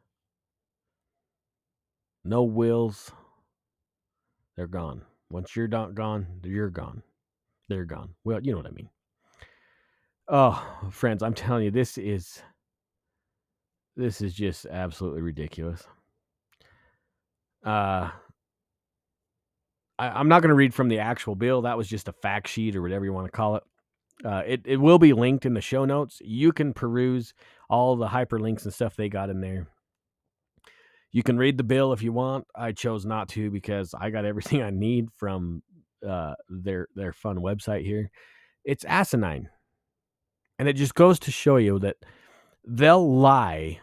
no 2.23 2.43
wills. 2.43 3.11
They're 4.55 4.67
gone. 4.67 5.03
Once 5.29 5.55
you're 5.55 5.67
not 5.67 5.95
gone, 5.95 6.27
you're 6.43 6.69
gone. 6.69 7.01
They're 7.69 7.85
gone. 7.85 8.15
Well, 8.23 8.41
you 8.43 8.51
know 8.51 8.57
what 8.57 8.67
I 8.67 8.71
mean. 8.71 8.89
Oh, 10.27 10.89
friends, 10.91 11.23
I'm 11.23 11.33
telling 11.33 11.63
you, 11.65 11.71
this 11.71 11.97
is 11.97 12.41
this 13.95 14.21
is 14.21 14.33
just 14.33 14.65
absolutely 14.65 15.21
ridiculous. 15.21 15.83
Uh 17.63 18.11
I, 20.01 20.19
am 20.19 20.27
not 20.27 20.41
going 20.41 20.49
to 20.49 20.55
read 20.55 20.73
from 20.73 20.89
the 20.89 20.97
actual 20.97 21.35
bill. 21.35 21.61
That 21.61 21.77
was 21.77 21.87
just 21.87 22.07
a 22.07 22.11
fact 22.11 22.47
sheet 22.47 22.75
or 22.75 22.81
whatever 22.81 23.05
you 23.05 23.13
want 23.13 23.27
to 23.27 23.31
call 23.31 23.57
it. 23.57 23.63
Uh, 24.25 24.41
it. 24.45 24.61
It 24.65 24.77
will 24.77 24.97
be 24.97 25.13
linked 25.13 25.45
in 25.45 25.53
the 25.53 25.61
show 25.61 25.85
notes. 25.85 26.19
You 26.23 26.51
can 26.51 26.73
peruse 26.73 27.35
all 27.69 27.95
the 27.95 28.07
hyperlinks 28.07 28.63
and 28.63 28.73
stuff 28.73 28.95
they 28.95 29.09
got 29.09 29.29
in 29.29 29.41
there. 29.41 29.67
You 31.11 31.21
can 31.21 31.37
read 31.37 31.57
the 31.57 31.63
bill 31.63 31.93
if 31.93 32.01
you 32.01 32.11
want. 32.13 32.47
I 32.55 32.71
chose 32.71 33.05
not 33.05 33.29
to 33.29 33.51
because 33.51 33.93
I 33.99 34.09
got 34.09 34.25
everything 34.31 34.63
I 34.63 34.71
need 34.71 35.09
from 35.17 35.61
uh, 36.07 36.33
their 36.49 36.87
their 36.95 37.13
fun 37.13 37.37
website 37.37 37.85
here. 37.85 38.09
It's 38.65 38.85
asinine. 38.85 39.49
And 40.57 40.67
it 40.67 40.73
just 40.73 40.95
goes 40.95 41.19
to 41.19 41.31
show 41.31 41.57
you 41.57 41.77
that 41.79 41.97
they'll 42.67 43.19
lie, 43.19 43.79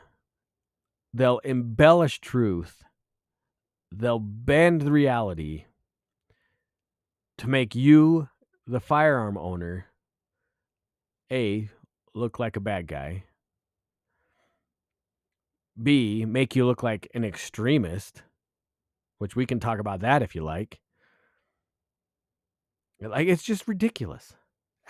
they'll 1.15 1.41
embellish 1.41 2.21
truth, 2.21 2.83
they'll 3.93 4.21
bend 4.21 4.83
the 4.83 4.93
reality 4.93 5.65
to 7.39 7.49
make 7.49 7.75
you, 7.75 8.29
the 8.67 8.81
firearm 8.81 9.39
owner, 9.39 9.87
A, 11.33 11.69
look 12.15 12.39
like 12.39 12.57
a 12.57 12.61
bad 12.61 12.87
guy, 12.87 13.25
B, 15.81 16.25
make 16.25 16.57
you 16.57 16.67
look 16.67 16.83
like 16.83 17.09
an 17.15 17.25
extremist, 17.25 18.23
which 19.19 19.37
we 19.37 19.47
can 19.47 19.61
talk 19.61 19.79
about 19.79 20.01
that 20.01 20.23
if 20.23 20.35
you 20.35 20.43
like. 20.43 20.81
Like, 23.01 23.29
it's 23.29 23.45
just 23.45 23.69
ridiculous. 23.69 24.35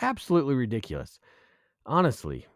Absolutely 0.01 0.55
ridiculous. 0.55 1.21
Honestly, 1.85 2.47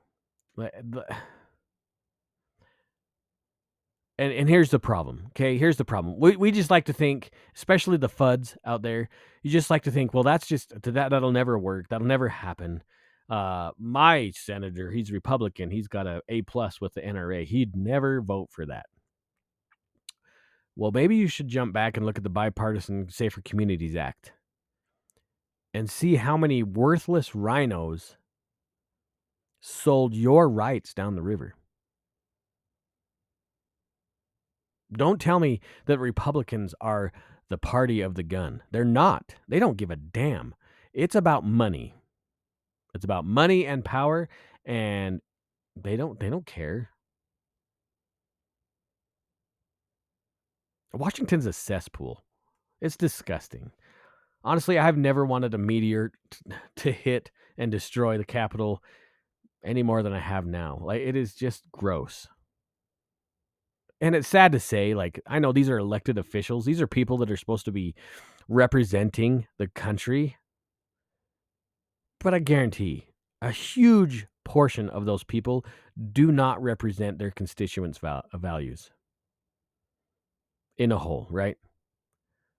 and 4.19 4.33
and 4.33 4.49
here's 4.49 4.71
the 4.71 4.79
problem. 4.79 5.27
Okay, 5.29 5.57
here's 5.57 5.77
the 5.77 5.85
problem. 5.85 6.19
We 6.19 6.37
we 6.37 6.51
just 6.53 6.71
like 6.71 6.85
to 6.87 6.93
think, 6.93 7.31
especially 7.57 7.97
the 7.97 8.09
fuds 8.09 8.57
out 8.65 8.83
there, 8.83 9.09
you 9.43 9.51
just 9.51 9.71
like 9.71 9.83
to 9.85 9.91
think, 9.91 10.15
well, 10.15 10.23
that's 10.23 10.47
just 10.47 10.71
that 10.83 11.11
that'll 11.11 11.33
never 11.33 11.59
work. 11.59 11.89
That'll 11.89 12.07
never 12.07 12.29
happen. 12.29 12.83
Uh, 13.29 13.71
my 13.79 14.31
senator, 14.35 14.91
he's 14.91 15.11
Republican. 15.11 15.71
He's 15.71 15.89
got 15.89 16.07
a 16.07 16.23
A 16.29 16.43
plus 16.43 16.81
with 16.81 16.95
the 16.95 17.01
NRA. 17.01 17.47
He'd 17.47 17.75
never 17.75 18.21
vote 18.21 18.49
for 18.51 18.67
that. 18.67 18.87
Well, 20.77 20.91
maybe 20.91 21.17
you 21.17 21.29
should 21.29 21.49
jump 21.49 21.73
back 21.73 21.97
and 21.97 22.07
look 22.07 22.19
at 22.19 22.25
the 22.25 22.31
Bipartisan 22.31 23.09
Safer 23.11 23.43
Communities 23.43 23.97
Act 23.97 24.33
and 25.75 25.91
see 25.91 26.17
how 26.17 26.37
many 26.37 26.63
worthless 26.63 27.31
RINOs 27.31 28.17
sold 29.61 30.15
your 30.15 30.49
rights 30.49 30.93
down 30.93 31.15
the 31.15 31.23
river. 31.23 31.55
Don't 34.93 35.21
tell 35.21 35.41
me 35.41 35.61
that 35.87 35.99
Republicans 35.99 36.75
are 36.81 37.13
the 37.49 37.59
party 37.59 38.01
of 38.01 38.15
the 38.15 38.23
gun. 38.23 38.63
They're 38.71 38.85
not. 38.85 39.35
They 39.49 39.59
don't 39.59 39.77
give 39.77 39.91
a 39.91 39.97
damn. 39.97 40.55
It's 40.93 41.15
about 41.15 41.45
money. 41.45 41.95
It's 42.95 43.05
about 43.05 43.25
money 43.25 43.67
and 43.67 43.85
power 43.85 44.29
and 44.65 45.21
they 45.77 45.97
don't 45.97 46.21
they 46.21 46.29
don't 46.31 46.47
care. 46.47 46.91
Washington's 50.93 51.47
a 51.47 51.53
cesspool. 51.53 52.23
It's 52.81 52.97
disgusting. 52.97 53.71
Honestly, 54.45 54.79
I've 54.79 54.99
never 54.99 55.25
wanted 55.25 55.55
a 55.55 55.59
meteor 55.59 56.13
t- 56.31 56.53
to 56.77 56.93
hit 56.93 57.31
and 57.57 57.71
destroy 57.71 58.19
the 58.19 58.25
Capitol 58.25 58.83
any 59.65 59.83
more 59.83 60.03
than 60.03 60.13
I 60.13 60.19
have 60.19 60.47
now. 60.47 60.79
Like 60.83 61.01
it 61.01 61.17
is 61.17 61.35
just 61.35 61.63
gross. 61.71 62.29
And 64.03 64.17
it's 64.17 64.27
sad 64.27 64.51
to 64.51 64.59
say, 64.59 64.95
like, 64.95 65.21
I 65.29 65.39
know 65.39 65.53
these 65.53 65.71
are 65.71 65.79
elected 65.79 66.19
officials. 66.19 66.65
These 66.65 66.81
are 66.81 66.89
people 66.89 67.19
that 67.19 67.31
are 67.31 67.37
supposed 67.37 67.65
to 67.67 67.73
be 67.73 67.95
representing 68.49 69.47
the 69.59 69.69
country. 69.69 70.37
But 72.19 72.35
I 72.35 72.41
guarantee 72.41 73.07
a 73.41 73.53
huge 73.53 74.27
portion 74.45 74.89
of 74.89 75.07
those 75.07 75.23
people 75.23 75.65
do 76.13 76.33
not 76.33 76.61
represent 76.61 77.19
their 77.19 77.31
constituents' 77.31 77.99
val- 77.99 78.25
uh, 78.33 78.39
values 78.39 78.91
in 80.77 80.91
a 80.91 80.99
whole, 80.99 81.29
right? 81.31 81.57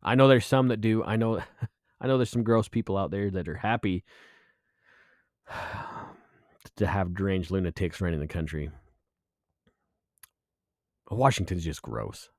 I 0.02 0.16
know 0.16 0.30
there's 0.30 0.46
some 0.46 0.70
that 0.70 0.80
do. 0.80 1.04
I 1.04 1.18
know 1.18 1.42
I 2.02 2.08
know 2.08 2.18
there's 2.18 2.30
some 2.30 2.44
gross 2.44 2.70
people 2.70 2.98
out 2.98 3.12
there 3.12 3.30
that 3.30 3.50
are 3.50 3.56
happy 3.56 4.06
to 6.78 6.88
have 6.88 7.14
deranged 7.14 7.52
lunatics 7.52 8.00
running 8.00 8.22
the 8.22 8.28
country. 8.28 8.72
Washington's 11.10 11.64
just 11.64 11.82
gross. 11.82 12.30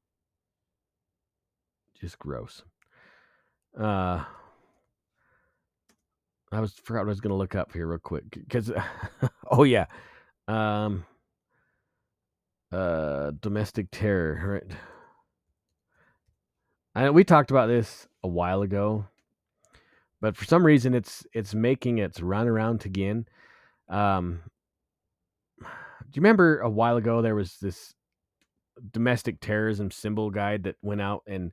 Just 2.00 2.18
gross. 2.18 2.62
Uh 3.78 4.24
I 6.52 6.60
was 6.60 6.74
forgot 6.74 7.00
what 7.00 7.08
I 7.08 7.10
was 7.10 7.20
going 7.20 7.30
to 7.30 7.36
look 7.36 7.56
up 7.56 7.72
here 7.72 7.86
real 7.86 7.98
quick 7.98 8.24
cuz 8.48 8.70
oh 9.50 9.64
yeah. 9.64 9.86
Um 10.48 11.04
uh 12.72 13.32
domestic 13.40 13.88
terror, 13.90 14.62
right? 14.64 14.78
I 16.94 17.10
we 17.10 17.24
talked 17.24 17.50
about 17.50 17.66
this 17.66 18.06
a 18.22 18.28
while 18.28 18.62
ago, 18.62 19.06
but 20.20 20.36
for 20.36 20.44
some 20.44 20.64
reason 20.64 20.94
it's 20.94 21.26
it's 21.32 21.54
making 21.54 21.98
its 21.98 22.20
run 22.20 22.46
around 22.48 22.86
again. 22.86 23.26
Um, 23.88 24.42
do 25.60 25.66
you 26.14 26.22
remember 26.22 26.60
a 26.60 26.70
while 26.70 26.96
ago 26.96 27.20
there 27.22 27.34
was 27.34 27.58
this 27.60 27.94
domestic 28.92 29.40
terrorism 29.40 29.90
symbol 29.90 30.30
guide 30.30 30.64
that 30.64 30.76
went 30.82 31.00
out 31.00 31.22
and 31.26 31.52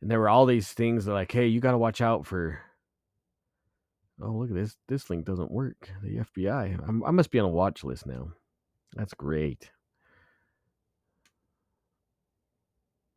and 0.00 0.10
there 0.10 0.18
were 0.18 0.28
all 0.28 0.46
these 0.46 0.72
things 0.72 1.04
that 1.04 1.12
like, 1.12 1.32
hey, 1.32 1.46
you 1.46 1.60
got 1.60 1.72
to 1.72 1.78
watch 1.78 2.00
out 2.00 2.26
for. 2.26 2.60
Oh, 4.22 4.32
look 4.32 4.50
at 4.50 4.56
this! 4.56 4.76
This 4.88 5.08
link 5.10 5.24
doesn't 5.24 5.50
work. 5.50 5.90
The 6.02 6.18
FBI. 6.18 6.88
I'm, 6.88 7.04
I 7.04 7.10
must 7.10 7.30
be 7.30 7.38
on 7.38 7.46
a 7.46 7.48
watch 7.48 7.84
list 7.84 8.06
now. 8.06 8.32
That's 8.94 9.14
great. 9.14 9.70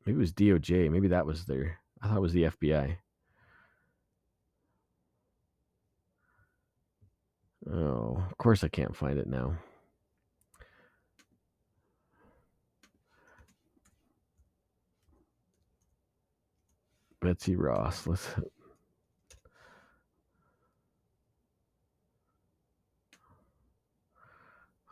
Maybe 0.05 0.17
it 0.17 0.19
was 0.19 0.33
DOJ. 0.33 0.91
Maybe 0.91 1.09
that 1.09 1.25
was 1.25 1.45
their. 1.45 1.79
I 2.01 2.07
thought 2.07 2.17
it 2.17 2.21
was 2.21 2.33
the 2.33 2.43
FBI. 2.43 2.97
Oh, 7.71 8.23
of 8.29 8.37
course 8.37 8.63
I 8.63 8.67
can't 8.67 8.95
find 8.95 9.17
it 9.17 9.27
now. 9.27 9.57
Betsy 17.23 17.55
Ross. 17.55 18.05
Let's. 18.07 18.27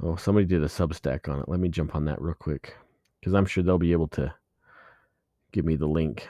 Oh, 0.03 0.15
somebody 0.15 0.47
did 0.47 0.63
a 0.63 0.65
Substack 0.65 1.29
on 1.29 1.41
it. 1.41 1.47
Let 1.47 1.59
me 1.59 1.69
jump 1.69 1.93
on 1.93 2.05
that 2.05 2.19
real 2.19 2.33
quick 2.33 2.75
because 3.19 3.35
I'm 3.35 3.45
sure 3.45 3.63
they'll 3.63 3.77
be 3.77 3.91
able 3.91 4.07
to 4.07 4.33
give 5.51 5.63
me 5.63 5.75
the 5.75 5.85
link. 5.85 6.27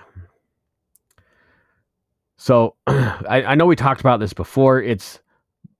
So 2.35 2.75
I, 2.87 3.43
I 3.47 3.55
know 3.55 3.65
we 3.65 3.77
talked 3.77 4.01
about 4.01 4.19
this 4.19 4.33
before. 4.33 4.81
It's 4.81 5.21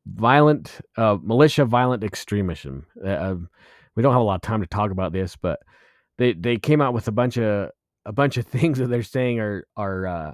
violent 0.05 0.79
uh, 0.95 1.17
militia, 1.21 1.65
violent 1.65 2.05
extremism. 2.05 2.85
Uh, 3.05 3.09
um, 3.09 3.49
we 3.95 4.03
don't 4.03 4.13
have 4.13 4.21
a 4.21 4.25
lot 4.25 4.35
of 4.35 4.41
time 4.41 4.61
to 4.61 4.67
talk 4.67 4.91
about 4.91 5.11
this, 5.11 5.35
but 5.35 5.59
they 6.17 6.31
they 6.31 6.57
came 6.57 6.79
out 6.79 6.93
with 6.93 7.09
a 7.09 7.11
bunch 7.11 7.37
of 7.37 7.71
a 8.05 8.11
bunch 8.11 8.37
of 8.37 8.45
things 8.47 8.77
that 8.77 8.87
they're 8.87 9.03
saying 9.03 9.39
are 9.39 9.65
are 9.75 10.07
uh, 10.07 10.33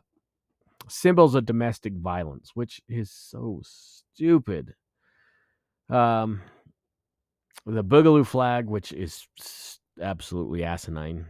symbols 0.88 1.36
of 1.36 1.46
domestic 1.46 1.94
violence, 1.94 2.52
which 2.54 2.82
is 2.88 3.12
so 3.12 3.62
stupid. 3.64 4.74
Um, 5.90 6.42
the 7.66 7.84
Boogaloo 7.84 8.26
flag, 8.26 8.68
which 8.68 8.92
is 8.92 9.26
absolutely 10.02 10.64
asinine. 10.64 11.26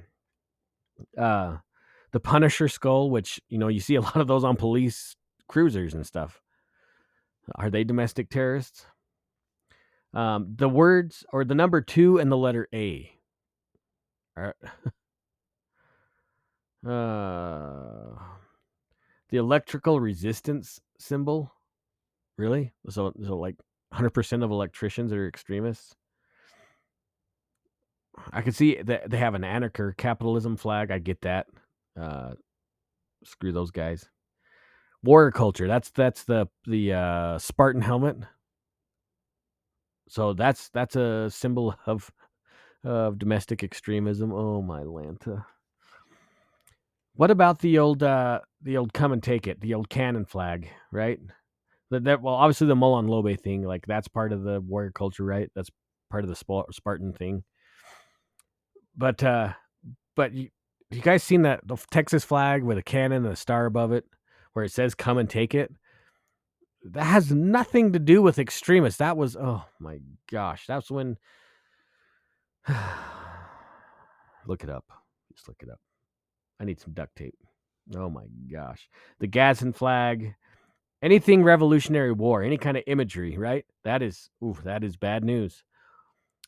Uh, 1.18 1.58
the 2.12 2.20
Punisher 2.20 2.68
skull, 2.68 3.10
which 3.10 3.40
you 3.50 3.58
know 3.58 3.68
you 3.68 3.80
see 3.80 3.96
a 3.96 4.02
lot 4.08 4.18
of 4.18 4.28
those 4.28 4.44
on 4.44 4.56
police 4.56 5.16
cruisers 5.48 5.94
and 5.94 6.06
stuff. 6.06 6.42
Are 7.56 7.70
they 7.70 7.84
domestic 7.84 8.30
terrorists? 8.30 8.86
Um, 10.14 10.56
the 10.58 10.70
words 10.70 11.26
or 11.32 11.46
the 11.46 11.56
number 11.56 11.82
two 11.82 12.18
and 12.18 12.32
the 12.32 12.38
letter 12.38 12.68
A. 12.74 13.12
Are, 14.36 14.56
uh, 16.88 18.20
the 19.30 19.38
electrical 19.38 20.00
resistance 20.00 20.80
symbol. 21.00 21.52
Really? 22.38 22.74
So, 22.90 23.14
so 23.24 23.38
like 23.38 23.56
100% 23.94 24.44
of 24.44 24.52
electricians 24.52 25.12
are 25.14 25.28
extremists. 25.28 25.96
I 28.32 28.42
can 28.42 28.52
see 28.52 28.82
that 28.82 29.10
they 29.10 29.18
have 29.18 29.36
an 29.36 29.44
anarcho 29.44 29.96
capitalism 29.96 30.58
flag. 30.58 30.92
I 30.92 31.00
get 31.00 31.22
that. 31.22 31.48
Uh, 32.00 32.34
screw 33.24 33.52
those 33.52 33.72
guys. 33.72 34.10
Warrior 35.04 35.32
culture. 35.32 35.68
That's 35.68 35.92
that's 35.92 36.24
the 36.24 36.48
the 36.66 36.94
uh, 36.94 37.38
Spartan 37.38 37.82
helmet. 37.82 38.18
So 40.10 40.34
that's 40.34 40.70
that's 40.70 40.96
a 40.96 41.30
symbol 41.30 41.76
of 41.86 42.12
of 42.84 43.20
domestic 43.20 43.64
extremism. 43.64 44.32
Oh 44.34 44.62
my 44.62 44.82
Lanta. 44.82 45.46
What 47.18 47.32
about 47.32 47.60
the 47.60 47.80
old 47.80 48.04
uh 48.04 48.42
the 48.62 48.78
old 48.78 48.94
come 48.94 49.12
and 49.12 49.22
take 49.24 49.48
it, 49.48 49.60
the 49.60 49.74
old 49.74 49.90
cannon 49.90 50.24
flag, 50.26 50.70
right? 50.92 51.20
That, 51.90 52.04
that 52.04 52.22
well, 52.22 52.36
obviously 52.36 52.68
the 52.68 52.76
Molon 52.76 53.10
Labe 53.10 53.40
thing, 53.40 53.64
like 53.64 53.88
that's 53.88 54.08
part 54.08 54.32
of 54.32 54.44
the 54.44 54.62
warrior 54.62 54.92
culture, 54.92 55.24
right? 55.26 55.50
That's 55.56 55.72
part 56.12 56.24
of 56.24 56.30
the 56.30 56.36
Spartan 56.72 57.14
thing. 57.14 57.44
But 58.96 59.24
uh 59.24 59.54
but 60.16 60.34
you, 60.34 60.50
you 60.92 61.02
guys 61.02 61.24
seen 61.24 61.42
that 61.42 61.62
the 61.66 61.78
Texas 61.90 62.24
flag 62.24 62.62
with 62.64 62.78
a 62.78 62.84
cannon 62.84 63.26
and 63.26 63.34
a 63.34 63.36
star 63.36 63.66
above 63.66 63.92
it 63.92 64.06
where 64.54 64.66
it 64.66 64.72
says 64.72 64.94
come 64.94 65.18
and 65.18 65.28
take 65.28 65.56
it? 65.56 65.72
That 66.84 67.06
has 67.06 67.32
nothing 67.32 67.94
to 67.94 68.00
do 68.00 68.22
with 68.22 68.38
extremists. 68.38 69.00
That 69.00 69.18
was 69.18 69.36
oh 69.36 69.66
my 69.80 69.98
gosh. 70.30 70.68
That's 70.68 70.92
when 70.92 71.18
look 74.46 74.64
it 74.64 74.70
up. 74.70 74.86
Just 75.34 75.48
look 75.48 75.58
it 75.64 75.70
up. 75.72 75.80
I 76.60 76.66
need 76.66 76.80
some 76.80 76.94
duct 76.94 77.16
tape. 77.16 77.36
Oh 77.96 78.10
my 78.10 78.26
gosh. 78.52 78.90
The 79.20 79.28
Gadsden 79.28 79.74
flag, 79.74 80.34
anything 81.02 81.44
Revolutionary 81.44 82.12
War, 82.12 82.44
any 82.44 82.58
kind 82.58 82.78
of 82.78 82.84
imagery, 82.88 83.38
right? 83.38 83.66
That 83.84 84.02
is, 84.02 84.30
ooh, 84.44 84.58
that 84.64 84.84
is 84.84 84.98
bad 84.98 85.24
news. 85.24 85.64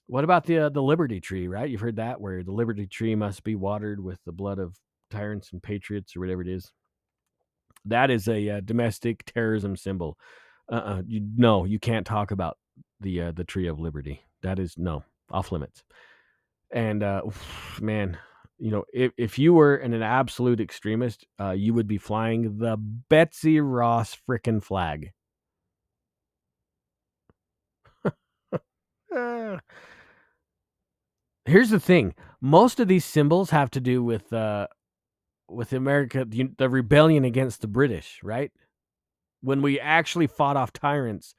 What 0.08 0.24
about 0.24 0.46
the 0.46 0.58
uh, 0.58 0.70
the 0.70 0.82
Liberty 0.82 1.22
Tree? 1.22 1.48
Right, 1.48 1.70
you've 1.70 1.82
heard 1.82 1.98
that 1.98 2.20
where 2.20 2.44
the 2.44 2.52
Liberty 2.52 2.88
Tree 2.88 3.14
must 3.14 3.44
be 3.44 3.54
watered 3.54 4.04
with 4.04 4.18
the 4.26 4.32
blood 4.32 4.58
of 4.58 4.76
tyrants 5.12 5.52
and 5.52 5.62
patriots, 5.62 6.16
or 6.16 6.22
whatever 6.22 6.42
it 6.42 6.48
is. 6.48 6.72
That 7.86 8.10
is 8.10 8.28
a 8.28 8.50
uh, 8.50 8.62
domestic 8.62 9.24
terrorism 9.26 9.76
symbol. 9.76 10.18
Uh-uh, 10.72 11.04
you 11.06 11.22
no, 11.38 11.66
you 11.66 11.78
can't 11.78 12.08
talk 12.08 12.32
about 12.32 12.58
the 13.00 13.22
uh, 13.22 13.32
the 13.34 13.44
Tree 13.44 13.68
of 13.68 13.80
Liberty. 13.80 14.24
That 14.42 14.58
is 14.58 14.80
no 14.80 15.04
off 15.30 15.52
limits. 15.52 15.84
And 16.72 17.04
uh, 17.04 17.22
man, 17.80 18.18
you 18.60 18.72
know, 18.72 18.84
if 18.94 19.12
if 19.18 19.40
you 19.40 19.54
were 19.54 19.76
an, 19.76 19.94
an 19.94 20.04
absolute 20.04 20.60
extremist, 20.60 21.26
uh, 21.40 21.52
you 21.52 21.74
would 21.74 21.88
be 21.88 21.98
flying 21.98 22.58
the 22.58 22.78
Betsy 22.78 23.60
Ross 23.60 24.18
frickin' 24.30 24.62
flag. 24.64 25.12
here's 31.46 31.70
the 31.72 31.80
thing 31.80 32.14
most 32.42 32.80
of 32.80 32.88
these 32.88 33.04
symbols 33.04 33.50
have 33.50 33.72
to 33.72 33.80
do 33.80 34.04
with 34.04 34.32
uh 34.32 34.68
with 35.50 35.74
america 35.74 36.24
the, 36.24 36.48
the 36.60 36.70
rebellion 36.70 37.26
against 37.26 37.62
the 37.62 37.68
british 37.68 38.20
right 38.24 38.52
when 39.42 39.62
we 39.62 39.80
actually 39.80 40.28
fought 40.28 40.58
off 40.58 40.72
tyrants 40.72 41.34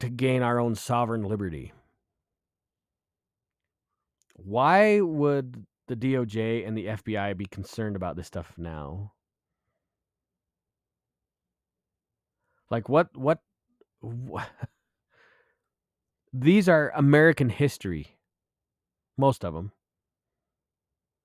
to 0.00 0.08
gain 0.08 0.42
our 0.42 0.58
own 0.58 0.74
sovereign 0.74 1.22
liberty. 1.22 1.72
Why 4.44 5.00
would 5.00 5.64
the 5.88 5.96
DOJ 5.96 6.68
and 6.68 6.76
the 6.76 6.86
FBI 6.86 7.36
be 7.36 7.46
concerned 7.46 7.96
about 7.96 8.14
this 8.14 8.26
stuff 8.26 8.52
now? 8.58 9.12
Like 12.70 12.88
what 12.88 13.16
what, 13.16 13.40
what 14.00 14.48
These 16.32 16.68
are 16.68 16.92
American 16.94 17.48
history. 17.48 18.18
Most 19.16 19.44
of 19.44 19.54
them. 19.54 19.72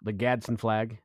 The 0.04 0.14
Gadsden 0.14 0.58
flag, 0.58 1.00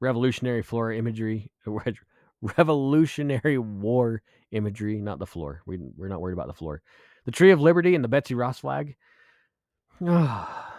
Revolutionary 0.00 0.62
floor 0.62 0.92
imagery, 0.92 1.50
Revolutionary 2.58 3.56
War 3.56 4.20
imagery, 4.50 5.00
not 5.00 5.18
the 5.18 5.26
floor. 5.26 5.62
We, 5.64 5.78
we're 5.96 6.08
not 6.08 6.20
worried 6.20 6.34
about 6.34 6.48
the 6.48 6.52
floor. 6.52 6.82
The 7.24 7.30
Tree 7.30 7.52
of 7.52 7.60
Liberty 7.60 7.94
and 7.94 8.02
the 8.04 8.08
Betsy 8.08 8.34
Ross 8.34 8.58
flag. 8.58 8.96
Ah. 10.04 10.71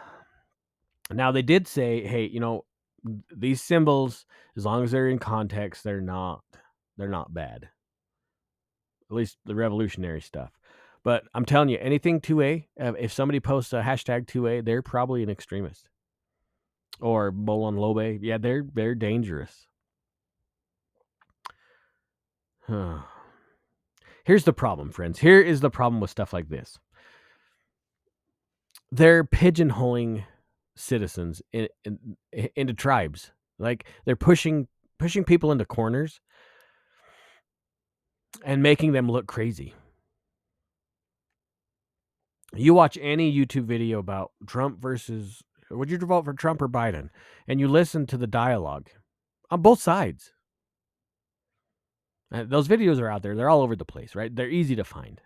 Now 1.11 1.31
they 1.31 1.41
did 1.41 1.67
say, 1.67 2.05
hey, 2.05 2.25
you 2.25 2.39
know, 2.39 2.65
these 3.35 3.61
symbols, 3.61 4.25
as 4.55 4.65
long 4.65 4.83
as 4.83 4.91
they're 4.91 5.09
in 5.09 5.19
context, 5.19 5.83
they're 5.83 6.01
not 6.01 6.41
they're 6.97 7.09
not 7.09 7.33
bad. 7.33 7.69
At 9.09 9.15
least 9.15 9.37
the 9.45 9.55
revolutionary 9.55 10.21
stuff. 10.21 10.51
But 11.03 11.23
I'm 11.33 11.45
telling 11.45 11.69
you, 11.69 11.77
anything 11.81 12.21
2A, 12.21 12.65
uh, 12.79 12.93
if 12.97 13.11
somebody 13.11 13.39
posts 13.39 13.73
a 13.73 13.81
hashtag 13.81 14.25
2A, 14.25 14.63
they're 14.63 14.81
probably 14.81 15.21
an 15.21 15.29
extremist. 15.29 15.89
Or 17.01 17.31
Molon 17.31 17.77
Labe, 17.77 18.23
yeah, 18.23 18.37
they're 18.37 18.65
they're 18.73 18.95
dangerous. 18.95 19.67
Here's 24.23 24.45
the 24.45 24.53
problem, 24.53 24.91
friends. 24.91 25.19
Here 25.19 25.41
is 25.41 25.59
the 25.59 25.69
problem 25.69 25.99
with 25.99 26.09
stuff 26.09 26.31
like 26.31 26.49
this. 26.49 26.79
They're 28.91 29.23
pigeonholing 29.23 30.23
citizens 30.75 31.41
in, 31.51 31.67
in, 31.85 32.17
into 32.55 32.73
tribes. 32.73 33.31
Like 33.59 33.85
they're 34.05 34.15
pushing 34.15 34.67
pushing 34.99 35.23
people 35.23 35.51
into 35.51 35.65
corners 35.65 36.19
and 38.43 38.63
making 38.63 38.93
them 38.93 39.09
look 39.09 39.27
crazy. 39.27 39.73
You 42.55 42.73
watch 42.73 42.97
any 43.01 43.33
YouTube 43.33 43.65
video 43.65 43.99
about 43.99 44.31
Trump 44.45 44.79
versus 44.79 45.41
would 45.69 45.89
you 45.89 45.97
vote 45.97 46.25
for 46.25 46.33
Trump 46.33 46.61
or 46.61 46.69
Biden 46.69 47.09
and 47.47 47.59
you 47.59 47.67
listen 47.67 48.05
to 48.07 48.17
the 48.17 48.27
dialogue 48.27 48.89
on 49.49 49.61
both 49.61 49.81
sides. 49.81 50.33
And 52.31 52.49
those 52.49 52.67
videos 52.67 52.99
are 52.99 53.09
out 53.09 53.21
there. 53.21 53.35
They're 53.35 53.49
all 53.49 53.61
over 53.61 53.75
the 53.75 53.85
place, 53.85 54.15
right? 54.15 54.35
They're 54.35 54.49
easy 54.49 54.75
to 54.75 54.83
find. 54.83 55.21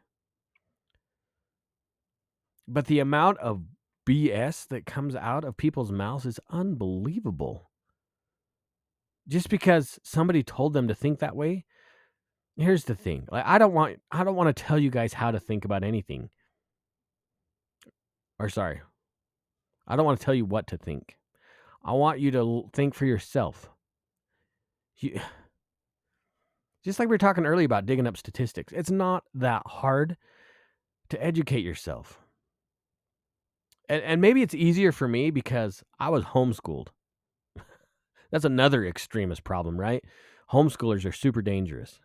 But 2.68 2.88
the 2.88 3.00
amount 3.00 3.39
of 3.39 3.62
BS 4.08 4.68
that 4.70 4.86
comes 4.86 5.16
out 5.16 5.43
of 5.43 5.58
people's 5.58 5.91
mouths 5.91 6.26
is 6.26 6.39
unbelievable. 6.49 7.70
Just 9.28 9.49
because 9.49 9.99
somebody 10.03 10.43
told 10.43 10.74
them 10.74 10.88
to 10.88 10.95
think 10.95 11.20
that 11.20 11.36
way, 11.36 11.66
here's 12.55 12.86
the 12.86 12.95
thing. 12.95 13.28
Like 13.30 13.45
I 13.45 13.58
don't 13.58 13.74
want 13.74 13.99
I 14.10 14.24
don't 14.24 14.36
want 14.36 14.55
to 14.55 14.64
tell 14.64 14.80
you 14.80 14.89
guys 14.89 15.14
how 15.14 15.32
to 15.32 15.39
think 15.39 15.66
about 15.66 15.84
anything. 15.84 16.30
Or 18.39 18.47
sorry. 18.47 18.82
I 19.86 19.95
don't 19.95 20.05
want 20.05 20.20
to 20.20 20.26
tell 20.26 20.36
you 20.36 20.45
what 20.45 20.68
to 20.68 20.78
think. 20.78 21.18
I 21.84 21.91
want 21.91 22.20
you 22.20 22.32
to 22.32 22.70
think 22.74 22.93
for 22.93 23.05
yourself. 23.05 23.70
You, 24.97 25.20
just 26.86 26.97
like 26.99 27.10
we 27.10 27.14
were 27.14 27.18
talking 27.18 27.45
earlier 27.45 27.66
about 27.66 27.86
digging 27.86 28.08
up 28.08 28.16
statistics, 28.16 28.72
it's 28.72 28.91
not 28.91 29.26
that 29.34 29.64
hard 29.66 30.16
to 31.10 31.22
educate 31.22 31.64
yourself 31.64 32.22
and, 33.90 34.04
and 34.04 34.22
maybe 34.22 34.42
it's 34.42 34.54
easier 34.54 34.92
for 34.92 35.08
me 35.08 35.32
because 35.32 35.84
I 36.00 36.10
was 36.10 36.24
homeschooled. 36.26 36.88
That's 38.32 38.46
another 38.46 38.86
extremist 38.86 39.44
problem, 39.44 39.80
right? 39.80 40.04
Homeschoolers 40.52 41.06
are 41.06 41.12
super 41.12 41.42
dangerous. 41.42 42.00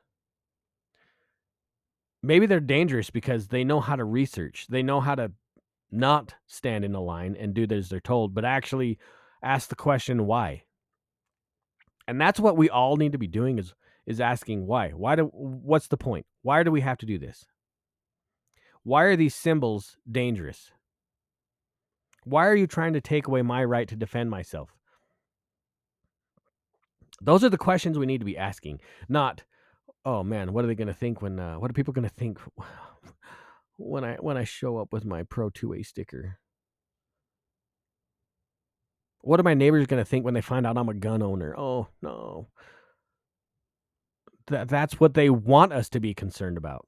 Maybe 2.22 2.46
they're 2.46 2.60
dangerous 2.60 3.10
because 3.10 3.48
they 3.48 3.64
know 3.64 3.80
how 3.80 3.96
to 3.96 4.04
research. 4.04 4.66
They 4.68 4.82
know 4.82 5.00
how 5.00 5.16
to 5.16 5.32
not 5.90 6.34
stand 6.46 6.84
in 6.84 6.94
a 6.94 7.00
line 7.00 7.36
and 7.38 7.52
do 7.52 7.66
as 7.70 7.88
they're 7.88 8.00
told, 8.00 8.34
but 8.34 8.44
actually 8.44 8.98
ask 9.42 9.68
the 9.68 9.76
question 9.76 10.26
why. 10.26 10.62
And 12.08 12.20
that's 12.20 12.40
what 12.40 12.56
we 12.56 12.70
all 12.70 12.96
need 12.96 13.12
to 13.12 13.18
be 13.18 13.28
doing 13.28 13.58
is 13.58 13.74
is 14.04 14.20
asking 14.20 14.66
why. 14.66 14.90
Why 14.90 15.14
do 15.14 15.24
what's 15.32 15.86
the 15.88 15.96
point? 15.96 16.26
Why 16.42 16.62
do 16.62 16.70
we 16.70 16.80
have 16.80 16.98
to 16.98 17.06
do 17.06 17.18
this? 17.18 17.44
Why 18.82 19.04
are 19.04 19.16
these 19.16 19.34
symbols 19.34 19.96
dangerous? 20.10 20.72
Why 22.24 22.46
are 22.46 22.54
you 22.54 22.66
trying 22.66 22.92
to 22.92 23.00
take 23.00 23.26
away 23.26 23.42
my 23.42 23.64
right 23.64 23.88
to 23.88 23.96
defend 23.96 24.30
myself? 24.30 24.70
Those 27.20 27.44
are 27.44 27.48
the 27.48 27.58
questions 27.58 27.98
we 27.98 28.06
need 28.06 28.18
to 28.18 28.24
be 28.24 28.36
asking, 28.36 28.80
not, 29.08 29.44
oh 30.04 30.22
man, 30.22 30.52
what 30.52 30.64
are 30.64 30.68
they 30.68 30.74
going 30.74 30.88
to 30.88 30.94
think 30.94 31.22
when, 31.22 31.38
uh, 31.38 31.54
what 31.54 31.70
are 31.70 31.74
people 31.74 31.92
going 31.92 32.08
to 32.08 32.14
think 32.14 32.38
when 33.76 34.04
I, 34.04 34.16
when 34.16 34.36
I 34.36 34.44
show 34.44 34.78
up 34.78 34.92
with 34.92 35.04
my 35.04 35.22
Pro 35.22 35.50
2A 35.50 35.86
sticker? 35.86 36.38
What 39.20 39.38
are 39.38 39.44
my 39.44 39.54
neighbors 39.54 39.86
going 39.86 40.02
to 40.02 40.08
think 40.08 40.24
when 40.24 40.34
they 40.34 40.40
find 40.40 40.66
out 40.66 40.76
I'm 40.76 40.88
a 40.88 40.94
gun 40.94 41.22
owner? 41.22 41.54
Oh, 41.56 41.86
no. 42.02 42.48
That, 44.48 44.68
that's 44.68 44.98
what 44.98 45.14
they 45.14 45.30
want 45.30 45.72
us 45.72 45.88
to 45.90 46.00
be 46.00 46.12
concerned 46.12 46.56
about. 46.56 46.86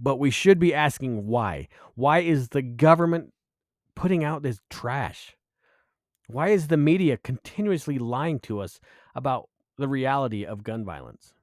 But 0.00 0.18
we 0.18 0.30
should 0.30 0.58
be 0.58 0.74
asking 0.74 1.26
why. 1.26 1.68
Why 1.94 2.20
is 2.20 2.48
the 2.48 2.62
government 2.62 3.32
putting 3.94 4.24
out 4.24 4.42
this 4.42 4.60
trash? 4.70 5.36
Why 6.26 6.48
is 6.48 6.68
the 6.68 6.76
media 6.76 7.16
continuously 7.16 7.98
lying 7.98 8.40
to 8.40 8.60
us 8.60 8.80
about 9.14 9.48
the 9.76 9.88
reality 9.88 10.44
of 10.44 10.64
gun 10.64 10.84
violence? 10.84 11.34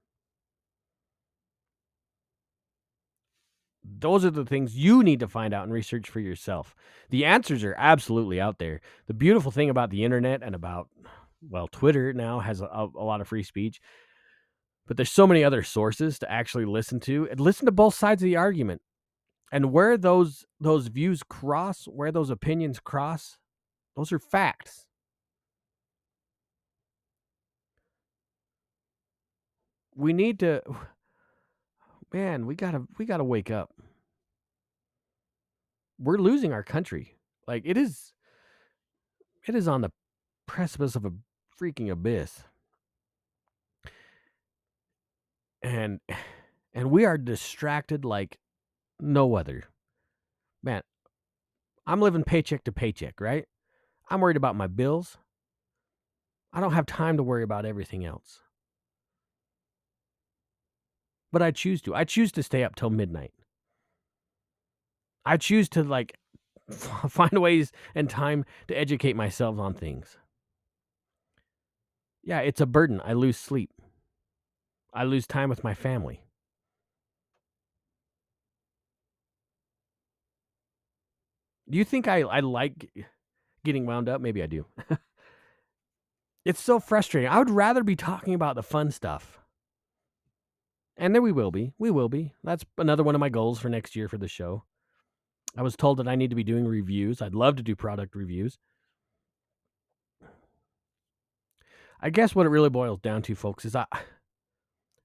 Those 3.83 4.23
are 4.23 4.31
the 4.31 4.45
things 4.45 4.77
you 4.77 5.03
need 5.03 5.19
to 5.19 5.27
find 5.27 5.53
out 5.53 5.63
and 5.63 5.73
research 5.73 6.09
for 6.09 6.19
yourself. 6.19 6.75
The 7.09 7.25
answers 7.25 7.63
are 7.63 7.75
absolutely 7.77 8.39
out 8.39 8.59
there. 8.59 8.81
The 9.07 9.13
beautiful 9.13 9.51
thing 9.51 9.69
about 9.69 9.89
the 9.89 10.03
internet 10.03 10.43
and 10.43 10.53
about, 10.53 10.89
well, 11.47 11.67
Twitter 11.67 12.13
now 12.13 12.39
has 12.39 12.61
a, 12.61 12.65
a 12.65 13.03
lot 13.03 13.21
of 13.21 13.27
free 13.27 13.43
speech 13.43 13.81
but 14.89 14.97
there's 14.97 15.11
so 15.11 15.27
many 15.27 15.43
other 15.43 15.61
sources 15.61 16.17
to 16.17 16.29
actually 16.31 16.65
listen 16.65 16.99
to 16.99 17.27
and 17.29 17.39
listen 17.39 17.67
to 17.67 17.71
both 17.71 17.93
sides 17.93 18.23
of 18.23 18.25
the 18.25 18.35
argument. 18.35 18.81
And 19.51 19.71
where 19.71 19.99
those 19.99 20.45
those 20.59 20.87
views 20.87 21.21
cross 21.21 21.85
where 21.85 22.11
those 22.11 22.31
opinions 22.31 22.79
cross 22.79 23.37
those 23.95 24.11
are 24.11 24.17
facts. 24.17 24.87
We 29.95 30.11
need 30.11 30.39
to 30.39 30.63
man 32.13 32.47
we 32.47 32.55
gotta 32.55 32.81
we 32.97 33.05
gotta 33.05 33.23
wake 33.23 33.51
up. 33.51 33.69
We're 35.99 36.17
losing 36.17 36.51
our 36.51 36.63
country. 36.63 37.19
Like 37.47 37.61
it 37.63 37.77
is 37.77 38.11
it 39.47 39.53
is 39.53 39.67
on 39.67 39.81
the 39.81 39.91
precipice 40.47 40.95
of 40.95 41.05
a 41.05 41.11
freaking 41.61 41.91
abyss 41.91 42.43
and 45.61 45.99
and 46.73 46.91
we 46.91 47.05
are 47.05 47.17
distracted 47.17 48.05
like 48.05 48.37
no 48.99 49.35
other. 49.35 49.65
Man, 50.63 50.81
I'm 51.85 52.01
living 52.01 52.23
paycheck 52.23 52.63
to 52.65 52.71
paycheck, 52.71 53.19
right? 53.19 53.45
I'm 54.09 54.21
worried 54.21 54.37
about 54.37 54.55
my 54.55 54.67
bills. 54.67 55.17
I 56.51 56.61
don't 56.61 56.73
have 56.73 56.85
time 56.85 57.17
to 57.17 57.23
worry 57.23 57.43
about 57.43 57.65
everything 57.65 58.05
else. 58.05 58.41
But 61.31 61.41
I 61.41 61.51
choose 61.51 61.81
to. 61.83 61.93
I 61.93 62.03
choose 62.05 62.31
to 62.33 62.43
stay 62.43 62.63
up 62.63 62.75
till 62.75 62.89
midnight. 62.89 63.33
I 65.25 65.37
choose 65.37 65.69
to 65.69 65.83
like 65.83 66.17
find 66.71 67.39
ways 67.39 67.71
and 67.93 68.09
time 68.09 68.45
to 68.67 68.77
educate 68.77 69.15
myself 69.15 69.59
on 69.59 69.73
things. 69.73 70.17
Yeah, 72.23 72.39
it's 72.39 72.61
a 72.61 72.65
burden. 72.65 73.01
I 73.03 73.13
lose 73.13 73.37
sleep. 73.37 73.71
I 74.93 75.03
lose 75.03 75.27
time 75.27 75.49
with 75.49 75.63
my 75.63 75.73
family. 75.73 76.21
Do 81.69 81.77
you 81.77 81.83
think 81.83 82.07
I, 82.07 82.21
I 82.21 82.39
like 82.39 82.91
getting 83.63 83.85
wound 83.85 84.09
up? 84.09 84.21
Maybe 84.21 84.41
I 84.41 84.47
do. 84.47 84.65
it's 86.45 86.61
so 86.61 86.79
frustrating. 86.79 87.29
I 87.29 87.37
would 87.37 87.51
rather 87.51 87.83
be 87.83 87.95
talking 87.95 88.33
about 88.33 88.55
the 88.55 88.63
fun 88.63 88.89
stuff. 88.91 89.39
And 90.97 91.13
there 91.13 91.21
we 91.21 91.31
will 91.31 91.51
be. 91.51 91.73
We 91.77 91.91
will 91.91 92.09
be. 92.09 92.33
That's 92.43 92.65
another 92.77 93.03
one 93.03 93.15
of 93.15 93.19
my 93.19 93.29
goals 93.29 93.59
for 93.59 93.69
next 93.69 93.95
year 93.95 94.07
for 94.07 94.17
the 94.17 94.27
show. 94.27 94.63
I 95.57 95.61
was 95.61 95.75
told 95.75 95.97
that 95.97 96.07
I 96.07 96.15
need 96.15 96.29
to 96.31 96.35
be 96.35 96.43
doing 96.43 96.65
reviews. 96.67 97.21
I'd 97.21 97.35
love 97.35 97.55
to 97.57 97.63
do 97.63 97.75
product 97.75 98.15
reviews. 98.15 98.57
I 102.01 102.09
guess 102.09 102.33
what 102.33 102.45
it 102.45 102.49
really 102.49 102.69
boils 102.69 102.99
down 102.99 103.21
to, 103.23 103.35
folks, 103.35 103.65
is 103.65 103.75
I 103.75 103.85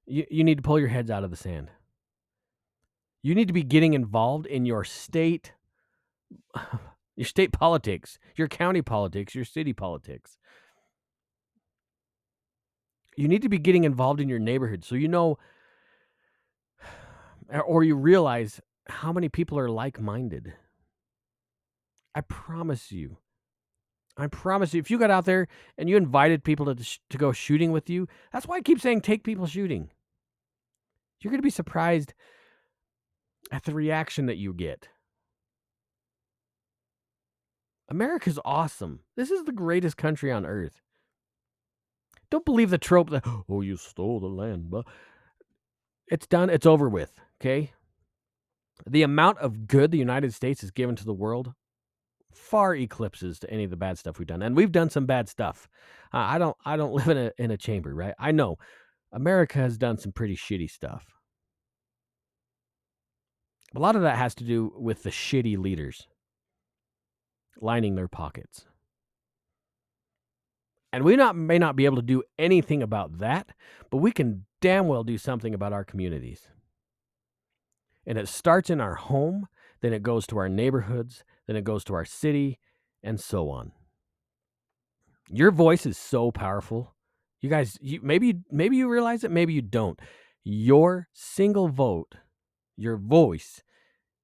you, 0.07 0.27
you 0.31 0.45
need 0.45 0.57
to 0.57 0.63
pull 0.63 0.79
your 0.79 0.89
heads 0.89 1.11
out 1.11 1.25
of 1.25 1.31
the 1.31 1.37
sand. 1.37 1.71
You 3.23 3.35
need 3.35 3.49
to 3.49 3.55
be 3.55 3.63
getting 3.63 3.95
involved 3.95 4.47
in 4.47 4.67
your 4.67 4.85
state, 4.85 5.53
your 7.17 7.27
state 7.27 7.53
politics, 7.53 8.19
your 8.37 8.49
county 8.49 8.83
politics, 8.83 9.35
your 9.35 9.45
city 9.45 9.73
politics. 9.73 10.37
You 13.17 13.29
need 13.29 13.43
to 13.43 13.49
be 13.49 13.59
getting 13.59 13.85
involved 13.85 14.21
in 14.21 14.29
your 14.29 14.41
neighborhood 14.41 14.85
so 14.85 14.95
you 14.95 15.09
know 15.09 15.39
or 17.67 17.85
you 17.85 17.95
realize 17.95 18.61
how 18.89 19.13
many 19.13 19.29
people 19.29 19.59
are 19.59 19.71
like 19.71 20.01
minded. 20.01 20.53
I 22.15 22.21
promise 22.21 22.93
you. 22.93 23.19
I 24.17 24.29
promise 24.29 24.73
you, 24.75 24.81
if 24.81 24.91
you 24.91 24.99
got 24.99 25.11
out 25.11 25.25
there 25.25 25.49
and 25.77 25.89
you 25.89 25.97
invited 25.97 26.45
people 26.45 26.73
to, 26.73 26.99
to 27.11 27.19
go 27.19 27.33
shooting 27.33 27.73
with 27.73 27.91
you, 27.91 28.07
that's 28.33 28.47
why 28.47 28.57
I 28.57 28.61
keep 28.61 28.81
saying 28.81 29.01
take 29.01 29.25
people 29.25 29.47
shooting. 29.47 29.91
You're 31.21 31.31
going 31.31 31.41
to 31.41 31.43
be 31.43 31.51
surprised 31.51 32.15
at 33.51 33.65
the 33.65 33.75
reaction 33.75 34.27
that 34.27 34.37
you 34.37 34.53
get. 34.53 34.89
America's 37.89 38.39
awesome. 38.45 39.01
This 39.17 39.31
is 39.31 39.45
the 39.45 39.53
greatest 39.53 39.97
country 39.97 40.33
on 40.33 40.47
earth. 40.47 40.81
Don't 42.31 42.45
believe 42.45 42.71
the 42.71 42.79
trope 42.79 43.11
that, 43.11 43.25
oh, 43.49 43.61
you 43.61 43.77
stole 43.77 44.21
the 44.21 44.27
land. 44.27 44.71
But 44.71 44.87
it's 46.09 46.27
done, 46.27 46.51
it's 46.51 46.67
over 46.67 46.89
with, 46.89 47.13
okay? 47.41 47.73
The 48.87 49.03
amount 49.03 49.39
of 49.39 49.67
good 49.67 49.91
the 49.91 49.99
United 49.99 50.35
States 50.35 50.61
has 50.63 50.71
given 50.71 50.97
to 50.97 51.05
the 51.05 51.13
world 51.13 51.53
far 52.33 52.75
eclipses 52.75 53.39
to 53.39 53.51
any 53.51 53.65
of 53.65 53.71
the 53.71 53.77
bad 53.77 53.99
stuff 53.99 54.19
we've 54.19 54.27
done. 54.27 54.43
And 54.43 54.57
we've 54.57 54.73
done 54.73 54.91
some 54.91 55.07
bad 55.07 55.29
stuff. 55.29 55.69
Uh, 56.13 56.19
I 56.19 56.39
don't 56.39 56.57
I 56.65 56.77
don't 56.77 56.93
live 56.95 57.09
in 57.09 57.17
a 57.17 57.33
in 57.39 57.51
a 57.51 57.57
chamber, 57.57 57.95
right? 57.95 58.15
I 58.19 58.33
know 58.33 58.57
America 59.15 59.59
has 59.59 59.79
done 59.79 59.97
some 59.97 60.11
pretty 60.13 60.37
shitty 60.37 60.69
stuff. 60.69 61.07
A 63.75 63.79
lot 63.79 63.97
of 63.97 64.03
that 64.03 64.19
has 64.19 64.35
to 64.37 64.45
do 64.45 64.73
with 64.77 65.05
the 65.05 65.11
shitty 65.11 65.57
leaders 65.57 66.09
lining 67.61 67.95
their 67.95 68.09
pockets. 68.09 68.67
And 70.93 71.05
we 71.05 71.17
not 71.17 71.37
may 71.37 71.59
not 71.59 71.77
be 71.77 71.87
able 71.87 71.97
to 71.97 72.03
do 72.03 72.23
anything 72.39 72.83
about 72.83 73.19
that, 73.19 73.51
but 73.91 73.99
we 73.99 74.13
can 74.13 74.47
damn 74.61 74.87
well 74.87 75.05
do 75.05 75.19
something 75.19 75.55
about 75.55 75.73
our 75.73 75.85
communities. 75.85 76.49
And 78.07 78.19
it 78.19 78.29
starts 78.29 78.69
in 78.69 78.81
our 78.81 78.95
home, 78.95 79.49
then 79.81 79.93
it 79.93 80.03
goes 80.03 80.27
to 80.29 80.39
our 80.39 80.49
neighborhoods, 80.49 81.25
then 81.47 81.57
it 81.57 81.65
goes 81.65 81.85
to 81.85 81.95
our 81.95 82.05
city, 82.05 82.59
and 83.03 83.21
so 83.21 83.51
on. 83.51 83.73
Your 85.29 85.51
voice 85.51 85.87
is 85.87 85.97
so 85.97 86.31
powerful. 86.31 86.94
You 87.45 87.51
guys, 87.51 87.77
you, 87.83 88.01
maybe 88.03 88.37
maybe 88.51 88.79
you 88.79 88.89
realize 88.89 89.23
it, 89.23 89.31
maybe 89.31 89.53
you 89.53 89.61
don't. 89.61 90.01
Your 90.45 91.09
single 91.13 91.69
vote, 91.69 92.15
your 92.75 92.97
voice, 92.97 93.63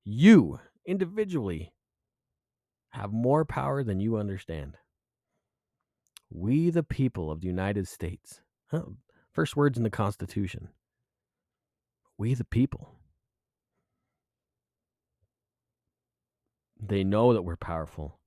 you 0.07 0.59
individually 0.87 1.75
have 2.93 3.13
more 3.13 3.45
power 3.45 3.85
than 3.85 4.01
you 4.01 4.17
understand. 4.17 4.79
We, 6.31 6.71
the 6.71 6.83
people 6.83 7.31
of 7.31 7.43
the 7.43 7.47
United 7.47 7.89
States. 7.89 8.41
Huh. 8.71 8.85
First 9.35 9.55
words 9.55 9.77
in 9.77 9.85
the 9.85 9.91
Constitution. 9.91 10.69
We, 12.17 12.33
the 12.33 12.45
people. 12.47 12.95
They 16.83 17.05
know 17.05 17.35
that 17.35 17.43
we're 17.43 17.57
powerful. 17.57 18.19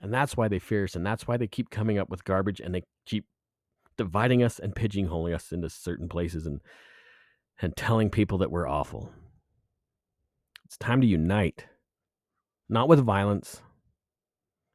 And 0.00 0.14
that's 0.14 0.36
why 0.36 0.46
they 0.46 0.60
fear 0.60 0.84
us. 0.84 0.94
And 0.94 1.04
that's 1.04 1.26
why 1.26 1.36
they 1.36 1.48
keep 1.48 1.70
coming 1.70 1.98
up 1.98 2.08
with 2.08 2.22
garbage 2.22 2.60
and 2.60 2.72
they 2.72 2.84
keep 3.06 3.24
dividing 3.96 4.42
us 4.42 4.58
and 4.58 4.74
pigeonholing 4.74 5.34
us 5.34 5.52
into 5.52 5.70
certain 5.70 6.08
places 6.08 6.46
and, 6.46 6.60
and 7.60 7.76
telling 7.76 8.10
people 8.10 8.38
that 8.38 8.50
we're 8.50 8.68
awful. 8.68 9.10
It's 10.64 10.76
time 10.76 11.00
to 11.00 11.06
unite, 11.06 11.66
not 12.68 12.88
with 12.88 13.00
violence, 13.00 13.62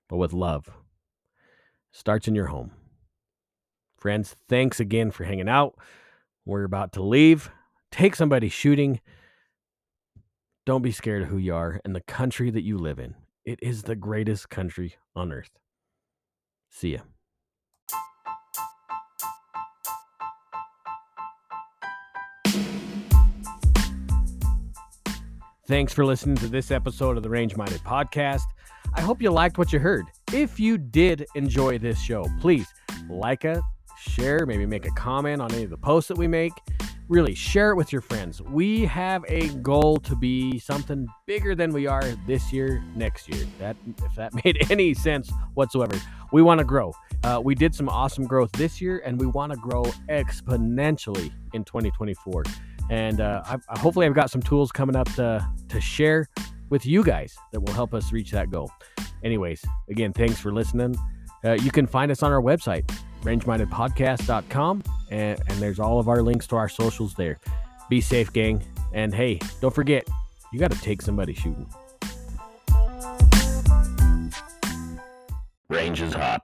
but 0.09 0.17
with 0.17 0.34
love. 0.34 0.69
Starts 1.91 2.28
in 2.28 2.36
your 2.36 2.47
home. 2.47 2.72
Friends, 3.97 4.36
thanks 4.47 4.80
again 4.80 5.11
for 5.11 5.26
hanging 5.26 5.49
out. 5.49 5.76
We're 6.45 6.63
about 6.63 6.93
to 6.93 7.03
leave. 7.03 7.51
Take 7.91 8.15
somebody 8.15 8.49
shooting. 8.49 8.99
Don't 10.65 10.82
be 10.82 10.91
scared 10.91 11.24
of 11.24 11.28
who 11.30 11.38
you 11.38 11.53
are 11.53 11.82
and 11.84 11.95
the 11.95 12.01
country 12.01 12.49
that 12.49 12.63
you 12.63 12.78
live 12.78 12.99
in. 12.99 13.15
It 13.45 13.59
is 13.61 13.84
the 13.84 13.95
greatest 13.95 14.49
country 14.49 14.95
on 15.15 15.32
earth. 15.32 15.59
See 16.69 16.93
ya. 16.93 16.99
Thanks 25.72 25.93
for 25.93 26.03
listening 26.03 26.36
to 26.36 26.49
this 26.49 26.69
episode 26.69 27.15
of 27.15 27.24
the 27.24 27.30
Range 27.30 27.55
Minded 27.55 27.80
Podcast. 27.80 28.41
I 28.93 28.99
hope 28.99 29.22
you 29.22 29.32
liked 29.32 29.57
what 29.57 29.72
you 29.72 29.80
heard. 29.80 30.03
If 30.34 30.59
you 30.59 30.78
did 30.78 31.26
enjoy 31.34 31.78
this 31.78 31.97
show, 31.97 32.26
please 32.41 32.67
like 33.09 33.45
it, 33.45 33.61
share, 33.97 34.45
maybe 34.45 34.65
make 34.65 34.86
a 34.86 34.91
comment 34.91 35.41
on 35.41 35.49
any 35.53 35.63
of 35.63 35.69
the 35.69 35.78
posts 35.78 36.09
that 36.09 36.17
we 36.17 36.28
make. 36.28 36.51
Really, 37.07 37.34
share 37.34 37.72
it 37.72 37.76
with 37.78 37.93
your 37.93 38.01
friends. 38.01 38.41
We 38.41 38.84
have 38.88 39.24
a 39.30 39.47
goal 39.59 39.95
to 39.99 40.13
be 40.13 40.59
something 40.59 41.07
bigger 41.26 41.55
than 41.55 41.72
we 41.72 41.88
are 41.88 42.03
this 42.28 42.51
year, 42.51 42.84
next 42.93 43.34
year. 43.34 43.47
That, 43.57 43.78
if 44.03 44.13
that 44.15 44.34
made 44.43 44.69
any 44.69 44.93
sense 44.93 45.32
whatsoever, 45.53 45.95
we 46.34 46.41
want 46.41 46.59
to 46.59 46.65
grow. 46.65 46.93
Uh, 47.24 47.39
we 47.41 47.55
did 47.55 47.74
some 47.74 47.88
awesome 47.88 48.26
growth 48.26 48.51
this 48.51 48.82
year, 48.82 49.01
and 49.05 49.17
we 49.17 49.26
want 49.26 49.53
to 49.53 49.57
grow 49.59 49.84
exponentially 50.09 51.32
in 51.53 51.63
2024. 51.63 52.43
And 52.91 53.21
uh, 53.21 53.41
I, 53.45 53.79
hopefully, 53.79 54.05
I've 54.05 54.13
got 54.13 54.29
some 54.29 54.41
tools 54.41 54.69
coming 54.69 54.97
up 54.97 55.11
to, 55.13 55.47
to 55.69 55.79
share 55.79 56.27
with 56.69 56.85
you 56.85 57.05
guys 57.05 57.33
that 57.53 57.61
will 57.61 57.73
help 57.73 57.93
us 57.93 58.11
reach 58.11 58.31
that 58.31 58.51
goal. 58.51 58.69
Anyways, 59.23 59.63
again, 59.89 60.11
thanks 60.11 60.41
for 60.41 60.51
listening. 60.51 60.97
Uh, 61.45 61.53
you 61.53 61.71
can 61.71 61.87
find 61.87 62.11
us 62.11 62.21
on 62.21 62.33
our 62.33 62.41
website, 62.41 62.85
rangemindedpodcast.com, 63.21 64.83
and, 65.09 65.39
and 65.47 65.59
there's 65.59 65.79
all 65.79 65.99
of 65.99 66.09
our 66.09 66.21
links 66.21 66.45
to 66.47 66.57
our 66.57 66.67
socials 66.67 67.13
there. 67.15 67.39
Be 67.89 68.01
safe, 68.01 68.33
gang. 68.33 68.61
And 68.91 69.15
hey, 69.15 69.39
don't 69.61 69.73
forget, 69.73 70.05
you 70.51 70.59
got 70.59 70.71
to 70.71 70.81
take 70.81 71.01
somebody 71.01 71.33
shooting. 71.33 71.73
Range 75.69 76.01
is 76.01 76.13
hot. 76.13 76.43